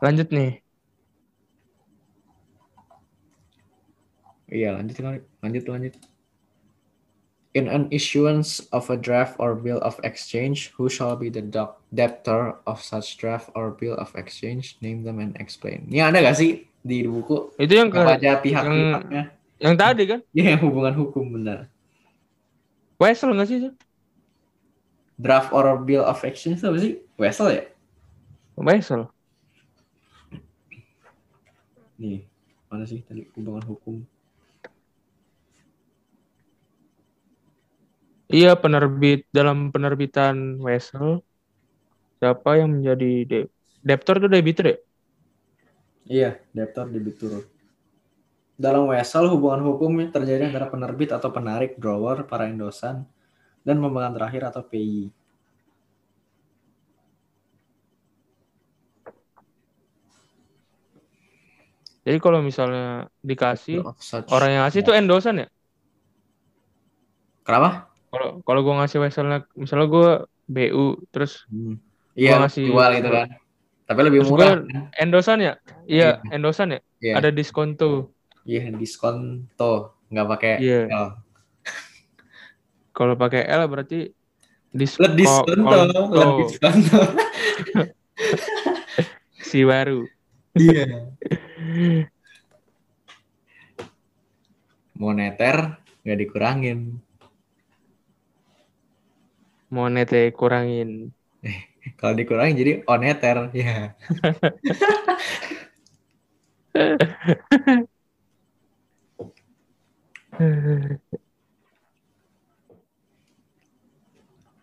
Lanjut 0.00 0.28
nih. 0.32 0.50
Iya, 4.50 4.68
lanjut. 4.76 4.96
Lanjut, 5.42 5.64
lanjut. 5.70 6.09
In 7.50 7.66
an 7.66 7.90
issuance 7.90 8.62
of 8.70 8.86
a 8.94 8.96
draft 8.96 9.34
or 9.42 9.58
bill 9.58 9.82
of 9.82 9.98
exchange, 10.06 10.70
who 10.78 10.86
shall 10.86 11.18
be 11.18 11.26
the 11.34 11.42
debtor 11.90 12.54
of 12.62 12.78
such 12.78 13.18
draft 13.18 13.50
or 13.58 13.74
bill 13.74 13.98
of 13.98 14.14
exchange? 14.14 14.78
Name 14.78 15.02
them 15.02 15.18
and 15.18 15.34
explain. 15.34 15.90
Ini 15.90 16.14
ada 16.14 16.22
gak 16.22 16.38
sih 16.38 16.62
di 16.78 17.02
buku? 17.10 17.50
Itu 17.58 17.74
yang 17.74 17.90
ke, 17.90 17.98
Apa 17.98 18.22
aja 18.22 18.38
pihak-pihaknya? 18.38 19.34
yang 19.58 19.74
tadi 19.74 20.02
kan? 20.06 20.20
Iya, 20.36 20.54
yang 20.54 20.62
hubungan 20.62 20.94
hukum 20.94 21.26
benar. 21.26 21.66
Wesel 23.02 23.34
nggak 23.34 23.48
sih? 23.50 23.58
Draft 25.18 25.50
or 25.50 25.74
bill 25.82 26.06
of 26.06 26.22
exchange 26.22 26.62
apa 26.62 26.78
sih? 26.78 27.02
Wesel 27.18 27.48
ya? 27.50 27.62
Wesel. 28.54 29.10
Nih, 31.98 32.24
mana 32.70 32.86
sih 32.86 33.02
tadi 33.02 33.26
hubungan 33.34 33.66
hukum? 33.66 34.06
Iya 38.36 38.48
penerbit 38.62 39.18
dalam 39.36 39.58
penerbitan 39.74 40.36
Wesel 40.66 41.06
siapa 42.18 42.50
yang 42.60 42.70
menjadi 42.76 43.06
de- 43.30 43.48
debtor 43.88 44.14
itu 44.20 44.28
debitur 44.34 44.64
ya? 44.72 44.76
Iya, 46.16 46.30
debtor 46.56 46.86
debitur. 46.92 47.32
Dalam 48.64 48.84
wesel, 48.92 49.24
hubungan 49.32 49.58
hukum 49.68 49.92
terjadi 50.14 50.42
antara 50.48 50.66
penerbit 50.74 51.10
atau 51.16 51.30
penarik, 51.36 51.72
drawer, 51.82 52.18
para 52.30 52.44
endosan, 52.52 52.96
dan 53.66 53.76
pemegang 53.82 54.14
terakhir 54.16 54.42
atau 54.50 54.62
PI. 54.70 55.02
Jadi 62.06 62.18
kalau 62.24 62.40
misalnya 62.48 62.82
dikasih 63.28 63.76
orang 64.32 64.48
yang 64.52 64.60
ngasih 64.64 64.80
itu 64.84 64.92
endosan 64.98 65.34
ya? 65.42 65.46
Kenapa? 67.44 67.89
Kalau 68.10 68.42
kalau 68.42 68.60
gua 68.60 68.74
ngasih 68.82 68.98
Weselnya 68.98 69.46
misalnya 69.54 69.86
gua 69.86 70.10
BU 70.44 70.98
terus 71.08 71.46
Hmm. 71.46 71.78
Iya, 72.12 72.42
ngasih- 72.42 72.66
jual 72.66 72.90
gitu 72.98 73.08
kan. 73.08 73.28
Tapi 73.86 74.00
lebih 74.02 74.18
Terus 74.22 74.30
murah. 74.30 74.50
gua- 74.58 74.90
endosan 74.96 75.38
ya? 75.40 75.52
Iya, 75.86 76.08
endosan 76.28 76.74
ya? 76.74 76.80
Iya, 76.98 77.14
Ada 77.16 77.30
diskon 77.30 77.74
tuh. 77.74 78.10
iya 78.42 78.66
diskon 78.70 79.46
tuh, 79.54 79.94
nggak 80.08 80.26
pakai 80.28 80.52
Iya. 80.58 80.80
L. 80.90 81.06
Kalau 82.96 83.14
pakai 83.14 83.46
L 83.46 83.62
berarti 83.66 84.10
diskon 84.70 85.06
Let 85.06 85.14
diskon 85.16 85.58
tuh, 85.60 85.86
let 86.10 86.30
diskon 86.40 86.76
tuh. 86.82 87.06
si 89.48 89.62
baru. 89.62 90.02
Iya. 90.52 90.84
Moneter 94.96 95.56
nggak 96.02 96.18
dikurangin. 96.18 97.00
Monete 99.70 100.34
kurangin. 100.34 101.14
Kalau 101.98 102.12
dikurangin 102.12 102.58
jadi 102.58 102.72
oneter, 102.84 103.48
ya. 103.56 103.90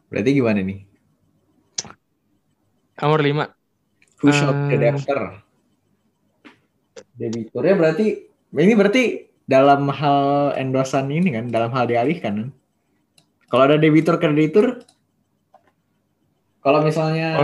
Berarti 0.08 0.32
gimana 0.34 0.64
nih? 0.64 0.88
Nomor 2.98 3.22
5. 3.22 3.54
Who 4.24 4.34
shall 4.34 4.54
be 4.56 4.74
the 4.74 4.78
debtor? 4.82 5.44
Debiturnya 7.18 7.76
berarti 7.78 8.06
ini 8.54 8.74
berarti 8.74 9.30
dalam 9.46 9.90
hal 9.90 10.54
endosan 10.58 11.10
ini 11.14 11.30
kan, 11.34 11.50
dalam 11.54 11.70
hal 11.74 11.86
dialihkan. 11.86 12.50
kan? 12.50 12.52
Kalau 13.48 13.64
ada 13.70 13.78
debitur 13.78 14.18
kreditur, 14.18 14.82
kalau 16.68 16.84
misalnya 16.84 17.40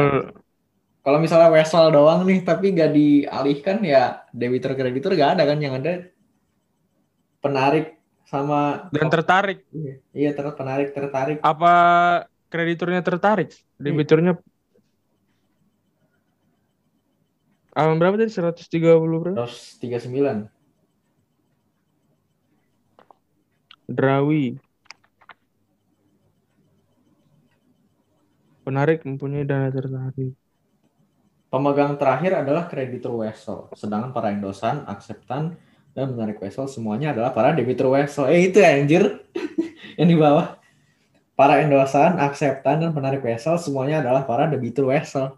kalau 0.99 1.19
misalnya 1.23 1.47
wesel 1.47 1.95
doang 1.95 2.27
nih 2.27 2.43
tapi 2.43 2.75
nggak 2.75 2.91
dialihkan 2.91 3.79
ya 3.87 4.27
debitur 4.35 4.75
kreditur 4.75 5.15
nggak 5.15 5.39
ada 5.39 5.43
kan 5.47 5.59
yang 5.63 5.79
ada 5.79 6.11
penarik 7.39 7.95
sama 8.27 8.91
dan 8.91 9.07
tertarik. 9.07 9.63
Iya, 9.71 9.95
iya 10.11 10.29
ter 10.35 10.43
penarik 10.51 10.91
tertarik 10.91 11.39
Apa 11.39 11.73
krediturnya 12.51 12.99
tertarik? 12.99 13.55
Debiturnya 13.79 14.35
Alam 17.73 17.97
berapa 17.97 18.19
tadi? 18.19 18.29
130 18.29 19.17
berapa? 19.23 19.47
139 19.47 20.51
Drawi. 23.87 24.59
Penarik 28.63 29.03
mempunyai 29.03 29.43
dana 29.43 29.67
tertarik. 29.67 30.33
Pemegang 31.53 31.99
terakhir 32.01 32.41
adalah 32.41 32.65
kreditur 32.65 33.21
wesel, 33.21 33.69
sedangkan 33.77 34.09
para 34.09 34.33
endosan, 34.33 34.89
akseptan, 34.89 35.53
dan 35.93 36.09
penarik 36.09 36.41
wesel 36.41 36.65
semuanya 36.65 37.13
adalah 37.13 37.29
para 37.29 37.53
debitur 37.53 37.93
wesel. 37.93 38.25
Eh 38.25 38.49
itu 38.49 38.57
ya, 38.57 38.73
anjir, 38.73 39.21
yang 40.01 40.09
di 40.09 40.17
bawah. 40.17 40.57
Para 41.37 41.61
endosan, 41.61 42.17
akseptan, 42.17 42.81
dan 42.81 42.89
penarik 42.89 43.21
wesel 43.21 43.61
semuanya 43.61 44.01
adalah 44.01 44.25
para 44.25 44.49
debitur 44.49 44.89
wesel. 44.89 45.37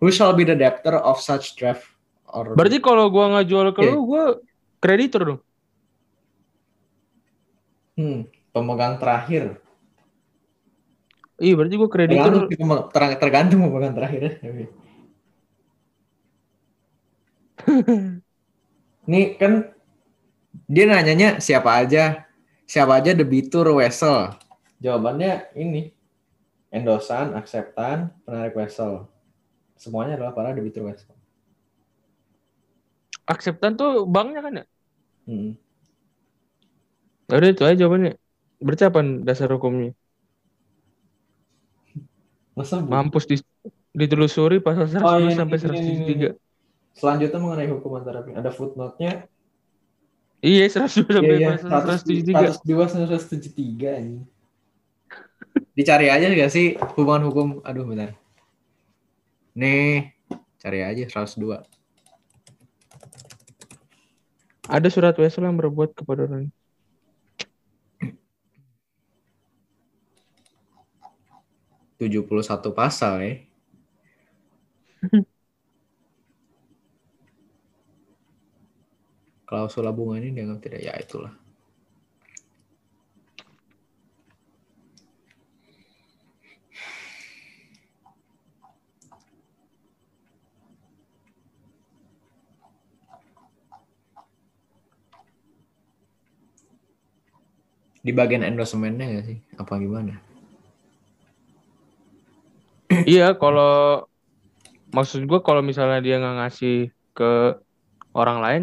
Who 0.00 0.08
shall 0.08 0.32
be 0.32 0.48
the 0.48 0.56
debtor 0.56 0.96
of 0.96 1.20
such 1.20 1.58
draft? 1.60 1.84
Or 2.24 2.56
Berarti 2.56 2.80
kalau 2.80 3.12
gua 3.12 3.36
nggak 3.36 3.46
jual 3.52 3.68
ke 3.76 3.84
Oke. 3.84 3.88
lu, 3.92 3.96
gua 4.08 4.24
kreditur 4.80 5.22
dong. 5.28 5.40
Hmm, 7.98 8.30
pemegang 8.54 8.96
terakhir. 8.96 9.58
Iya, 11.42 11.52
berarti 11.58 11.74
gua 11.80 11.90
kreditur. 11.94 12.32
Tergantung, 12.38 12.44
ter- 12.94 13.18
tergantung 13.22 13.60
pemegang 13.64 13.94
terakhir. 13.96 14.22
Nih 19.08 19.34
kan 19.40 19.52
dia 20.68 20.84
nanyanya 20.88 21.28
siapa 21.44 21.70
aja, 21.84 22.24
siapa 22.64 23.00
aja 23.00 23.12
debitur 23.12 23.68
wesel. 23.76 24.32
Jawabannya 24.84 25.54
ini 25.64 25.82
endosan, 26.74 27.34
akseptan, 27.40 27.98
penarik 28.26 28.54
wesel. 28.58 29.06
Semuanya 29.78 30.14
adalah 30.18 30.34
para 30.36 30.50
debitur 30.56 30.84
wesel. 30.90 31.14
Akseptan 33.32 33.72
tuh 33.80 33.90
banknya 34.14 34.40
kan 34.46 34.52
ya? 34.60 34.64
Hmm. 35.26 35.50
Udah 37.36 37.48
itu 37.52 37.62
aja 37.66 37.76
jawabannya. 37.80 38.10
Berarti 38.64 38.84
apa 38.90 39.00
dasar 39.28 39.48
hukumnya? 39.54 39.88
Masa 42.58 42.82
Mampus 42.82 43.24
di, 43.30 43.38
ditelusuri 43.94 44.58
pasal 44.58 44.90
102 44.90 45.06
Oh, 45.06 45.16
iya, 45.22 45.30
sampai 45.38 45.56
ini, 45.62 45.78
ini. 45.94 46.14
103. 46.34 46.98
Selanjutnya 46.98 47.38
mengenai 47.38 47.68
hukum 47.70 47.90
antara 47.94 48.26
pihak. 48.26 48.42
Ada 48.42 48.50
footnote-nya. 48.50 49.30
Iya, 50.42 50.64
102 50.66 51.06
sampai 51.06 51.34
Iya, 51.38 51.38
iya. 51.38 51.48
pasal 51.54 51.98
173. 52.02 52.58
102 52.66 52.90
sampai 52.90 53.06
173 53.14 53.90
ini. 54.02 54.18
Dicari 55.78 56.10
aja 56.10 56.26
gak 56.26 56.50
sih 56.50 56.74
hubungan 56.98 57.30
hukum? 57.30 57.46
Aduh 57.62 57.86
bentar. 57.86 58.18
Nih, 59.54 60.10
cari 60.58 60.82
aja 60.82 61.06
102. 61.06 61.62
Ada 64.68 64.88
surat 64.92 65.14
wesel 65.16 65.46
yang 65.46 65.56
berbuat 65.56 65.94
kepada 65.94 66.26
orang. 66.28 66.50
Tujuh 71.98 72.22
puluh 72.24 72.46
satu 72.46 72.70
pasal 72.70 73.14
ya. 73.26 73.34
Klausul 79.48 79.88
bunga 79.96 80.20
ini 80.20 80.36
dianggap 80.36 80.60
tidak 80.60 80.80
ya 80.84 80.92
itulah. 81.00 81.32
Di 97.98 98.12
bagian 98.16 98.44
endorsementnya 98.44 99.04
nggak 99.04 99.24
sih? 99.26 99.38
Apa 99.56 99.76
gimana? 99.80 100.27
Iya, 103.06 103.34
kalau 103.40 103.64
maksud 104.96 105.20
gua 105.30 105.38
kalau 105.46 105.62
misalnya 105.68 105.98
dia 106.04 106.14
nggak 106.20 106.34
ngasih 106.38 106.72
ke 107.16 107.24
orang 108.20 108.38
lain 108.44 108.62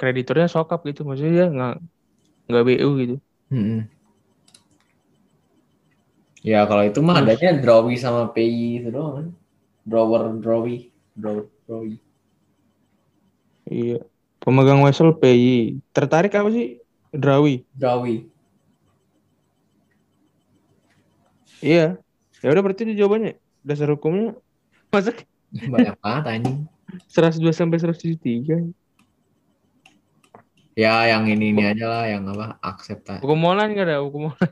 krediturnya 0.00 0.46
sokap 0.54 0.80
gitu 0.88 1.00
maksudnya 1.08 1.32
dia 1.38 1.46
nggak 1.56 1.72
nggak 2.48 2.64
BU 2.68 2.90
gitu 3.02 3.14
Mm-mm. 3.52 3.88
Ya 6.50 6.60
kalau 6.68 6.82
itu 6.90 6.98
mah 7.06 7.16
adanya 7.22 7.50
drawy 7.62 7.94
sama 8.04 8.22
PI 8.34 8.66
itu 8.82 8.88
doang 8.94 9.12
kan. 9.18 9.26
Drawer 9.90 10.22
drawy, 10.42 10.76
drawer 11.20 11.44
drawy. 11.66 11.94
iya 13.72 13.92
pemegang 14.42 14.80
wesel 14.86 15.08
PY 15.20 15.46
tertarik 15.94 16.32
apa 16.38 16.48
sih 16.56 16.66
Drawi 17.22 17.50
Drawy. 17.78 18.30
iya 21.66 21.80
ya 22.42 22.46
udah 22.52 22.62
berarti 22.64 22.82
itu 22.84 22.94
jawabannya 23.00 23.30
dasar 23.62 23.88
hukumnya 23.90 24.34
masa 24.90 25.14
Banyak 25.52 25.96
banget 26.00 26.24
anjing. 26.28 26.58
102 27.08 27.52
sampai 27.52 27.78
103 27.80 28.72
Ya 30.72 31.04
yang 31.04 31.28
ini 31.28 31.52
ini 31.52 31.62
aja 31.68 31.84
lah 31.84 32.04
yang 32.08 32.24
apa 32.32 32.56
akseptasi. 32.64 33.20
hukum 33.20 33.36
molan 33.36 33.76
nggak 33.76 33.86
ada 33.92 34.00
hukum 34.00 34.32
molan 34.32 34.50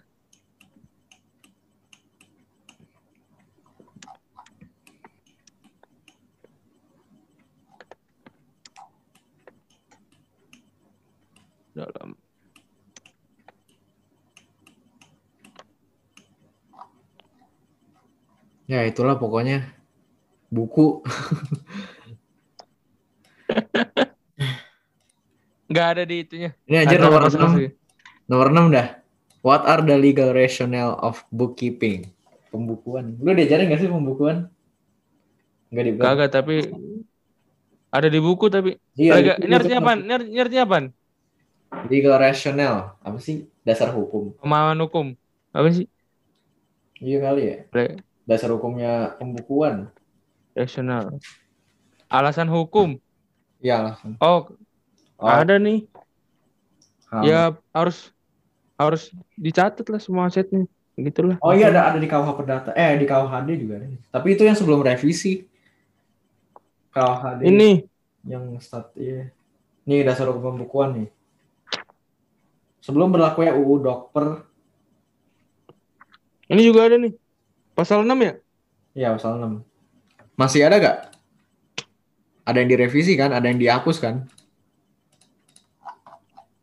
dalam 11.75 12.09
Ya 18.71 18.81
itulah 18.91 19.15
pokoknya 19.23 19.57
buku. 20.55 20.87
nggak 25.71 25.87
ada 25.93 26.03
di 26.11 26.15
itunya 26.23 26.51
Ini 26.69 26.77
aja 26.85 26.95
Ada 26.97 27.03
nomor 27.05 27.19
nggak 27.19 27.33
salah 27.35 27.45
6. 27.45 27.53
sih. 27.57 27.69
Nomor 28.31 28.47
6 28.53 28.67
dah. 28.77 28.87
What 29.47 29.63
are 29.73 29.83
the 29.85 29.97
legal 30.07 30.31
rationale 30.33 30.95
of 31.09 31.15
bookkeeping? 31.39 32.01
Pembukuan. 32.53 33.05
Lu 33.25 33.31
diajarin 33.37 33.71
gak 33.73 33.81
sih 33.83 33.91
pembukuan? 33.95 34.37
Enggak 35.71 35.85
di 35.87 35.93
kagak 36.03 36.29
tapi 36.35 36.55
ada 37.97 38.09
di 38.15 38.19
buku 38.27 38.47
tapi 38.55 38.71
Iya, 39.01 39.11
Agak, 39.17 39.37
ini 39.45 39.53
artinya 39.59 39.79
apa? 39.83 39.93
Ini 40.03 40.13
art- 40.17 40.29
ini 40.31 40.39
artinya 40.45 40.65
apa? 40.69 40.77
Legal 41.91 42.15
rationale. 42.25 42.81
Apa 43.07 43.19
sih? 43.27 43.37
Dasar 43.67 43.89
hukum. 43.97 44.25
Pemahaman 44.41 44.79
hukum. 44.85 45.07
Apa 45.57 45.69
sih? 45.77 45.87
Iya 47.01 47.17
kali 47.25 47.41
ya. 47.51 47.57
Re- 47.73 47.97
Dasar 48.31 48.55
hukumnya 48.55 49.19
pembukuan. 49.19 49.91
Rasional. 50.55 51.19
Alasan 52.07 52.47
hukum. 52.47 52.95
Iya 53.59 53.83
langsung. 53.91 54.15
Oh, 54.23 54.55
Oh, 55.21 55.29
ada 55.29 55.61
nih. 55.61 55.85
ah. 57.13 57.21
Ya 57.21 57.41
harus 57.77 58.09
harus 58.81 59.13
dicatat 59.37 59.85
lah 59.85 60.01
semua 60.01 60.31
asetnya. 60.31 60.65
Gitulah. 60.97 61.37
Oh 61.45 61.53
iya 61.53 61.69
ada 61.69 61.93
ada 61.93 61.99
di 62.01 62.09
KUH 62.09 62.29
Perdata. 62.39 62.71
Eh 62.73 62.97
di 62.97 63.05
KUHD 63.05 63.51
juga 63.61 63.83
ada. 63.83 63.87
Tapi 64.15 64.33
itu 64.33 64.49
yang 64.49 64.57
sebelum 64.57 64.81
revisi. 64.81 65.45
KUHD 66.95 67.53
Ini 67.53 67.85
yang 68.25 68.57
stat 68.65 68.97
iya. 68.97 69.29
Nih 69.85 70.09
dasar 70.09 70.33
hukum 70.33 70.57
pembukuan 70.57 71.05
nih. 71.05 71.09
Sebelum 72.81 73.13
berlakunya 73.13 73.53
UU 73.53 73.85
Dokper, 73.85 74.41
ini 76.49 76.65
juga 76.65 76.89
ada 76.89 76.97
nih. 76.97 77.13
Pasal 77.81 78.05
6 78.05 78.13
ya? 78.21 78.33
ya 78.93 79.09
pasal 79.17 79.41
6. 79.41 79.65
Masih 80.37 80.69
ada 80.69 80.77
gak? 80.77 80.97
Ada 82.45 82.61
yang 82.61 82.69
direvisi 82.69 83.17
kan? 83.17 83.33
Ada 83.33 83.49
yang 83.49 83.57
dihapus 83.57 83.97
kan? 84.05 84.29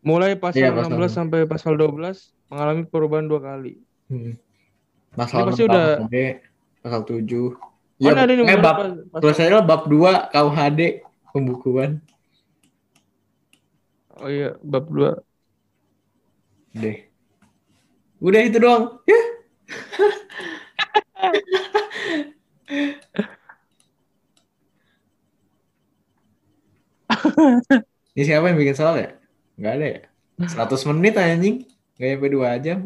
Mulai 0.06 0.38
pasal 0.38 0.62
Iya, 0.62 0.70
pasal 0.70 0.94
16 0.94 1.10
sampai 1.10 1.40
pasal 1.50 1.74
12 1.74 2.38
mengalami 2.54 2.86
perubahan 2.86 3.26
dua 3.26 3.42
kali. 3.42 3.82
Hmm. 4.14 4.38
Pasal 5.18 5.42
Ini 5.42 5.48
pasti 5.50 5.64
6 5.66 5.70
udah- 5.74 5.98
pasal 6.86 7.02
7. 7.02 7.58
Oh, 7.98 8.06
ini 8.06 8.14
ada 8.14 8.30
nih 8.30 8.46
eh, 8.46 8.60
bab, 8.62 8.76
pas- 8.78 8.94
pasal- 9.10 9.22
tulisannya 9.26 9.62
bab 9.66 9.82
2 9.90 10.30
KUHD 10.30 10.82
pembukuan. 11.34 11.98
Oh 14.22 14.30
iya, 14.30 14.54
bab 14.62 14.86
2. 14.86 15.18
Deh. 16.78 17.10
Udah 18.22 18.42
itu 18.46 18.62
doang. 18.62 19.02
Ya. 19.10 19.27
Ini 28.18 28.24
siapa 28.26 28.50
yang 28.50 28.58
bikin 28.58 28.76
soal 28.78 28.96
ya? 28.98 29.10
Enggak 29.58 29.74
ada 29.78 29.86
ya? 29.86 30.02
100 30.38 30.90
menit 30.94 31.14
anjing. 31.18 31.66
Gak 31.98 32.08
nyampe 32.14 32.28
2 32.30 32.64
jam. 32.66 32.80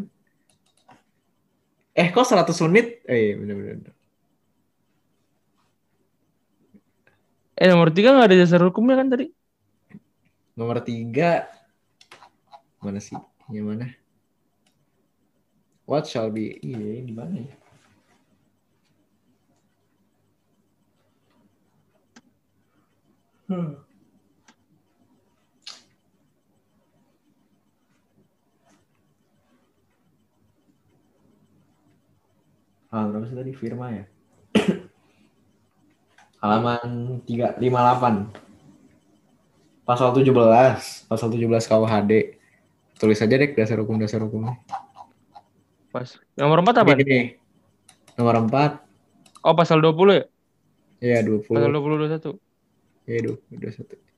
Eh 1.92 2.08
kok 2.08 2.24
100 2.24 2.56
menit? 2.68 3.04
Eh 3.04 3.20
iya 3.20 3.34
bener-bener. 3.36 3.92
Eh 7.62 7.68
nomor 7.70 7.94
3 7.94 8.16
nggak 8.16 8.28
ada 8.32 8.38
dasar 8.40 8.64
hukumnya 8.64 8.98
kan 8.98 9.12
tadi? 9.12 9.30
Nomor 10.58 10.82
3. 10.82 11.46
Mana 12.82 12.98
sih? 12.98 13.20
Yang 13.54 13.66
mana? 13.68 13.88
What 15.86 16.08
shall 16.08 16.32
be? 16.32 16.58
Iya, 16.64 17.06
di 17.06 17.14
mana 17.14 17.36
ya? 17.38 17.61
Hmm. 23.52 23.76
Ah, 32.88 33.12
berapa 33.12 33.28
sih 33.28 33.36
tadi 33.36 33.52
firma 33.52 33.92
ya? 33.92 34.08
Halaman 36.40 37.20
358. 37.28 38.32
Pasal 39.84 40.16
17, 40.16 41.12
pasal 41.12 41.28
17 41.28 41.52
KUHD. 41.68 42.40
Tulis 42.96 43.20
aja 43.20 43.36
deh 43.36 43.52
dasar 43.52 43.84
hukum 43.84 44.00
dasar 44.00 44.24
hukumnya. 44.24 44.56
Pas. 45.92 46.08
Nomor 46.40 46.64
4 46.64 46.88
apa? 46.88 46.96
Ini, 46.96 47.04
nih. 47.04 47.26
Nomor 48.16 48.48
4. 48.48 48.80
Oh, 49.44 49.60
pasal 49.60 49.84
20 49.84 50.16
ya? 50.16 50.24
Iya, 51.04 51.20
20. 51.28 51.52
Pasal 51.52 51.76
20 51.76 52.40
21. 52.40 52.51
Iya, 53.10 53.34
21. 53.34 54.12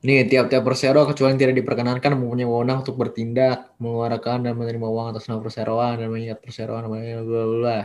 Nih, 0.00 0.24
tiap-tiap 0.24 0.64
persero 0.64 1.04
kecuali 1.04 1.36
yang 1.36 1.40
tidak 1.44 1.60
diperkenankan 1.60 2.16
mempunyai 2.16 2.48
wewenang 2.48 2.80
untuk 2.80 2.96
bertindak, 2.96 3.76
mengeluarkan 3.76 4.48
dan 4.48 4.56
menerima 4.56 4.88
uang 4.88 5.12
atas 5.12 5.28
nama 5.28 5.44
perseroan 5.44 6.00
dan 6.00 6.08
mengingat 6.08 6.40
perseroan 6.40 6.88
namanya 6.88 7.20
bla 7.20 7.44
bla. 7.44 7.78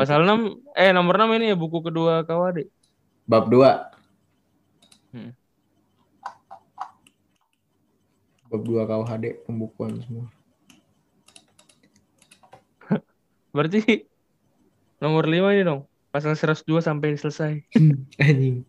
Pasal 0.00 0.24
6 0.24 0.64
eh 0.72 0.96
nomor 0.96 1.20
6 1.20 1.36
ini 1.36 1.52
ya 1.52 1.56
buku 1.60 1.84
kedua 1.84 2.24
KWD. 2.24 2.72
Bab 3.28 3.52
2. 3.52 5.12
Hmm. 5.12 5.36
Bab 8.48 8.62
2 8.64 8.88
KUHD 8.88 9.44
pembukuan 9.44 10.00
semua. 10.00 10.32
Berarti 13.52 14.08
nomor 15.04 15.28
5 15.28 15.52
ini 15.52 15.68
dong. 15.68 15.84
Pasal 16.12 16.36
102 16.36 16.84
sampai 16.84 17.16
selesai. 17.16 17.64
Anjing. 18.20 18.68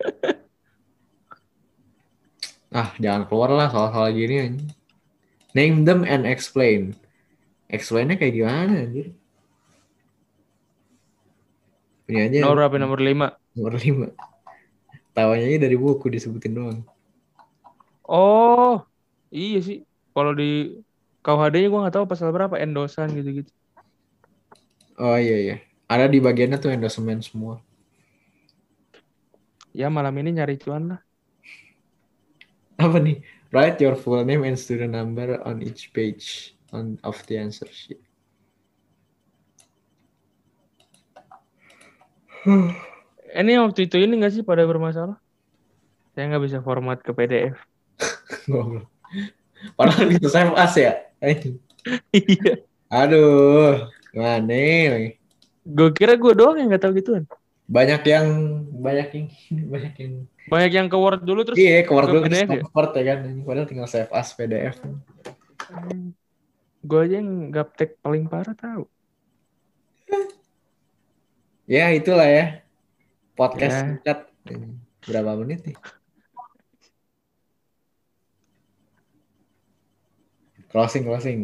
ah, 2.76 2.92
jangan 3.00 3.24
keluar 3.24 3.48
lah 3.56 3.72
soal-soal 3.72 4.12
gini 4.12 4.44
anjing. 4.44 4.68
Name 5.56 5.88
them 5.88 6.04
and 6.04 6.28
explain. 6.28 6.92
Explainnya 7.72 8.20
kayak 8.20 8.36
gimana 8.36 8.84
anjir? 8.84 9.16
Punya 12.04 12.28
aja 12.28 12.44
Nomor 12.44 12.56
berapa? 12.60 12.76
Nomor 12.76 13.00
5. 13.00 13.32
nomor 13.56 13.74
5. 13.80 14.12
Tawanya 15.16 15.46
aja 15.48 15.58
dari 15.64 15.76
buku 15.80 16.12
disebutin 16.12 16.54
doang. 16.54 16.84
Oh, 18.04 18.84
iya 19.32 19.64
sih. 19.64 19.80
Kalau 20.12 20.34
di 20.34 20.82
KUHD-nya 21.22 21.68
gua 21.70 21.80
nggak 21.86 21.96
tahu 21.96 22.06
pasal 22.10 22.34
berapa 22.34 22.58
endosan 22.58 23.14
gitu-gitu. 23.14 23.54
Oh 25.00 25.16
iya 25.16 25.38
iya. 25.40 25.69
Ada 25.90 26.06
di 26.06 26.22
bagiannya 26.22 26.62
tuh 26.62 26.70
endorsement 26.70 27.18
semua. 27.18 27.58
Ya 29.74 29.90
malam 29.90 30.14
ini 30.22 30.38
nyari 30.38 30.54
cuan 30.54 30.94
lah. 30.94 31.00
Apa 32.78 33.02
nih? 33.02 33.18
Write 33.50 33.82
your 33.82 33.98
full 33.98 34.22
name 34.22 34.46
and 34.46 34.54
student 34.54 34.94
number 34.94 35.42
on 35.42 35.58
each 35.66 35.90
page 35.90 36.54
on 36.70 36.94
of 37.02 37.18
the 37.26 37.42
answer 37.42 37.66
sheet. 37.66 37.98
Ini 43.30 43.62
waktu 43.62 43.86
itu 43.86 43.94
ini 44.02 44.18
nggak 44.18 44.34
sih 44.34 44.42
pada 44.42 44.66
bermasalah? 44.66 45.14
Saya 46.18 46.34
nggak 46.34 46.42
bisa 46.50 46.58
format 46.66 46.98
ke 46.98 47.14
PDF. 47.14 47.54
Goblok. 48.50 48.90
Padahal 49.78 50.10
save 50.26 50.54
as 50.58 50.74
ya. 50.74 50.92
Iya. 52.10 52.66
Aduh, 52.90 53.86
gimana 54.12 54.42
nih? 54.44 55.19
Gue 55.70 55.90
kira 55.94 56.18
gue 56.18 56.32
doang 56.34 56.58
yang 56.58 56.68
nggak 56.68 56.82
tahu 56.82 56.94
gituan. 56.98 57.24
banyak 57.70 58.02
yang 58.02 58.26
banyak 58.82 59.08
yang 59.14 59.26
banyak 59.70 59.94
yang. 60.02 60.12
Banyak 60.50 60.72
yang 60.74 60.86
ke 60.90 60.98
Word 60.98 61.22
dulu 61.22 61.46
terus 61.46 61.54
iya 61.54 61.86
ke 61.86 61.94
dulu 61.94 62.26
ke 62.26 62.28
PDF 62.28 62.50
ya? 62.50 62.62
Word 62.66 62.90
ya 62.98 63.02
kan. 63.06 63.18
Padahal 63.46 63.66
tinggal 63.70 63.86
save 63.86 64.10
as 64.10 64.34
PDF. 64.34 64.74
Gue 66.82 67.00
aja 67.06 67.22
yang 67.22 67.54
gaptek 67.54 68.02
paling 68.02 68.26
parah 68.26 68.58
tahu. 68.58 68.90
ya 71.70 71.94
itulah 71.94 72.26
ya. 72.26 72.66
Podcast 73.38 73.70
Ya. 73.70 73.82
singkat. 73.86 74.18
Berapa 75.06 75.38
menit 75.38 75.62
nih? 75.62 75.76
Closing 80.70 81.06
closing. 81.06 81.40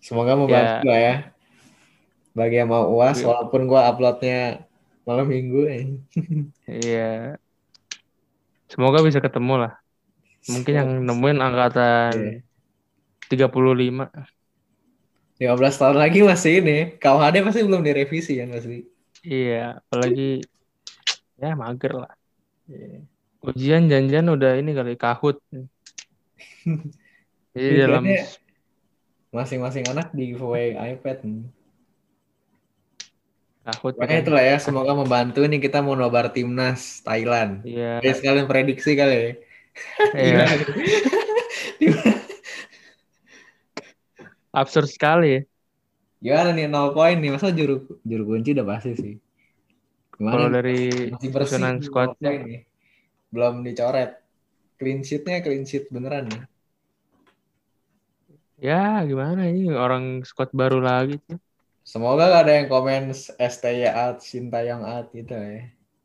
Semoga 0.00 0.34
membantu 0.34 0.86
lah 0.86 0.98
ya 0.98 1.14
bagi 2.30 2.56
yang 2.58 2.70
mau 2.70 2.86
uas 2.90 3.18
Ya. 3.18 3.26
walaupun 3.26 3.66
gua 3.66 3.90
uploadnya 3.90 4.64
malam 5.02 5.26
minggu 5.26 5.60
eh. 5.66 5.84
Iya. 6.86 7.36
Semoga 8.70 9.02
bisa 9.02 9.18
ketemu 9.18 9.66
lah. 9.66 9.72
Mungkin 10.46 10.72
yang 10.72 10.90
nemuin 11.04 11.38
angkatan 11.38 12.12
Iya. 12.14 12.38
35. 13.28 14.10
15 15.40 15.80
tahun 15.80 15.96
lagi 15.96 16.20
masih 16.20 16.60
ini 16.60 16.78
KUHD 17.00 17.36
pasti 17.40 17.60
belum 17.64 17.80
direvisi 17.80 18.36
ya 18.36 18.46
pasti 18.46 18.84
Iya, 19.20 19.80
apalagi 19.80 20.40
ya 21.36 21.56
mager 21.56 21.92
lah. 21.96 22.12
Iya. 22.68 23.04
Ujian 23.40 23.88
janjian 23.88 24.28
udah 24.28 24.60
ini 24.60 24.76
kali 24.76 24.94
kahut. 24.94 25.40
Jadi 27.50 27.66
Iya, 27.74 27.88
dalam 27.88 28.04
masing-masing 29.30 29.86
anak 29.90 30.12
di 30.12 30.34
giveaway 30.34 30.74
iPad 30.76 31.22
kahut 33.70 33.94
makanya 33.94 34.18
kan. 34.18 34.24
itulah 34.26 34.42
ya 34.42 34.56
semoga 34.58 34.92
membantu 34.92 35.40
nih 35.46 35.60
kita 35.62 35.78
mau 35.80 35.94
nobar 35.94 36.30
timnas 36.34 37.00
Thailand 37.02 37.62
Iya. 37.62 38.02
Oke, 38.02 38.10
sekalian 38.18 38.46
prediksi 38.46 38.92
kali 38.94 39.14
ya 39.14 39.30
Iya. 40.12 40.44
Absurd 44.50 44.90
sekali 44.90 45.28
ya. 45.30 45.40
Gimana 46.20 46.50
nih 46.52 46.66
nol 46.68 46.92
poin 46.92 47.16
nih 47.16 47.30
masa 47.32 47.48
juru 47.54 47.86
juru 48.02 48.22
kunci 48.28 48.50
udah 48.52 48.66
pasti 48.66 48.92
sih. 48.98 49.14
Kalau 50.12 50.52
dari 50.52 51.08
Masih 51.08 51.30
bersih 51.32 51.56
nih, 51.62 51.80
squadnya. 51.80 52.30
nih. 52.44 52.60
Belum 53.32 53.62
dicoret. 53.64 54.20
Clean 54.76 55.00
sheet-nya 55.00 55.40
clean 55.40 55.64
sheet 55.64 55.88
beneran 55.88 56.28
nih. 56.28 56.42
Ya 58.60 59.00
gimana 59.08 59.48
ini 59.48 59.72
orang 59.72 60.20
squad 60.28 60.52
baru 60.52 60.84
lagi 60.84 61.16
tuh. 61.24 61.40
Semoga 61.82 62.30
gak 62.30 62.42
ada 62.46 62.52
yang 62.60 62.68
komen 62.70 63.02
STY 63.38 63.90
out, 63.90 64.16
Sintayong 64.22 64.84
out 64.86 65.06
gitu 65.10 65.34
ya. 65.34 65.60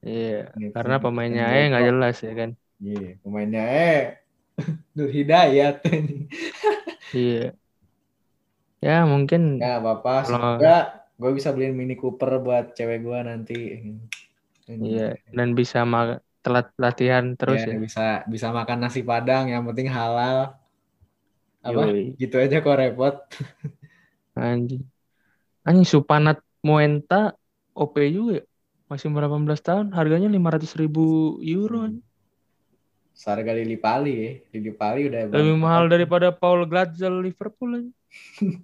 Iya. 0.06 0.36
Gitu. 0.56 0.74
Karena 0.76 0.96
pemainnya 1.04 1.44
aja 1.50 1.64
nggak 1.70 1.86
jelas 1.90 2.16
ya 2.22 2.34
kan. 2.40 2.50
Iya, 2.82 3.08
pemainnya 3.24 3.64
eh 3.66 4.00
Nur 4.96 5.10
Hidayat. 5.12 5.76
Iya. 7.16 7.56
Ya 8.84 9.08
mungkin 9.08 9.42
ya 9.62 9.80
apa-apa, 9.80 10.14
semoga 10.28 10.76
gue 11.16 11.32
bisa 11.38 11.50
beliin 11.56 11.74
Mini 11.80 11.96
Cooper 11.96 12.44
buat 12.44 12.76
cewek 12.76 13.00
gue 13.08 13.20
nanti. 13.24 13.58
iya 14.68 15.16
dan 15.38 15.54
bisa 15.54 15.86
telat 16.44 16.68
latihan 16.78 17.26
terus 17.40 17.62
Ya, 17.62 17.74
ya. 17.74 17.78
bisa 17.82 18.04
bisa 18.30 18.48
makan 18.54 18.78
nasi 18.84 19.02
padang 19.02 19.46
yang 19.50 19.64
penting 19.70 19.90
halal. 19.90 20.58
Apa? 21.66 21.82
Yoi. 21.90 22.14
Gitu 22.22 22.36
aja 22.38 22.58
kok 22.62 22.78
repot. 22.78 23.16
Anjing. 24.36 24.86
Anjing 25.66 25.90
Supanat 25.90 26.46
Moenta 26.62 27.34
OP 27.74 27.98
juga 28.14 28.42
ya. 28.42 28.44
Masih 28.86 29.10
18 29.10 29.66
tahun, 29.66 29.86
harganya 29.98 30.30
500 30.30 30.78
ribu 30.78 31.38
euro. 31.42 31.90
Seharga 33.18 33.58
Lili 33.58 33.74
Pali 33.82 34.14
ya. 34.14 34.32
Lili 34.54 34.72
Pali 34.76 35.10
udah 35.10 35.26
Lebih 35.34 35.58
mahal 35.58 35.90
daripada 35.90 36.30
Paul 36.30 36.70
Glatzel 36.70 37.18
Liverpool 37.26 37.82
anjing. 37.82 37.98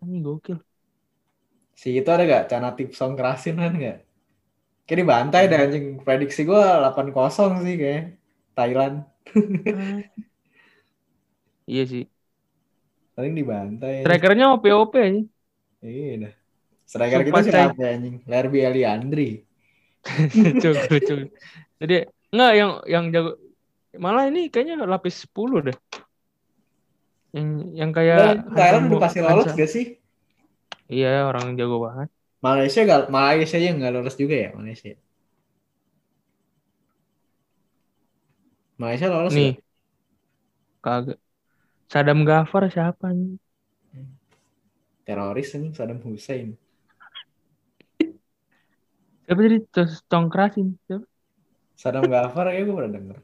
Anjing 0.00 0.22
gokil. 0.24 0.58
Si 1.76 1.92
itu 1.92 2.08
ada 2.08 2.24
gak? 2.24 2.48
Cana 2.48 2.72
Tipsong 2.72 3.12
kerasin 3.18 3.60
kan 3.60 3.76
gak? 3.76 3.98
Kayak 4.88 4.98
dibantai 5.04 5.44
dah 5.50 5.60
anjing. 5.68 6.00
Prediksi 6.00 6.46
gue 6.48 6.56
8-0 6.56 7.66
sih 7.66 7.76
kayak. 7.76 8.16
Thailand. 8.54 9.04
iya 11.72 11.84
sih. 11.84 12.06
Paling 13.18 13.34
dibantai. 13.34 14.06
Strikernya 14.06 14.54
OP-OP 14.54 14.94
anjing. 14.96 15.33
Iya 15.84 16.12
dah. 16.24 16.34
Striker 16.88 17.20
kita 17.28 17.40
siapa 17.44 17.82
anjing? 17.84 18.16
Lerby 18.24 18.58
Eliandri. 18.64 19.30
Cukup, 20.60 21.00
cukup. 21.08 21.28
Jadi 21.80 21.96
enggak 22.32 22.52
yang 22.56 22.72
yang 22.88 23.04
jago 23.12 23.32
malah 24.00 24.26
ini 24.26 24.48
kayaknya 24.48 24.84
lapis 24.84 25.28
10 25.28 25.70
deh. 25.70 25.76
Yang 27.36 27.48
yang 27.76 27.90
kayak 27.92 28.48
Thailand 28.52 28.84
udah 28.90 29.00
pasti 29.02 29.18
lolos 29.20 29.48
gak 29.52 29.70
sih? 29.70 29.86
Iya, 30.88 31.28
orang 31.28 31.56
jago 31.56 31.80
banget. 31.80 32.08
Malaysia 32.44 32.80
gak, 32.84 33.02
Malaysia 33.08 33.56
yang 33.56 33.80
gak 33.80 33.92
lolos 33.94 34.16
juga 34.20 34.36
ya 34.36 34.50
Malaysia. 34.52 34.92
Malaysia 38.76 39.06
lolos 39.08 39.32
Nih. 39.32 39.54
nggak? 39.54 39.64
Kagak. 40.84 41.18
Saddam 41.88 42.20
Ghaffar 42.28 42.68
siapa 42.68 43.14
nih? 43.14 43.38
Teroris 45.04 45.52
anjing 45.52 45.76
Saddam 45.76 46.00
Hussein. 46.00 46.56
Siapa 49.24 49.40
jadi 49.40 49.60
Tongkrasin? 50.08 50.76
Siapa? 50.88 51.04
Saddam 51.76 52.08
Ghaffar 52.08 52.52
ya 52.52 52.64
gue 52.64 52.74
pernah 52.74 52.92
denger. 52.92 53.18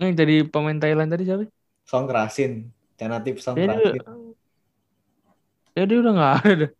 Yang 0.00 0.12
jadi 0.18 0.36
pemain 0.48 0.78
Thailand 0.80 1.12
tadi 1.12 1.24
siapa? 1.28 1.44
Song 1.84 2.08
Krasin. 2.08 2.72
Canatip 2.96 3.38
Song 3.38 3.60
Ya 5.74 5.82
dia, 5.90 5.98
udah 5.98 6.12
nggak 6.14 6.34
ada 6.38 6.52
dah. 6.54 6.70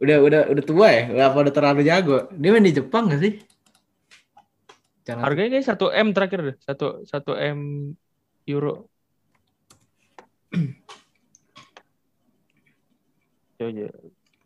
Udah 0.00 0.16
udah 0.24 0.40
udah 0.52 0.64
tua 0.64 0.88
ya? 0.88 1.02
Udah 1.12 1.24
apa 1.28 1.38
udah 1.44 1.52
terlalu 1.52 1.80
jago? 1.84 2.28
Dia 2.32 2.50
main 2.52 2.64
di 2.64 2.72
Jepang 2.72 3.12
gak 3.12 3.20
sih? 3.20 3.44
Canatip. 5.04 5.24
Harganya 5.24 5.50
kayak 5.60 5.68
1 5.68 5.86
M 5.92 6.08
terakhir 6.16 6.40
deh. 6.40 6.56
1 6.64 7.04
1 7.04 7.32
M 7.56 7.58
euro. 8.48 8.88
Coba. 13.56 13.88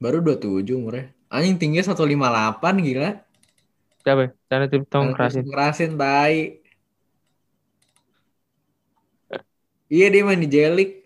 Baru 0.01 0.19
27 0.25 0.73
umurnya. 0.73 1.13
Anjing 1.31 1.61
tingginya 1.61 1.93
158 1.93 2.81
gila. 2.81 3.11
Siapa? 4.01 4.33
Cara 4.49 4.65
tim 4.67 4.83
Tong. 4.89 5.13
Song 5.13 5.51
Krasin 5.53 5.95
tai. 5.95 6.59
Iya 9.91 10.07
dia 10.09 10.23
main 10.23 10.39
di 10.39 10.49
Jelik. 10.49 11.05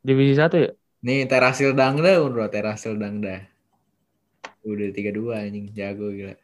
Divisi 0.00 0.38
1 0.38 0.54
ya? 0.56 0.70
Nih 1.04 1.26
Terasil 1.26 1.74
Dangda 1.74 2.22
bro, 2.22 2.46
Terasil 2.48 2.94
Dangda. 2.94 3.44
Udah 4.62 4.88
32 4.94 5.34
anjing, 5.34 5.66
jago 5.74 6.08
gila. 6.14 6.34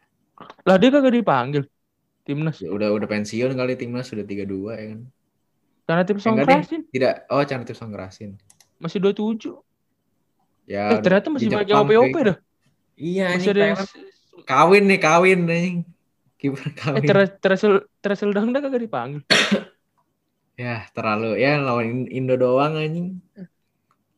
Lah 0.66 0.76
dia 0.76 0.90
kagak 0.90 1.14
dipanggil 1.14 1.62
timnas. 2.26 2.58
Ya, 2.58 2.74
Udah 2.74 2.90
udah 2.90 3.06
pensiun 3.06 3.54
kali 3.54 3.78
timnas 3.78 4.10
sudah 4.10 4.26
32 4.26 4.74
ya 4.74 4.84
kan. 4.92 5.00
Karena 5.86 6.02
tim 6.02 6.18
Tong 6.18 6.34
Enggak 6.34 6.46
deh. 6.46 6.58
Krasin 6.60 6.80
Tidak, 6.90 7.14
oh 7.30 7.42
Canatip 7.46 7.76
Song 7.78 7.90
Krasin. 7.94 8.30
Masih 8.82 8.98
27. 9.02 9.54
Ya, 10.66 10.80
eh 10.90 10.98
ternyata 11.04 11.28
masih 11.34 11.50
banyak 11.54 11.74
Jepang, 11.74 11.84
OP-OP 11.84 12.14
dah. 12.28 12.36
Iya, 12.96 13.24
Masih 13.32 13.50
ada 13.54 13.62
yang. 13.72 13.78
Kawin 14.48 14.84
nih, 14.90 14.98
kawin 15.04 15.40
anjing. 15.54 15.78
Kiper 16.40 16.68
eh 16.96 17.02
kawin. 17.02 17.08
Ter- 17.08 17.34
Teresil 17.42 17.72
Teresil 18.02 18.30
Dangda 18.36 18.58
kagak 18.64 18.82
dipanggil. 18.84 19.20
Ya, 20.62 20.74
terlalu 20.94 21.26
ya 21.44 21.50
lawan 21.66 22.06
Indo 22.18 22.34
doang 22.42 22.74
anjing. 22.82 23.08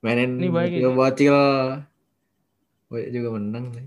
Mainin 0.05 0.33
Ini 0.39 0.49
baik 0.57 0.73
bocil 0.75 0.89
bocil. 0.99 1.37
Bo- 2.91 3.09
juga 3.15 3.29
menang 3.39 3.67
nih. 3.75 3.87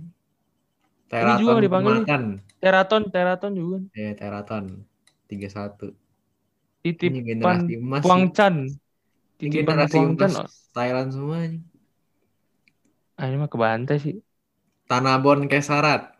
Teraton 1.12 1.36
juga 1.40 1.54
dipanggil 1.66 1.94
nih. 2.02 2.08
makan. 2.08 2.24
Teraton, 2.62 3.02
Teraton 3.14 3.54
juga. 3.62 3.78
Ya, 3.94 4.10
Teraton 4.20 4.66
31. 5.30 5.88
Ini 7.06 7.20
Titipan. 7.24 7.60
Puang. 8.02 8.24
Chan. 8.36 8.56
Titipan 9.40 9.88
generasi 9.88 9.98
emas 10.04 10.68
Thailand 10.76 11.16
semua 11.16 11.48
anjing. 11.48 11.64
Ah, 13.16 13.32
ini 13.32 13.40
mah 13.40 13.48
kebantai 13.48 13.98
sih. 14.04 14.16
Tanabon 14.92 15.48
Kesarat. 15.48 16.12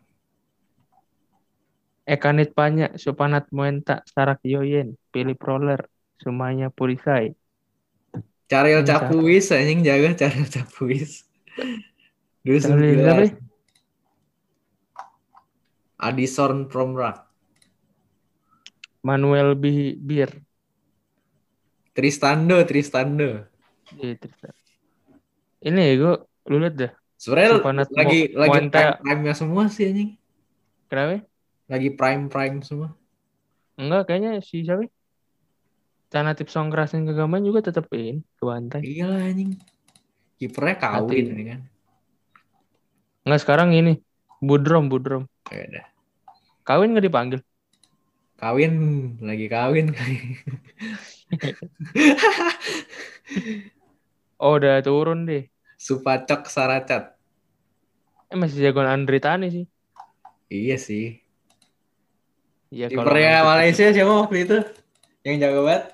Ekanit 2.08 2.56
Panya, 2.56 2.96
Supanat 2.96 3.52
Muenta, 3.52 4.02
Sarak 4.08 4.40
Yoyen, 4.42 4.96
Pilih 5.12 5.36
Proler, 5.36 5.84
Sumanya 6.16 6.72
Purisai. 6.72 7.36
Caril 8.50 8.82
Capuis 8.82 9.52
anjing 9.54 9.86
jaga 9.86 10.16
Caril 10.16 10.48
Capuis. 10.48 11.22
Dulu? 12.44 12.58
19. 12.58 13.36
Addison 16.00 16.66
Promrak. 16.66 17.28
Manuel 19.04 19.54
Bi 19.54 19.94
Bir. 20.00 20.49
Tristando, 22.00 22.56
Tristando. 22.64 23.44
Iya, 23.92 24.16
Tristan. 24.16 24.56
Ini 25.60 26.00
gue 26.00 26.14
lu 26.48 26.56
lihat 26.56 26.74
dah 26.80 26.92
Sebenarnya 27.20 27.60
Sipanat 27.60 27.88
lagi 27.92 28.20
Mo- 28.32 28.40
lagi 28.40 28.58
prime-nya 28.72 29.34
semua 29.36 29.68
sih 29.68 29.84
anjing. 29.92 30.10
Kenapa? 30.88 31.20
Lagi 31.68 31.88
prime 31.92 32.32
prime 32.32 32.64
semua. 32.64 32.96
Enggak, 33.76 34.08
kayaknya 34.08 34.40
si 34.40 34.64
siapa? 34.64 34.88
Tanah 36.08 36.32
tips 36.32 36.56
songkrasin 36.56 37.04
kegaman 37.04 37.44
juga 37.44 37.60
tetep 37.60 37.84
ini 37.92 38.24
ke 38.24 38.42
bantai. 38.48 38.80
Iya 38.80 39.04
lah 39.12 39.20
anjing. 39.20 39.60
Kipernya 40.40 40.76
kawin 40.80 41.26
ini 41.36 41.44
kan. 41.52 41.60
Enggak 43.28 43.40
sekarang 43.44 43.76
ini. 43.76 44.00
Budrom, 44.40 44.88
Budrom. 44.88 45.28
Ya 45.52 45.68
udah. 45.68 45.84
Kawin 46.64 46.96
nggak 46.96 47.04
dipanggil? 47.04 47.40
Kawin 48.40 48.72
lagi 49.20 49.52
kawin. 49.52 49.92
Oh, 54.40 54.56
udah 54.56 54.80
turun 54.80 55.28
deh. 55.28 55.52
Supacok 55.76 56.48
Saracat. 56.48 57.12
Eh 58.32 58.36
masih 58.40 58.64
jagoan 58.64 58.88
Andri 58.88 59.20
Tani 59.20 59.52
sih. 59.52 59.66
Iya 60.48 60.80
sih. 60.80 61.20
Ya 62.72 62.88
kalau 62.88 63.04
Kipernya 63.04 63.44
Malaysia 63.44 63.92
siapa 63.92 64.12
waktu 64.24 64.48
itu? 64.48 64.58
Yang 65.28 65.36
jago 65.44 65.60
banget? 65.68 65.84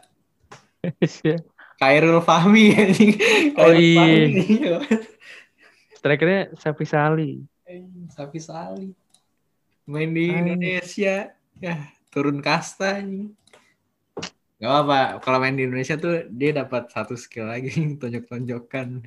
Iya. 1.02 1.36
Khairul 1.82 2.22
Fahmi 2.22 2.70
anjing. 2.86 3.12
Oh, 3.58 3.74
iya. 3.74 4.78
Strikernya 5.98 6.54
Sapi 6.54 6.86
Sali. 6.86 7.42
Sapi 8.14 8.38
Sali. 8.38 8.94
Main 9.90 10.14
di 10.14 10.30
Anjing. 10.30 10.54
Indonesia. 10.54 11.34
Ya, 11.58 11.90
turun 12.14 12.38
kasta 12.38 13.02
anjing. 13.02 13.34
Gak 14.56 14.70
apa-apa. 14.72 15.20
Kalau 15.20 15.38
main 15.42 15.56
di 15.58 15.68
Indonesia 15.68 16.00
tuh 16.00 16.32
dia 16.32 16.50
dapat 16.56 16.88
satu 16.88 17.12
skill 17.12 17.52
lagi 17.52 17.68
tonjok-tonjokan. 18.00 19.04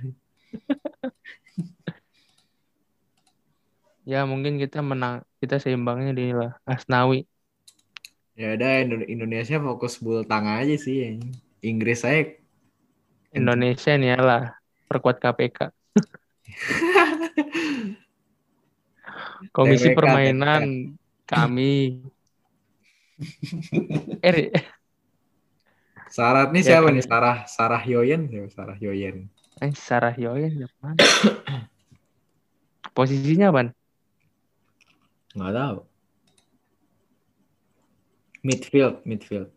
Ya 4.05 4.25
mungkin 4.25 4.57
kita 4.61 4.81
menang, 4.81 5.21
kita 5.41 5.61
seimbangnya 5.61 6.11
di 6.17 6.33
lah 6.33 6.51
Asnawi. 6.65 7.25
Ya 8.39 8.55
udah 8.55 8.71
Indo- 8.85 9.09
Indonesia 9.09 9.57
fokus 9.59 9.99
bulu 9.99 10.23
tangga 10.23 10.61
aja 10.61 10.75
sih. 10.79 11.19
Inggris 11.59 12.05
saya 12.05 12.39
Indonesia 13.35 13.91
nih 13.99 14.15
ya 14.15 14.19
lah 14.21 14.43
perkuat 14.89 15.17
KPK. 15.21 15.59
Komisi 19.55 19.89
TWK, 19.89 19.97
Permainan 19.97 20.63
kami. 21.29 22.01
Eh, 24.23 24.51
Sarah 26.09 26.49
nih 26.49 26.61
Ya, 26.65 26.67
siapa 26.75 26.89
kan. 26.89 26.93
nih? 26.97 27.05
Sarah 27.05 27.37
Sarah 27.45 27.83
Yoyen, 27.85 28.21
siapa 28.29 28.49
Sarah 28.49 28.77
Yoyen. 28.77 29.29
eh, 29.59 29.71
Sarah 29.75 30.15
Yoyen 30.15 30.51
dari 30.57 30.75
mana? 30.81 30.97
Posisinya 32.95 33.53
apa? 33.53 33.61
Nggak 35.35 35.53
tahu. 35.53 35.77
Midfield, 38.41 38.95
midfield. 39.03 39.51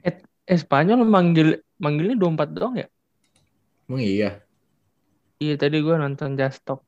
Eh, 0.00 0.16
Spanyol 0.56 1.04
manggil 1.06 1.60
manggilnya 1.78 2.16
24 2.18 2.48
doang 2.56 2.74
ya? 2.74 2.88
Emang 3.86 4.02
iya. 4.02 4.30
Iya 5.38 5.54
tadi 5.56 5.78
gua 5.80 5.96
nonton 6.00 6.34
Just 6.34 6.64
Stop. 6.64 6.82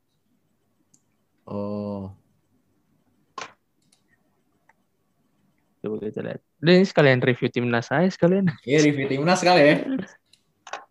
Oh, 1.45 2.15
Coba 5.83 5.99
kita 5.99 6.23
lihat. 6.23 6.39
Dan 6.63 6.79
ini 6.79 6.87
sekalian 6.87 7.19
review 7.19 7.51
timnas 7.51 7.91
saya 7.91 8.07
sekalian. 8.07 8.47
iya 8.63 8.79
review 8.79 9.11
timnas 9.11 9.43
kali 9.43 9.61
ya. 9.67 9.75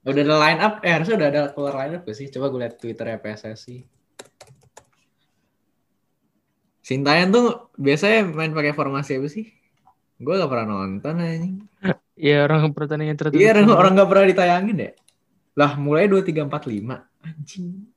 Udah 0.05 0.21
ada 0.21 0.37
line 0.37 0.61
up, 0.61 0.75
eh 0.85 0.93
harusnya 0.93 1.17
udah 1.17 1.29
ada 1.33 1.43
keluar 1.57 1.75
line 1.81 1.97
up 1.97 2.05
gak 2.05 2.13
sih? 2.13 2.29
Coba 2.29 2.53
gue 2.53 2.61
liat 2.61 2.77
Twitter 2.77 3.09
ya 3.09 3.17
PSSI. 3.17 3.89
Sintayong 6.85 7.31
tuh 7.33 7.73
biasanya 7.81 8.29
main 8.29 8.53
pakai 8.53 8.77
formasi 8.77 9.17
apa 9.17 9.33
sih? 9.33 9.49
Gue 10.21 10.37
gak 10.37 10.53
pernah 10.53 10.77
nonton 10.77 11.17
anjing. 11.25 11.65
Iya 12.21 12.45
orang 12.45 12.69
pertandingan 12.77 13.17
tertutup. 13.17 13.41
Iya 13.41 13.57
orang, 13.57 13.73
orang 13.73 13.93
gak 13.97 14.11
pernah 14.13 14.25
ditayangin 14.29 14.77
deh. 14.77 14.93
Lah 15.57 15.81
mulai 15.81 16.05
2345. 16.05 17.01
Anjing. 17.25 17.89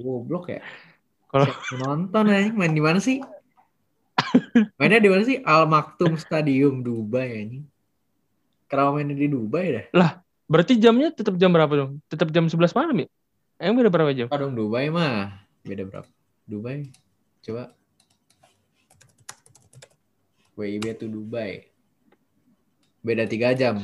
Goblok 0.00 0.48
ya. 0.48 0.64
Kalau 1.28 1.44
nonton 1.76 2.32
anjing 2.32 2.56
main 2.56 2.72
di 2.72 2.80
mana 2.80 3.04
sih? 3.04 3.20
Mainnya 4.78 5.00
di 5.02 5.08
mana 5.10 5.22
sih? 5.26 5.38
Al 5.42 5.66
Maktoum 5.66 6.14
Stadium 6.18 6.82
Dubai 6.84 7.44
anjing. 7.44 7.64
Kenapa 8.70 8.90
mainnya 8.96 9.14
di 9.14 9.28
Dubai 9.30 9.66
dah? 9.70 9.86
berarti 10.44 10.76
jamnya 10.76 11.08
tetap 11.08 11.40
jam 11.40 11.50
berapa 11.50 11.72
dong? 11.72 11.90
Tetap 12.12 12.28
jam 12.28 12.46
11 12.46 12.76
malam 12.76 12.96
ya? 13.04 13.08
Emang 13.56 13.80
beda 13.80 13.90
berapa 13.90 14.10
jam? 14.12 14.26
Dong 14.28 14.54
Dubai 14.54 14.90
mah 14.92 15.46
beda 15.64 15.82
berapa? 15.88 16.08
Dubai. 16.44 16.90
Coba. 17.40 17.72
WIB 20.54 20.84
tuh 20.98 21.10
Dubai. 21.10 21.66
Beda 23.04 23.26
tiga 23.26 23.52
jam. 23.52 23.80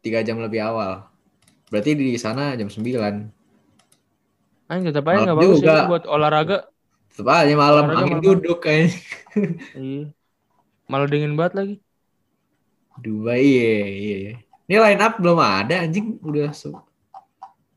Tiga 0.00 0.22
jam 0.24 0.40
lebih 0.40 0.62
awal. 0.64 1.06
Berarti 1.68 1.92
di 1.94 2.16
sana 2.16 2.56
jam 2.56 2.72
9. 2.72 3.28
Anjing 4.68 4.86
tetap 4.92 5.04
aja 5.08 5.24
nggak 5.24 5.38
bagus 5.38 5.58
juga. 5.60 5.72
ya 5.72 5.88
buat 5.88 6.04
olahraga. 6.04 6.58
Tetep 7.18 7.26
aja 7.26 7.50
malam 7.52 7.82
Olahraga 7.84 7.98
angin 7.98 8.14
malam. 8.14 8.26
duduk 8.30 8.58
kayaknya. 8.62 8.94
Iya. 9.74 10.04
Malah 10.86 11.06
dingin 11.06 11.34
banget 11.34 11.54
lagi. 11.54 11.74
Dubai 12.96 13.42
iya 13.42 13.74
iya. 13.84 14.16
iya. 14.16 14.34
Ini 14.64 14.76
line 14.76 15.00
up 15.00 15.18
belum 15.18 15.34
ada 15.36 15.82
anjing 15.82 16.14
udah 16.20 16.50
se- 16.52 16.70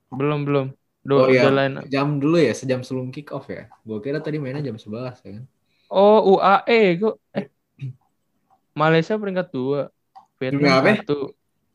Belum 0.09 0.45
belum. 0.45 0.67
Do, 1.01 1.17
Oh 1.17 1.27
iya, 1.27 1.41
udah 1.41 1.53
lain. 1.57 1.73
jam 1.89 2.21
dulu 2.21 2.37
ya, 2.37 2.53
sejam 2.53 2.85
sebelum 2.85 3.09
kick 3.09 3.33
off 3.33 3.49
ya. 3.49 3.65
Gue 3.81 3.97
kira 3.97 4.21
tadi 4.21 4.37
mainnya 4.37 4.61
jam 4.61 4.77
11 4.77 5.17
ya 5.19 5.31
kan. 5.33 5.43
Oh 5.89 6.37
UAE 6.37 7.01
kok. 7.01 7.15
Eh. 7.33 7.49
Malaysia 8.71 9.17
peringkat 9.17 9.49
dua. 9.49 9.89
Vietnam 10.37 10.61
Peringkat 10.61 10.77
apa? 10.77 10.91
satu. 11.01 11.17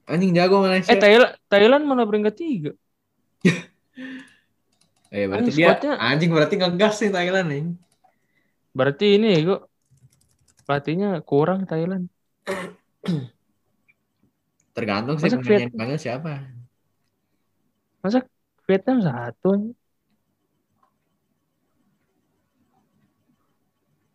Anjing 0.07 0.31
jago 0.33 0.63
Malaysia. 0.63 0.89
Eh 0.89 0.97
Thailand 0.97 1.35
Thailand 1.45 1.83
mana 1.83 2.07
peringkat 2.07 2.35
tiga? 2.35 2.71
Eh, 5.15 5.25
berarti 5.31 5.51
Anjing, 5.55 5.59
dia 5.59 5.69
squadnya- 5.71 5.99
anjing 6.03 6.31
berarti 6.35 6.55
ngegas 6.59 6.95
nih 7.03 7.13
Thailand 7.15 7.49
nih. 7.49 7.65
Berarti 8.77 9.07
ini 9.17 9.31
kok 9.47 9.63
pelatihnya 10.67 11.11
kurang 11.23 11.65
Thailand. 11.65 12.11
Tergantung 14.77 15.17
sih 15.17 15.31
Masa 15.31 15.39
pemain 15.41 15.63
yang 15.63 15.73
Viet- 15.73 16.03
siapa. 16.03 16.33
Masa 18.03 18.19
Vietnam 18.67 18.99
satu? 19.01 19.73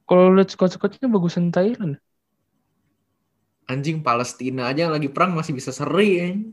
Kalau 0.06 0.36
lihat 0.36 0.52
squad-squadnya 0.52 1.08
bagusan 1.08 1.56
Thailand. 1.56 1.96
Anjing 3.72 4.04
Palestina 4.04 4.68
aja 4.68 4.86
yang 4.86 4.94
lagi 4.94 5.08
perang 5.08 5.32
masih 5.32 5.56
bisa 5.56 5.72
seri 5.72 6.20
anjing. 6.20 6.52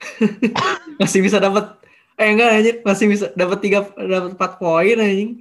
masih 1.00 1.20
bisa 1.20 1.36
dapat 1.36 1.83
eh 2.14 2.28
enggak 2.30 2.50
anjing 2.54 2.78
masih 2.86 3.06
bisa 3.10 3.26
dapat 3.34 3.58
tiga 3.58 3.78
dapat 3.90 4.38
4 4.38 4.52
poin 4.62 4.96
anjing. 4.98 5.32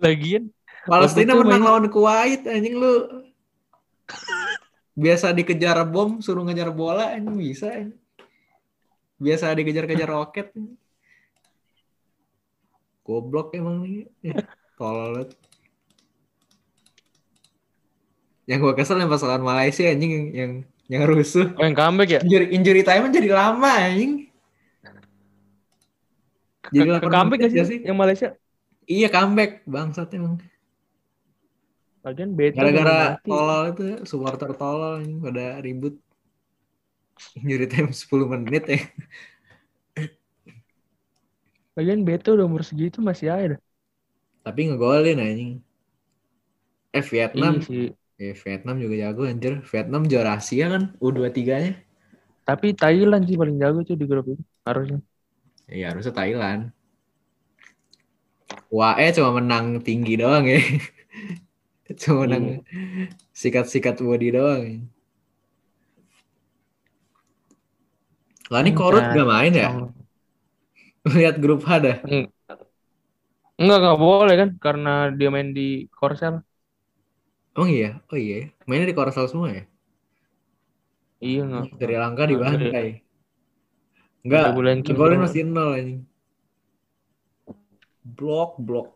Lagian 0.00 0.52
Palestina 0.86 1.32
menang 1.34 1.60
main- 1.60 1.66
lawan 1.66 1.86
Kuwait 1.92 2.42
anjing 2.46 2.76
lu. 2.78 2.94
Biasa 4.96 5.34
dikejar 5.36 5.76
bom 5.84 6.24
suruh 6.24 6.40
ngejar 6.46 6.72
bola 6.72 7.12
anjing 7.12 7.36
bisa 7.36 7.68
anjing. 7.68 8.00
Biasa 9.20 9.52
dikejar-kejar 9.52 10.08
roket. 10.08 10.52
anjing. 10.56 10.76
Goblok 13.06 13.54
emang 13.54 13.84
nih. 13.84 14.08
Tolol 14.74 15.14
banget. 15.14 15.30
Yang 18.46 18.58
gue 18.62 18.74
kesel 18.78 19.02
yang 19.02 19.10
pas 19.10 19.22
lawan 19.26 19.42
Malaysia 19.42 19.84
anjing 19.90 20.10
yang 20.10 20.26
yang, 20.30 20.52
yang 20.86 21.02
rusuh. 21.06 21.50
oh 21.58 21.64
yang 21.66 21.74
comeback 21.74 22.08
ya? 22.08 22.20
Injury, 22.22 22.46
injury 22.54 22.82
time 22.86 23.10
jadi 23.10 23.30
lama 23.34 23.70
anjing. 23.70 24.30
Ke, 26.62 26.70
Jadi 26.74 26.88
ke 26.98 27.06
8 27.06 27.14
comeback 27.14 27.38
gak 27.42 27.50
gak 27.54 27.68
sih? 27.70 27.78
Yang 27.82 27.96
Malaysia? 27.98 28.28
Iya 28.86 29.08
comeback 29.10 29.66
bangsat 29.66 30.14
emang. 30.14 30.38
Lagian 32.06 32.38
beta 32.38 32.62
Gara-gara 32.62 33.18
tolol 33.26 33.74
itu 33.74 33.82
ya, 33.82 33.98
supporter 34.06 34.50
tolol 34.54 35.02
anjing 35.02 35.18
pada 35.18 35.58
ribut. 35.58 35.98
Injury 37.34 37.66
time 37.66 37.90
10 37.90 38.30
menit 38.30 38.64
ya. 38.70 38.78
Lagian 41.74 42.06
beta 42.06 42.30
udah 42.30 42.46
umur 42.46 42.62
segitu 42.62 43.02
masih 43.02 43.28
ada. 43.34 43.56
Tapi 44.46 44.70
ngegolin 44.70 45.18
anjing. 45.18 45.52
Eh 46.94 47.02
Vietnam, 47.02 47.58
Iya 47.58 47.66
sih. 47.66 47.86
Eh 48.24 48.34
Vietnam 48.42 48.76
juga 48.82 48.94
jago 49.02 49.22
anjir. 49.30 49.54
Vietnam 49.70 50.02
juara 50.10 50.30
Asia 50.38 50.66
kan 50.74 50.82
U23-nya. 51.06 51.72
Tapi 52.48 52.66
Thailand 52.80 53.22
sih 53.28 53.36
paling 53.40 53.56
jago 53.62 53.78
tuh 53.88 53.96
di 54.00 54.04
grup 54.10 54.24
itu 54.32 54.42
harusnya. 54.66 54.98
Iya 55.74 55.86
harusnya 55.94 56.14
Thailand. 56.18 56.62
UAE 58.76 59.06
cuma 59.16 59.30
menang 59.38 59.66
tinggi 59.86 60.14
doang 60.22 60.44
ya. 60.52 60.58
cuma 62.02 62.26
menang 62.26 62.44
sikat-sikat 63.40 63.96
body 64.06 64.28
doang 64.36 64.62
ya. 64.66 64.78
Lah 68.52 68.60
ini 68.62 68.72
Korut 68.78 69.04
Enggak. 69.04 69.16
gak 69.16 69.26
main 69.32 69.52
ya? 69.62 69.68
Lihat 71.16 71.38
grup 71.42 71.64
H 71.68 71.70
dah. 71.82 71.96
Eng- 72.06 72.32
Enggak, 73.58 73.76
enggak 73.80 73.98
boleh 74.04 74.34
kan 74.40 74.48
karena 74.64 74.88
dia 75.18 75.28
main 75.34 75.48
di 75.58 75.62
Korsel. 75.96 76.34
Oh 77.56 77.64
iya, 77.64 78.04
oh 78.12 78.18
iya. 78.20 78.52
Mainnya 78.68 78.92
di 78.92 78.96
Korsel 78.96 79.32
semua 79.32 79.48
ya? 79.48 79.64
Iya 81.24 81.40
enggak. 81.48 81.64
Nggak 82.12 82.28
dibantai. 82.28 82.88
Enggak, 84.20 84.40
Nggak 84.44 84.52
bolehin 84.52 84.80
Kim 84.84 84.96
golin 84.98 85.24
masih 85.24 85.48
nol 85.48 85.72
anjing. 85.72 86.00
Blok, 88.04 88.60
blok. 88.60 88.92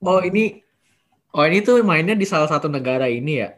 Oh 0.00 0.24
ini, 0.24 0.64
oh 1.36 1.44
ini 1.44 1.60
tuh 1.60 1.84
mainnya 1.84 2.16
di 2.16 2.24
salah 2.24 2.48
satu 2.48 2.72
negara 2.72 3.04
ini 3.04 3.44
ya. 3.44 3.52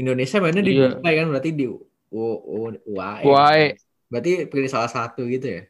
Indonesia 0.00 0.40
mainnya 0.40 0.64
di 0.64 0.80
Iya. 0.80 0.96
Dubai 0.96 1.14
kan 1.20 1.28
berarti 1.28 1.50
di 1.52 1.68
UAE. 2.08 3.24
Wae. 3.28 3.76
Berarti 4.08 4.48
pilih 4.48 4.70
salah 4.72 4.88
satu 4.88 5.28
gitu 5.28 5.60
ya. 5.60 5.62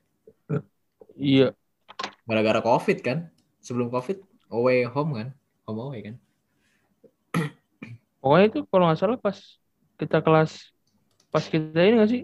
Iya. 1.18 1.48
Gara-gara 2.30 2.62
COVID 2.62 2.98
kan. 3.02 3.26
Sebelum 3.58 3.90
COVID 3.90 4.31
away 4.52 4.84
home 4.84 5.16
kan. 5.18 5.28
Home 5.66 5.80
away 5.88 6.00
kan. 6.06 6.14
Pokoknya 8.22 8.46
itu 8.54 8.58
kalau 8.70 8.84
nggak 8.86 9.00
salah 9.00 9.18
pas 9.18 9.38
kita 9.98 10.22
kelas 10.22 10.52
pas 11.32 11.42
kita 11.42 11.78
ini 11.82 11.98
nggak 11.98 12.10
sih 12.12 12.22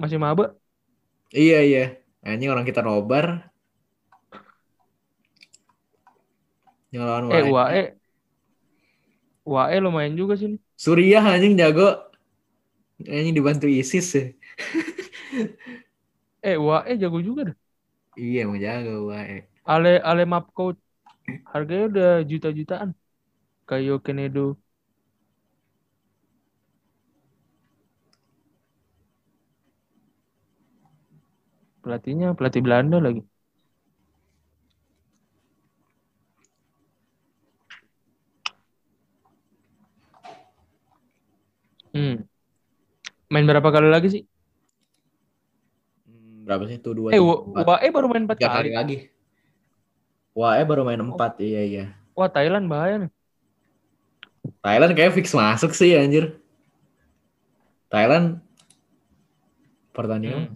masih 0.00 0.18
maba. 0.18 0.56
Iya 1.30 1.58
iya. 1.62 1.84
Ini 2.24 2.50
orang 2.50 2.66
kita 2.66 2.80
nobar. 2.82 3.52
Yang 6.90 7.02
lawan 7.04 7.24
Eh. 7.30 7.44
UAE. 7.52 7.82
UAE 9.44 9.76
lumayan 9.84 10.14
juga 10.16 10.34
sih. 10.40 10.48
nih. 10.56 10.60
Suriah 10.74 11.24
anjing 11.24 11.54
jago. 11.54 12.08
Anjing 13.04 13.34
dibantu 13.36 13.68
ISIS 13.70 14.08
ya. 14.16 14.24
Eh 16.42 16.56
UAE 16.58 16.96
jago 16.98 17.18
juga 17.22 17.52
dah. 17.52 17.56
Iya 18.18 18.38
emang 18.48 18.58
jago 18.58 19.12
UAE. 19.12 19.46
Ale 19.68 20.00
Ale 20.02 20.22
map 20.24 20.48
code 20.56 20.80
harganya 21.52 21.84
udah 21.90 22.08
juta-jutaan. 22.30 22.88
Kayak 23.68 23.98
Kenedo. 24.06 24.40
Pelatihnya 31.82 32.28
pelatih 32.38 32.62
Belanda 32.66 32.96
lagi. 33.06 33.20
Hmm. 41.94 42.28
Main 43.32 43.44
berapa 43.48 43.68
kali 43.74 43.88
lagi 43.92 44.08
sih? 44.14 44.22
Hmm, 46.06 46.44
berapa 46.46 46.64
sih 46.68 46.78
tuh 46.84 46.92
dua? 46.96 47.08
Eh, 47.12 47.20
empat. 47.20 47.64
UAE 47.64 47.88
baru 47.92 48.06
main 48.10 48.24
4 48.24 48.38
Tiga 48.40 48.48
kali. 48.52 48.56
kali 48.56 48.70
lagi. 48.78 48.96
UAE 50.38 50.62
baru 50.70 50.86
main 50.86 51.02
empat. 51.02 51.42
Iya 51.42 51.62
iya. 51.66 51.84
Wah, 52.14 52.30
Thailand 52.30 52.70
bahaya 52.70 52.94
nih. 53.02 53.10
Thailand 54.62 54.94
kayak 54.94 55.18
fix 55.18 55.34
masuk 55.34 55.74
sih 55.74 55.98
anjir. 55.98 56.38
Thailand 57.90 58.38
pertandingan. 59.90 60.54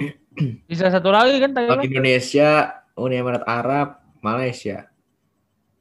Bisa 0.70 0.88
satu 0.88 1.12
lagi 1.12 1.36
kan 1.36 1.52
Lawan 1.52 1.84
Thailand? 1.84 1.84
Indonesia, 1.84 2.80
Uni 2.96 3.20
Emirat 3.20 3.44
Arab, 3.44 4.00
Malaysia. 4.24 4.88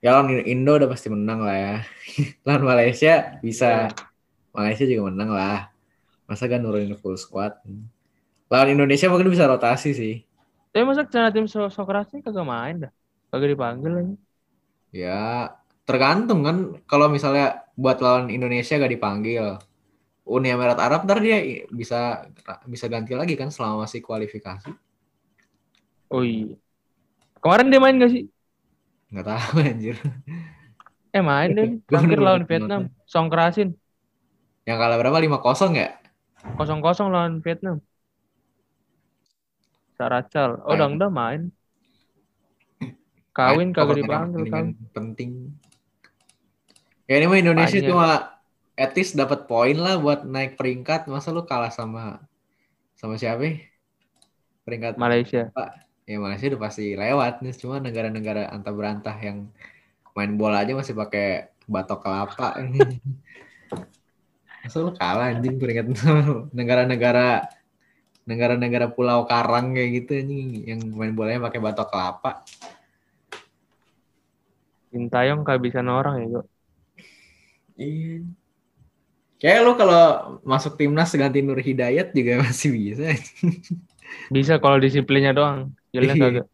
Ya 0.03 0.13
lawan 0.13 0.37
Indo 0.45 0.77
udah 0.77 0.91
pasti 0.91 1.07
menang 1.07 1.47
lah 1.47 1.55
ya. 1.55 1.75
lawan 2.45 2.63
Malaysia 2.67 3.39
bisa. 3.39 3.89
Malaysia 4.51 4.83
juga 4.83 5.09
menang 5.09 5.31
lah. 5.31 5.71
Masa 6.27 6.51
kan 6.51 6.59
nurunin 6.59 6.93
full 6.99 7.15
squad. 7.15 7.55
Lawan 8.51 8.75
Indonesia 8.75 9.07
mungkin 9.07 9.31
bisa 9.31 9.47
rotasi 9.47 9.95
sih. 9.95 10.15
Tapi 10.75 10.83
masa 10.83 11.07
celana 11.07 11.31
tim 11.31 11.47
so 11.47 11.71
Sokrates 11.71 12.19
kagak 12.19 12.43
main 12.43 12.83
dah. 12.83 12.91
Kagak 13.31 13.55
dipanggil 13.55 13.91
lagi. 13.95 14.15
Ya 14.91 15.55
tergantung 15.87 16.43
kan. 16.43 16.83
Kalau 16.83 17.07
misalnya 17.07 17.63
buat 17.79 18.03
lawan 18.03 18.27
Indonesia 18.27 18.75
gak 18.75 18.91
dipanggil. 18.91 19.55
Uni 20.27 20.51
Emirat 20.51 20.75
Arab 20.83 21.07
ntar 21.07 21.23
dia 21.23 21.63
bisa 21.71 22.27
bisa 22.67 22.91
ganti 22.91 23.15
lagi 23.15 23.39
kan 23.39 23.47
selama 23.55 23.87
masih 23.87 24.03
kualifikasi. 24.03 24.67
Oh 26.11 26.27
iya. 26.27 26.59
Kemarin 27.39 27.71
dia 27.71 27.79
main 27.79 27.95
gak 27.95 28.11
sih? 28.11 28.27
Nggak 29.15 29.31
tahu 29.31 29.55
anjir. 29.71 29.95
Eh 31.15 31.23
main 31.23 31.55
deh. 31.55 31.69
Terakhir 31.87 32.19
lawan. 32.19 32.43
Vietnam. 32.43 32.91
Song 33.07 33.31
Kerasin. 33.31 33.79
Yang 34.67 34.77
kalah 34.83 34.97
berapa? 34.99 35.23
5-0 35.23 35.71
ya? 35.71 35.95
Kosong-kosong 36.59 37.15
lawan 37.15 37.39
Vietnam. 37.39 37.79
Saracal. 39.95 40.59
Oh, 40.67 40.75
Main. 40.75 40.95
udah 40.99 41.11
main. 41.11 41.41
Kawin 43.35 43.71
Main 43.71 43.75
kagak 43.75 43.97
dipanggil 43.99 44.43
kan. 44.47 44.65
penting. 44.95 45.51
Ya 47.05 47.19
ini 47.19 47.27
mah 47.27 47.39
Indonesia 47.39 47.79
Banyak. 47.79 47.89
cuma 47.91 48.09
etis 48.75 49.15
dapat 49.15 49.47
poin 49.47 49.75
lah 49.75 49.99
buat 49.99 50.23
naik 50.23 50.55
peringkat. 50.55 51.07
Masa 51.11 51.35
lu 51.35 51.43
kalah 51.43 51.71
sama 51.71 52.23
sama 52.95 53.19
siapa? 53.19 53.59
Peringkat 54.63 54.95
Malaysia. 54.95 55.51
ya 56.05 56.17
Malaysia 56.21 56.47
udah 56.51 56.61
pasti 56.63 56.95
lewat 56.95 57.43
nih. 57.43 57.53
Cuma 57.59 57.83
negara-negara 57.83 58.47
antah 58.51 58.71
berantah 58.71 59.15
yang 59.19 59.51
main 60.15 60.31
bola 60.39 60.63
aja 60.63 60.71
masih 60.71 60.95
pakai 60.95 61.51
batok 61.67 62.07
kelapa. 62.07 62.55
Masa 64.65 64.81
lu 64.81 64.91
kalah 64.97 65.29
anjing 65.29 65.61
peringkat 65.61 65.93
negara-negara 66.57 67.45
negara-negara 68.25 68.89
pulau 68.89 69.23
karang 69.25 69.73
kayak 69.73 69.89
gitu 70.01 70.11
anjing 70.17 70.49
yang 70.65 70.79
main 70.91 71.13
bolanya 71.13 71.45
pakai 71.45 71.61
batok 71.61 71.87
kelapa. 71.89 72.41
Sintayong 74.89 75.43
kehabisan 75.43 75.87
orang 75.87 76.15
ya, 76.19 76.27
kok. 76.39 76.45
Iya. 77.75 78.23
Kayak 79.35 79.59
lu 79.61 79.71
kalau 79.75 80.03
masuk 80.41 80.79
timnas 80.79 81.11
ganti 81.11 81.43
Nur 81.43 81.59
Hidayat 81.59 82.15
juga 82.15 82.39
masih 82.45 82.71
bisa. 82.71 83.11
Bisa 84.31 84.53
kalau 84.57 84.79
disiplinnya 84.79 85.35
doang. 85.35 85.75
Skillnya 85.91 86.15
Iya. 86.15 86.23
kagak. 86.23 86.47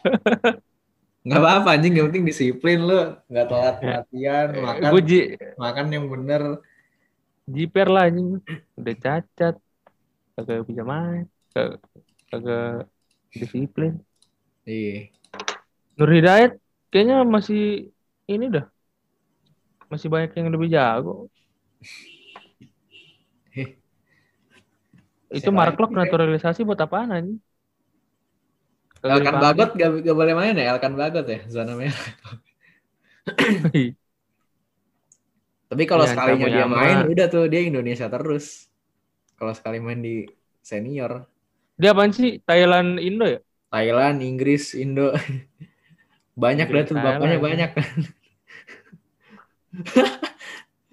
Nggak 1.20 1.36
apa-apa 1.36 1.68
anjing, 1.76 1.92
yang 2.00 2.08
penting 2.08 2.24
disiplin 2.24 2.80
lu. 2.80 3.12
Nggak 3.28 3.46
telat 3.50 3.76
Ya. 3.82 3.88
latihan, 4.00 4.48
makan, 4.56 4.88
Gue 4.88 5.02
ji 5.04 5.18
makan 5.58 5.86
yang 5.92 6.06
bener. 6.08 6.42
jiper 7.44 7.86
lah 7.90 8.06
anjing. 8.08 8.38
Udah 8.78 8.94
cacat. 8.96 9.54
Kagak 10.40 10.64
bisa 10.64 10.82
main. 10.88 11.28
Kagak, 11.52 11.84
kagak 12.32 12.88
disiplin. 13.36 14.00
Iya. 14.64 15.12
Nur 16.00 16.08
Hidayat 16.08 16.56
kayaknya 16.88 17.28
masih 17.28 17.92
ini 18.24 18.48
dah. 18.48 18.64
Masih 19.92 20.08
banyak 20.08 20.32
yang 20.32 20.48
lebih 20.48 20.72
jago. 20.72 21.28
Heh. 23.52 23.76
Itu 25.28 25.52
Siapa 25.52 25.52
Mark 25.52 25.76
Locke 25.76 25.92
lagi, 25.92 26.08
naturalisasi 26.08 26.64
buat 26.64 26.80
apaan? 26.80 27.36
Kagak 29.04 29.28
Elkan. 29.28 29.34
Bagot 29.44 29.70
gak, 29.76 29.90
gak 30.00 30.16
boleh 30.16 30.32
main 30.32 30.56
ya? 30.56 30.72
Elkan 30.72 30.96
Bagot 30.96 31.26
ya? 31.28 31.44
Zona 31.52 31.76
merah. 31.76 32.00
Tapi 35.70 35.84
kalau 35.86 36.02
Iya, 36.02 36.10
sekalinya 36.16 36.48
dia 36.48 36.66
main, 36.66 37.06
udah 37.06 37.26
tuh 37.28 37.44
dia 37.46 37.60
Indonesia 37.62 38.08
terus. 38.08 38.69
Kalau 39.40 39.56
sekali 39.56 39.80
main 39.80 40.04
di 40.04 40.28
senior. 40.60 41.24
Dia 41.80 41.96
apaan 41.96 42.12
sih? 42.12 42.44
Thailand 42.44 43.00
Indo 43.00 43.24
ya? 43.24 43.40
Thailand, 43.72 44.20
Inggris, 44.20 44.76
Indo. 44.76 45.16
banyak 46.44 46.68
dah 46.68 46.84
tuh, 46.84 47.00
bapaknya 47.00 47.40
banyak. 47.40 47.70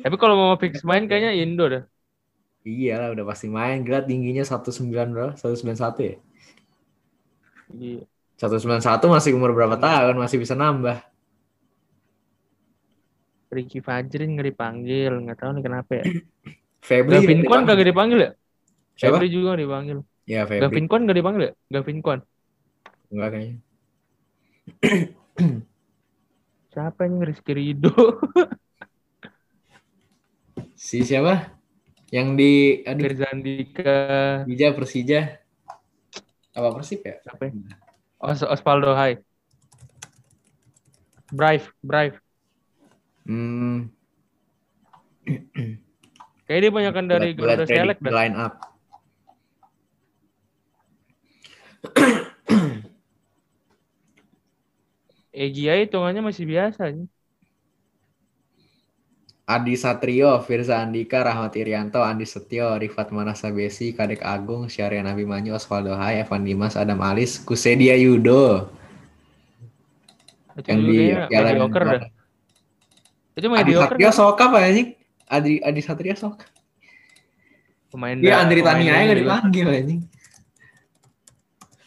Tapi 0.07 0.15
kalau 0.15 0.35
mau 0.39 0.55
fix 0.55 0.79
main 0.87 1.03
kayaknya 1.11 1.35
Indo 1.35 1.67
dah. 1.67 1.83
Iya 2.63 3.03
lah, 3.03 3.09
udah 3.11 3.27
pasti 3.27 3.51
main. 3.51 3.83
Gila 3.83 4.07
tingginya 4.07 4.47
19 4.47 5.11
berapa? 5.11 5.35
191 5.35 6.07
ya? 6.07 6.15
Iya. 7.75 8.07
191 8.39 9.11
masih 9.11 9.35
umur 9.35 9.51
berapa 9.51 9.75
tahun? 9.75 10.15
Masih 10.15 10.39
bisa 10.39 10.55
nambah. 10.55 11.03
Ricky 13.51 13.83
Fajrin 13.83 14.39
nggak 14.39 14.47
dipanggil, 14.55 15.11
nggak 15.23 15.35
tahu 15.35 15.51
nih 15.59 15.63
kenapa 15.67 15.91
ya. 15.99 16.05
Febri 16.81 17.13
Gavin 17.19 17.41
Kwan 17.43 17.65
kagak 17.67 17.87
dipanggil 17.89 18.19
ya? 18.21 18.31
Siapa? 18.97 19.17
Febri 19.19 19.27
juga 19.33 19.57
dipanggil. 19.57 19.97
Ya, 20.27 20.45
Febri. 20.47 20.61
Gavin 20.65 20.85
Kwan 20.87 21.01
nggak 21.05 21.17
dipanggil 21.17 21.43
ya? 21.49 21.53
Gavin 21.71 21.99
Kwan. 22.01 22.19
Enggak 23.11 23.29
kayaknya. 23.33 23.57
Siapa 26.73 26.99
yang 27.09 27.23
Rizky 27.25 27.53
Rido? 27.57 27.93
Si 30.77 31.01
siapa? 31.01 31.57
Yang 32.13 32.27
di 32.37 32.51
aduh, 32.85 33.01
Firzandika. 33.01 33.97
Persija 34.45 34.67
Persija. 34.77 35.21
Apa 36.53 36.69
Persib 36.77 37.01
ya? 37.01 37.17
Siapa 37.25 37.49
ya? 37.49 37.51
Os 38.21 38.45
Osvaldo 38.45 38.93
Hai. 38.93 39.17
Brave, 41.33 41.65
Brave. 41.81 42.21
Hmm. 43.25 43.89
Kayaknya 46.47 46.63
dia 46.63 46.71
banyakan 46.71 47.05
dari 47.11 47.29
Garuda 47.35 47.65
Select 47.67 47.99
dah. 47.99 48.13
line 48.15 48.35
up. 48.35 48.53
Egy 55.37 55.69
aja 55.69 55.85
hitungannya 55.85 56.21
masih 56.25 56.45
biasa. 56.49 56.89
nih. 56.89 57.07
Adi 59.47 59.79
Satrio, 59.79 60.43
Firza 60.43 60.75
Andika, 60.83 61.23
Rahmat 61.23 61.55
Irianto, 61.55 62.03
Andi 62.03 62.27
Setio, 62.27 62.75
Rifat 62.75 63.15
Manasabesi, 63.15 63.95
Kadek 63.95 64.19
Agung, 64.19 64.67
Syarian 64.67 65.07
Abimanyu, 65.07 65.55
Osvaldo 65.55 65.95
Hai, 65.95 66.19
Evan 66.19 66.43
Dimas, 66.43 66.75
Adam 66.75 66.99
Alis, 66.99 67.39
Kusedia 67.39 67.95
Yudo. 67.95 68.67
Itu 70.57 70.67
Yang 70.67 70.81
di 70.83 70.99
Piala 71.29 71.51
mediocre 71.53 71.85
dah. 71.87 72.01
Menpora. 72.01 72.11
Itu 73.37 73.47
Adi 73.53 73.71
mediocre 73.71 73.77
Satrio 73.77 74.09
dah. 74.11 74.11
sok 74.11 74.39
apa 74.41 74.57
anjing? 74.67 74.89
Adi 75.27 75.59
Adi 75.59 75.81
Satrio 75.83 76.15
sok. 76.15 76.47
Pemain 77.91 78.15
Iya, 78.19 78.43
Andri 78.43 78.59
pemain 78.59 78.75
Tani 78.79 78.85
aja 78.87 78.95
ini 78.99 79.05
nggak 79.07 79.19
dipanggil 79.23 79.65
anjing. 79.67 80.01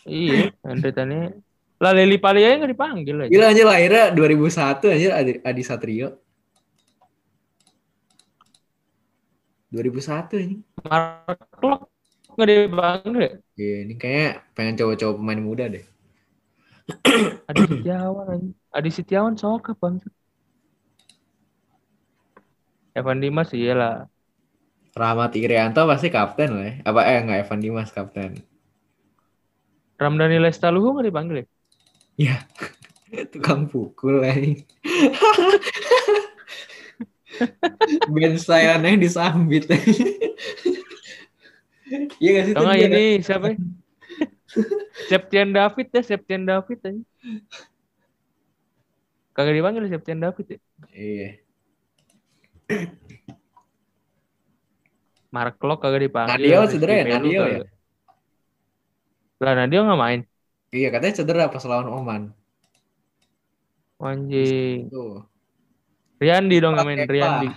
Iya, 0.09 0.39
Andre 0.65 0.91
Tani. 0.93 1.19
Lah 1.81 1.93
Leli 1.97 2.19
Pali 2.21 2.41
aja 2.45 2.57
nggak 2.61 2.73
dipanggil 2.73 3.17
aja. 3.25 3.31
Gila 3.33 3.45
anjir 3.53 3.67
lahirnya 3.69 4.05
2001 4.13 4.93
anjir 4.93 5.11
Adi, 5.13 5.33
Adi 5.45 5.63
Satrio. 5.65 6.21
2001 9.73 10.41
anjing. 10.41 10.61
Mark 10.85 11.41
Klok 11.57 11.89
nggak 12.37 12.49
dipanggil 12.49 13.21
ya? 13.21 13.33
Iya, 13.57 13.77
ini 13.89 13.95
kayak 13.97 14.53
pengen 14.53 14.77
coba-coba 14.81 15.13
pemain 15.17 15.41
muda 15.41 15.65
deh. 15.69 15.85
Adi 17.49 17.61
Setiawan. 17.65 18.41
Adi 18.73 18.91
Setiawan 18.93 19.35
sok 19.37 19.77
bang. 19.81 20.01
Evan 22.95 23.23
Dimas 23.23 23.55
iyalah. 23.55 24.11
Rahmat 24.91 25.39
Irianto 25.39 25.87
pasti 25.87 26.11
kapten 26.11 26.51
lah 26.59 26.65
ya. 26.67 26.75
Apa 26.83 27.01
eh 27.07 27.23
enggak 27.23 27.47
Evan 27.47 27.61
Dimas 27.63 27.95
kapten. 27.95 28.43
Ramdhani 30.01 30.43
Lestaluhu 30.43 30.99
nggak 30.99 31.07
dipanggil 31.07 31.37
ya? 31.43 31.47
Ya. 32.19 32.37
Tukang 33.33 33.71
pukul 33.71 34.27
anjing. 34.27 34.67
Ben 38.13 38.37
saya 38.37 38.77
aneh 38.77 39.01
disambit. 39.01 39.65
Iya 42.23 42.31
gak 42.39 42.45
sih? 42.47 42.55
Tadi 42.55 42.87
ini 42.87 43.19
siapa 43.19 43.51
ya? 43.51 43.59
Septian 45.11 45.51
David 45.51 45.91
ya, 45.91 46.03
Septian 46.07 46.47
David 46.47 46.79
aja. 46.87 47.03
Kagak 49.35 49.55
dipanggil 49.59 49.91
Septian 49.91 50.23
David 50.23 50.47
ya? 50.55 50.59
Iya. 50.95 51.50
Mark 55.31 55.63
Klok 55.63 55.79
kagak 55.87 56.03
dipanggil. 56.11 56.35
Nadio 56.35 56.61
cedera 56.67 56.95
ya? 56.95 57.05
Nadio 57.19 57.43
ya? 57.47 57.61
Lah 59.41 59.53
Nadio 59.55 59.81
nggak 59.87 60.01
main. 60.01 60.21
Iya 60.75 60.89
katanya 60.91 61.15
cedera 61.23 61.45
pas 61.51 61.65
lawan 61.67 61.89
Oman. 61.91 62.23
Anjing. 64.01 64.91
Tuh. 64.91 65.23
Riyandi 66.19 66.57
dong 66.59 66.75
yang 66.77 66.87
main. 66.87 67.01
Riyandi. 67.07 67.49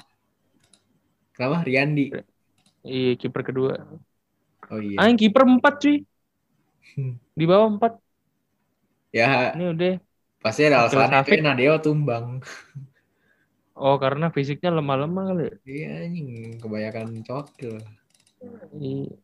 Kenapa? 1.33 1.65
Riyandi. 1.65 2.05
Iya 2.85 3.11
kiper 3.17 3.41
kedua. 3.41 3.73
Oh 4.69 4.79
iya. 4.79 4.97
Ah, 5.01 5.09
kiper 5.17 5.43
empat 5.43 5.73
cuy. 5.81 5.97
Di 7.39 7.45
bawah 7.49 7.73
empat. 7.73 7.93
Ya 9.13 9.53
Ini 9.53 9.65
udah. 9.77 9.93
pasti 10.43 10.67
ada 10.67 10.89
kayak 10.89 11.41
Nadio 11.41 11.79
tumbang. 11.79 12.43
Oh 13.85 13.95
karena 14.03 14.25
fisiknya 14.35 14.69
lemah-lemah 14.77 15.23
kali. 15.29 15.43
ya? 15.49 15.53
Iya 15.73 15.87
anjing 16.03 16.29
kebanyakan 16.63 17.07
cokil. 17.27 17.73
Iya. 18.79 19.15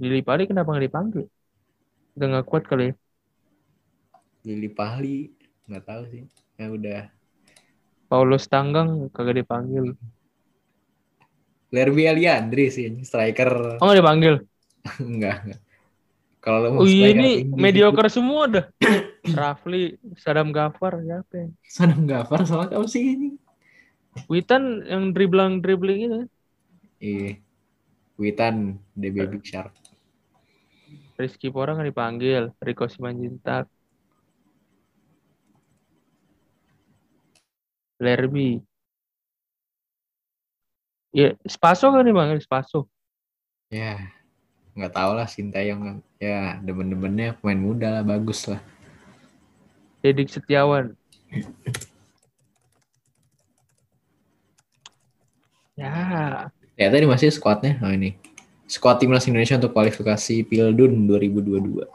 Lili 0.00 0.20
Pali 0.26 0.42
kenapa 0.50 0.68
nggak 0.72 0.84
dipanggil? 0.88 1.24
Udah 2.16 2.26
nggak 2.30 2.46
kuat 2.50 2.64
kali 2.70 2.82
ya? 2.90 2.94
Lili 4.46 4.68
Pahli 4.78 5.16
nggak 5.68 5.84
tahu 5.88 6.02
sih. 6.12 6.24
Ya 6.60 6.66
udah. 6.76 7.02
Paulus 8.10 8.44
Tanggang 8.52 8.88
kagak 9.14 9.36
dipanggil. 9.40 9.86
Lerby 11.74 12.04
Eliandri 12.12 12.68
sih 12.68 12.86
striker. 13.08 13.50
Oh 13.80 13.84
nggak 13.88 13.98
dipanggil? 14.00 14.34
enggak, 15.00 15.36
enggak. 15.44 15.60
Kalau 16.42 16.58
lu 16.58 16.70
mau 16.74 16.82
striker 16.82 17.14
ini 17.14 17.46
mediocre 17.54 18.10
semua 18.10 18.50
dah. 18.50 18.66
Rafli, 19.38 19.94
Sadam 20.18 20.50
Gafar, 20.50 20.98
siapa 20.98 21.30
ya? 21.38 21.46
Sanam 21.70 22.02
Gafar 22.10 22.42
soalnya 22.42 22.82
apa 22.82 22.90
sih 22.90 23.14
ini? 23.14 23.38
Witan 24.26 24.82
yang 24.82 25.14
dribbling 25.14 25.62
dribbling 25.62 26.00
itu. 26.10 26.20
Iya. 26.98 27.38
Witan 28.18 28.82
The 28.98 29.08
Baby 29.14 29.38
Shark. 29.46 29.70
Rizky 31.14 31.54
Pora 31.54 31.78
nggak 31.78 31.94
dipanggil. 31.94 32.50
Rico 32.58 32.90
Simanjuntak. 32.90 33.70
Lerby. 38.02 38.58
Ya, 41.14 41.38
Spaso 41.46 41.94
kan 41.94 42.02
dipanggil 42.02 42.42
Spaso. 42.42 42.90
Ya, 43.70 44.10
nggak 44.76 44.92
tahu 44.92 45.10
lah 45.16 45.28
Sintayong. 45.28 46.02
Ya, 46.16 46.58
demen-demennya 46.62 47.38
pemain 47.40 47.60
muda 47.60 47.88
lah, 48.00 48.04
bagus 48.04 48.46
lah. 48.48 48.60
Dedik 50.02 50.28
Setiawan. 50.28 50.94
Ya, 55.72 56.52
Ya 56.82 56.88
tadi 56.90 57.06
masih 57.06 57.30
squadnya. 57.30 57.78
Nah 57.78 57.94
ini. 57.94 58.16
Squad 58.66 58.98
timnas 58.98 59.28
Indonesia 59.28 59.60
untuk 59.60 59.76
kualifikasi 59.76 60.42
Pildun 60.48 61.04
2022. 61.06 61.86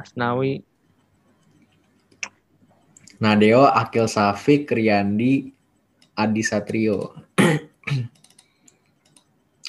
Asnawi. 0.00 0.64
Nadeo, 3.20 3.68
Akil 3.68 4.08
Safik, 4.08 4.66
Riyandi, 4.72 5.52
Adi 6.16 6.42
Satrio. 6.42 7.23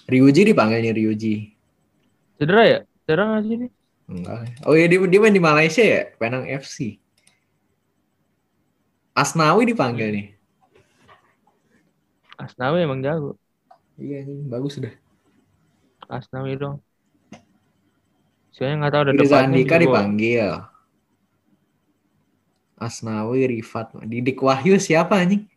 Ryuji 0.06 0.42
dipanggil 0.54 0.86
nih 0.86 0.94
Ryuji. 0.94 1.36
Cedera 2.38 2.64
ya? 2.66 2.80
Cedera 3.06 3.24
nggak 3.26 3.42
sih 3.46 3.54
ini? 3.58 3.68
Enggak. 4.06 4.38
Oh 4.70 4.78
iya 4.78 4.86
dia, 4.86 5.02
dia 5.02 5.20
main 5.22 5.34
di 5.34 5.42
Malaysia 5.42 5.82
ya, 5.82 6.14
Penang 6.22 6.46
FC. 6.46 7.02
Asnawi 9.18 9.74
dipanggil 9.74 10.10
nih. 10.14 10.28
Asnawi 12.38 12.86
emang 12.86 13.02
jago. 13.02 13.40
Iya 13.96 14.28
ini 14.28 14.46
bagus 14.46 14.78
udah. 14.78 14.94
Asnawi 16.06 16.60
dong. 16.60 16.84
Soalnya 18.54 18.86
nggak 18.86 18.92
tahu 18.94 19.02
ada 19.02 19.14
depannya 19.16 19.48
Andika 19.50 19.76
dipanggil. 19.82 20.50
Asnawi, 22.76 23.48
Rifat, 23.48 23.96
Didik 24.04 24.44
Wahyu 24.44 24.76
siapa 24.78 25.16
anjing? 25.16 25.48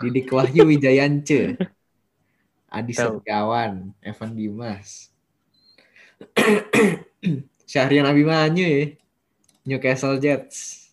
Didik 0.00 0.32
Wahyu 0.32 0.64
Wijayance. 0.64 1.54
Adi. 2.74 2.92
Setiawan, 2.92 3.94
Evan 4.02 4.30
Dimas. 4.34 5.14
Syahrian 7.70 8.06
Abimanyu 8.10 8.66
ya. 8.66 8.84
Newcastle 9.64 10.20
Jets. 10.20 10.90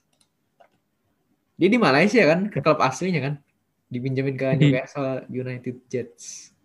Dia 1.59 1.67
di 1.67 1.77
Malaysia 1.77 2.23
kan, 2.25 2.47
ke 2.47 2.63
klub 2.63 2.79
aslinya 2.79 3.21
kan. 3.21 3.33
Dipinjemin 3.91 4.39
ke 4.39 4.47
Newcastle 4.55 5.27
United 5.27 5.75
Jets. 5.91 6.55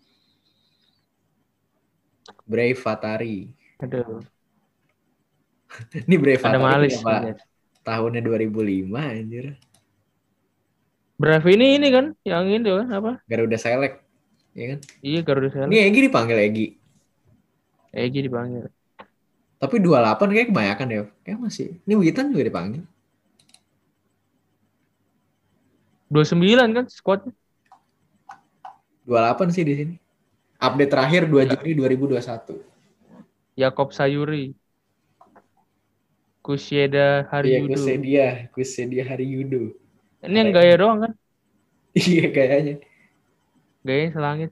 Brave 2.47 2.79
Fatari. 2.79 3.51
Aduh, 3.83 4.23
Ini 6.07 6.17
Brave 6.17 6.41
ada 6.41 6.57
Fatari 6.57 6.63
malis. 6.63 6.95
kenapa 7.03 7.35
tahunnya 7.83 8.23
2005 8.23 8.87
anjir. 8.95 9.47
Brave 11.19 11.47
ini 11.51 11.67
ini 11.81 11.89
kan 11.91 12.07
yang 12.23 12.47
itu 12.47 12.71
kan 12.71 12.89
apa? 12.95 13.13
Garuda 13.27 13.59
Select. 13.59 14.06
Ya 14.57 14.65
kan? 14.73 14.79
Iya 15.05 15.21
Garuda 15.21 15.49
Select. 15.53 15.69
Ini 15.69 15.79
Egi 15.85 16.01
dipanggil 16.09 16.37
Egi. 16.41 16.67
Egi 17.93 18.21
dipanggil. 18.25 18.65
Tapi 19.61 19.77
28 19.85 20.33
kayak 20.33 20.49
kebanyakan 20.49 20.87
ya. 20.89 21.03
Kayak 21.21 21.39
masih. 21.45 21.77
Ini 21.85 21.95
Witan 22.01 22.33
juga 22.33 22.49
dipanggil. 22.49 22.83
29 26.09 26.73
kan 26.73 26.85
squadnya. 26.89 27.33
28 29.05 29.53
sih 29.53 29.65
di 29.69 29.75
sini. 29.77 29.95
Update 30.57 30.89
terakhir 30.89 31.29
2 31.29 31.53
Juni 31.53 31.73
2021. 31.77 32.57
Yakob 33.61 33.93
Sayuri. 33.93 34.57
Kusyeda 36.41 37.27
Iya, 37.27 37.29
Haryudu. 37.29 37.75
Kusedia, 37.75 38.29
Kusedia 38.55 39.03
Hari 39.05 39.27
Yudo. 39.27 39.75
ini 40.23 40.37
yang 40.39 40.51
gaya 40.55 40.75
doang 40.79 40.99
kan? 41.05 41.13
Iya 41.97 42.31
kayaknya. 42.31 42.75
Gayanya 43.87 44.11
selangit. 44.19 44.51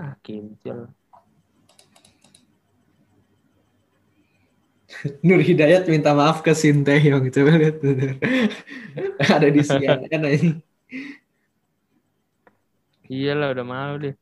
Ah, 0.00 0.16
kincil. 0.24 0.88
Nur 5.26 5.40
Hidayat 5.44 5.84
minta 5.92 6.16
maaf 6.16 6.40
ke 6.40 6.56
Sinteyong 6.56 7.28
coba 7.28 7.52
lihat 7.60 7.76
ada 9.36 9.48
di 9.52 9.60
CNN 9.60 10.22
aja 10.24 10.52
Iyalah 13.06 13.54
udah 13.54 13.66
malu 13.66 13.94
deh. 14.02 14.14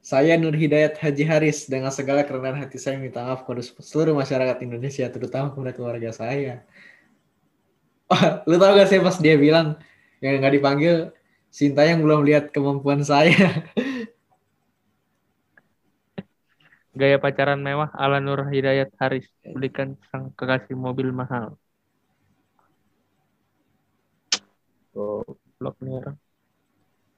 Saya 0.00 0.40
Nur 0.40 0.56
Hidayat 0.56 0.96
Haji 0.96 1.24
Haris 1.28 1.68
dengan 1.68 1.92
segala 1.92 2.24
kerendahan 2.24 2.64
hati 2.64 2.80
saya 2.80 2.96
minta 2.96 3.20
maaf 3.20 3.44
kepada 3.44 3.60
seluruh 3.60 4.16
masyarakat 4.16 4.56
Indonesia 4.64 5.04
terutama 5.12 5.52
kepada 5.52 5.72
keluarga 5.74 6.10
saya. 6.14 6.62
Oh, 8.08 8.16
lu 8.48 8.56
tau 8.56 8.72
gak 8.72 8.88
sih 8.88 9.04
pas 9.04 9.20
dia 9.20 9.36
bilang 9.36 9.76
yang 10.18 10.42
nggak 10.42 10.54
dipanggil 10.58 10.96
Sinta 11.48 11.80
yang 11.88 12.04
belum 12.04 12.28
lihat 12.28 12.52
kemampuan 12.52 13.00
saya. 13.00 13.64
Gaya 16.98 17.16
pacaran 17.16 17.62
mewah 17.62 17.88
ala 17.94 18.18
Nur 18.20 18.42
Hidayat 18.50 18.92
Haris 18.98 19.30
belikan 19.46 19.96
sang 20.10 20.34
kekasih 20.34 20.76
mobil 20.76 21.14
mahal. 21.14 21.56
Goblok 24.92 25.76
nih 25.78 25.94
orang. 25.94 26.16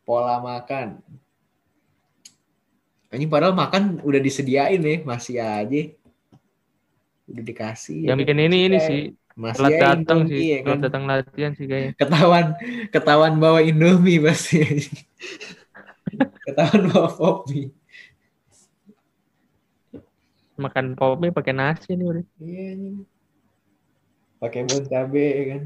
Pola 0.05 0.37
makan. 0.39 1.01
Ini 3.11 3.27
padahal 3.27 3.57
makan 3.57 3.99
udah 4.07 4.21
disediain 4.23 4.79
nih, 4.79 5.03
masih 5.03 5.43
aja. 5.43 5.83
Udah 7.27 7.43
dikasih. 7.43 8.07
Yang 8.07 8.19
bikin 8.23 8.39
ini 8.47 8.59
ini 8.71 8.79
sih 8.79 9.01
masih 9.39 9.57
telat 9.59 9.79
datang 9.79 10.21
sih, 10.27 10.39
ya 10.39 10.59
kan? 10.67 10.79
datang 10.83 11.03
latihan 11.07 11.53
sih 11.55 11.67
kayaknya. 11.67 11.93
Ketahuan 11.97 12.47
ketahuan 12.91 13.35
bawa 13.39 13.61
Indomie 13.63 14.19
pasti. 14.23 14.61
ketahuan 16.47 16.83
bawa 16.91 17.09
Poppy. 17.15 17.71
Makan 20.61 20.93
pop 20.93 21.17
mie 21.17 21.33
pakai 21.33 21.57
nasi 21.57 21.97
nih 21.97 22.05
udah. 22.05 22.25
Iya 22.37 22.69
nih. 22.77 22.95
Pakai 24.41 24.61
bon 24.69 24.85
cabe 24.85 25.25
ya 25.25 25.45
kan. 25.57 25.63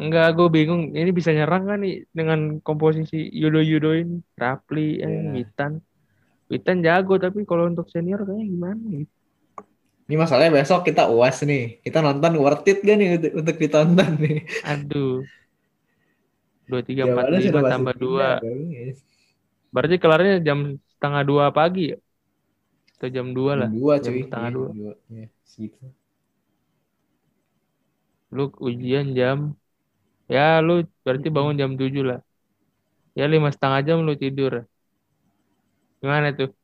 Enggak, 0.00 0.28
gue 0.32 0.48
bingung. 0.48 0.82
Ini 0.96 1.10
bisa 1.12 1.28
nyerang 1.36 1.68
kan 1.68 1.84
nih 1.84 2.08
dengan 2.08 2.56
komposisi 2.64 3.28
Yudo 3.36 3.60
Yudo 3.60 3.92
ini, 3.92 4.24
Rapli, 4.38 4.96
eh, 5.02 5.04
Iya. 5.04 5.30
Witan. 5.36 5.72
Witan 6.48 6.78
jago 6.80 7.20
tapi 7.20 7.44
kalau 7.44 7.68
untuk 7.68 7.92
senior 7.92 8.24
kayaknya 8.24 8.46
gimana 8.48 8.82
gitu. 9.04 9.19
Ini 10.10 10.16
masalahnya 10.22 10.52
besok 10.58 10.80
kita 10.88 11.02
uas 11.14 11.36
nih. 11.46 11.62
Kita 11.86 11.98
nonton 12.06 12.32
worth 12.42 12.66
it 12.66 12.78
gak 12.82 12.96
nih 12.98 13.08
untuk, 13.16 13.32
untuk 13.40 13.56
ditonton 13.62 14.10
nih? 14.18 14.36
Aduh. 14.70 15.28
Dua 16.70 16.80
tiga 16.88 17.02
empat 17.10 17.26
lima 17.40 17.60
tambah 17.70 17.94
dua. 18.02 18.28
Berarti 19.74 19.96
kelarnya 20.02 20.34
jam 20.46 20.58
setengah 20.92 21.22
dua 21.30 21.44
pagi 21.58 21.80
ya? 21.94 21.96
Atau 22.96 23.08
jam 23.16 23.26
dua 23.38 23.52
lah. 23.60 23.70
Jam 23.70 23.80
Dua 23.80 23.94
Jam 24.02 24.14
cuy. 24.14 24.22
setengah 24.24 24.50
Iya, 24.50 24.56
dua. 24.56 24.70
dua. 24.74 24.92
Ya, 25.16 25.26
segitu. 25.50 25.84
Lu 28.36 28.42
ujian 28.68 29.06
jam. 29.18 29.38
Ya 30.34 30.40
lu 30.66 30.72
berarti 31.04 31.28
bangun 31.36 31.56
jam 31.62 31.72
tujuh 31.80 32.02
lah. 32.10 32.18
Ya 33.18 33.24
lima 33.32 33.48
setengah 33.54 33.80
jam 33.88 33.98
lu 34.06 34.12
tidur. 34.22 34.52
Gimana 36.00 36.36
tuh? 36.36 36.54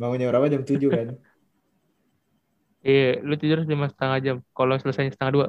Bangun 0.00 0.18
jam 0.20 0.28
berapa? 0.32 0.46
Jam 0.52 0.62
7 0.68 0.90
kan? 0.96 1.08
Iya, 2.88 3.02
lu 3.28 3.34
tidur 3.40 3.58
lima 3.72 3.86
setengah 3.92 4.18
jam. 4.26 4.36
Kalau 4.56 4.74
selesainya 4.80 5.12
setengah 5.14 5.34
dua. 5.36 5.46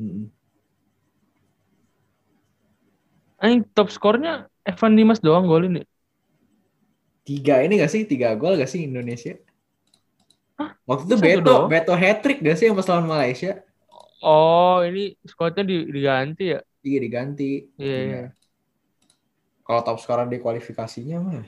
Mm-mm. 0.00 0.30
Ini 3.44 3.56
top 3.76 3.88
skornya 3.96 4.32
Evan 4.70 4.92
Dimas 4.98 5.20
doang 5.26 5.44
golin 5.50 5.72
ya? 5.80 5.84
Tiga 7.28 7.56
ini 7.64 7.74
gak 7.82 7.92
sih? 7.94 8.02
Tiga 8.10 8.28
gol 8.40 8.54
gak 8.60 8.70
sih 8.72 8.80
Indonesia? 8.88 9.32
Hah? 10.58 10.70
Waktu 10.88 11.04
itu 11.08 11.16
Satu 11.20 11.38
Beto, 11.44 11.50
doang? 11.50 11.70
Beto 11.70 11.92
hat-trick 12.02 12.38
gak 12.44 12.56
sih 12.58 12.64
yang 12.68 12.76
pas 12.78 12.88
lawan 12.90 13.06
Malaysia? 13.12 13.50
Oh, 14.24 14.72
ini 14.88 15.00
squadnya 15.30 15.62
di- 15.70 15.88
diganti 15.96 16.42
ya? 16.52 16.58
Iya 16.86 16.98
diganti. 17.04 17.44
Iya, 17.80 17.94
Tiga. 17.94 18.16
iya. 18.16 18.36
Kalau 19.66 19.80
top 19.86 19.98
scorer 20.04 20.26
di 20.32 20.36
kualifikasinya 20.44 21.16
mah 21.26 21.44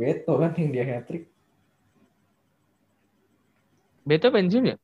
Beto 0.00 0.34
kan 0.42 0.52
yang 0.60 0.70
dia 0.76 0.84
hat-trick. 0.90 1.24
Beto 4.02 4.34
pensiun 4.34 4.74
ya? 4.74 4.76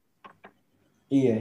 Iya. 1.11 1.37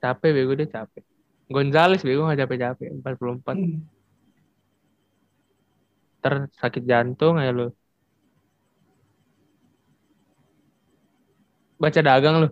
Capek 0.00 0.30
bego 0.32 0.52
dia 0.56 0.68
capek. 0.68 1.04
Gonzales 1.48 2.04
bego 2.04 2.28
nggak 2.28 2.44
capek-capek 2.44 2.88
44. 3.00 3.56
Hmm. 3.56 3.80
Ntar 6.20 6.34
sakit 6.52 6.84
jantung 6.84 7.40
ya 7.40 7.52
lu. 7.52 7.72
Baca 11.80 12.00
dagang 12.04 12.44
lu. 12.44 12.48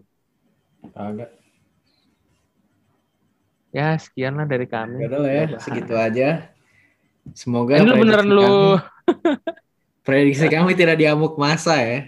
Agak. 0.96 1.30
Ya 3.76 3.92
sekian 4.00 4.40
lah 4.40 4.48
dari 4.48 4.64
kami. 4.64 5.04
Lah 5.04 5.28
ya, 5.28 5.44
Udah 5.52 5.60
segitu 5.60 5.92
aja. 5.92 6.48
Semoga 7.36 7.76
Ini 7.76 7.84
lu 7.84 7.92
prediksi 7.92 8.02
beneran 8.08 8.28
lu. 8.32 8.52
prediksi 10.08 10.46
kami 10.48 10.72
tidak 10.80 10.96
diamuk 11.00 11.34
masa 11.44 11.74
ya. 11.84 11.98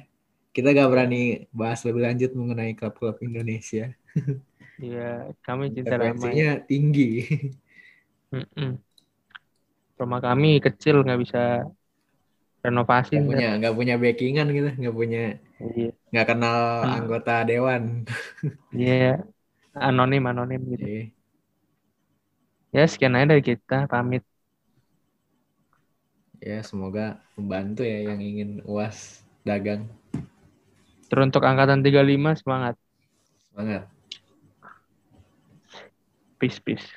Kita 0.57 0.68
gak 0.78 0.90
berani 0.92 1.46
bahas 1.55 1.80
lebih 1.86 2.03
lanjut 2.09 2.30
mengenai 2.38 2.72
klub-klub 2.78 3.16
Indonesia. 3.28 3.92
Iya, 4.80 5.28
kami 5.44 5.64
cinta 5.76 6.01
damai. 6.01 6.32
Tinggi. 6.68 7.05
Mm-mm. 8.32 8.80
Rumah 10.01 10.20
kami 10.26 10.48
kecil 10.64 10.94
nggak 11.05 11.20
bisa 11.22 11.38
renovasi. 12.64 13.12
Gak 13.16 13.22
ntar. 13.28 13.28
punya, 13.30 13.48
gak 13.62 13.74
punya 13.78 13.94
backingan 14.03 14.46
gitu, 14.57 14.68
gak 14.84 14.94
punya, 15.01 15.20
Iya, 15.61 15.88
gak 16.14 16.26
kenal 16.30 16.59
Hmm. 16.80 16.94
anggota 16.96 17.32
dewan. 17.48 17.82
Iya. 18.76 18.94
anonim 19.88 20.22
anonim 20.30 20.61
gitu. 20.72 20.86
Iya. 20.86 21.03
Ya 22.76 22.82
sekian 22.90 23.14
aja 23.18 23.26
dari 23.34 23.42
kita 23.51 23.74
pamit. 23.90 24.22
Ya 26.41 26.64
semoga 26.64 27.20
membantu 27.36 27.84
ya 27.84 28.09
yang 28.09 28.20
ingin 28.24 28.64
uas 28.64 29.20
dagang. 29.45 29.84
Teruntuk 31.12 31.45
angkatan 31.45 31.84
35 31.84 32.41
semangat. 32.41 32.74
Semangat. 33.53 33.84
Peace 36.41 36.57
peace. 36.64 36.88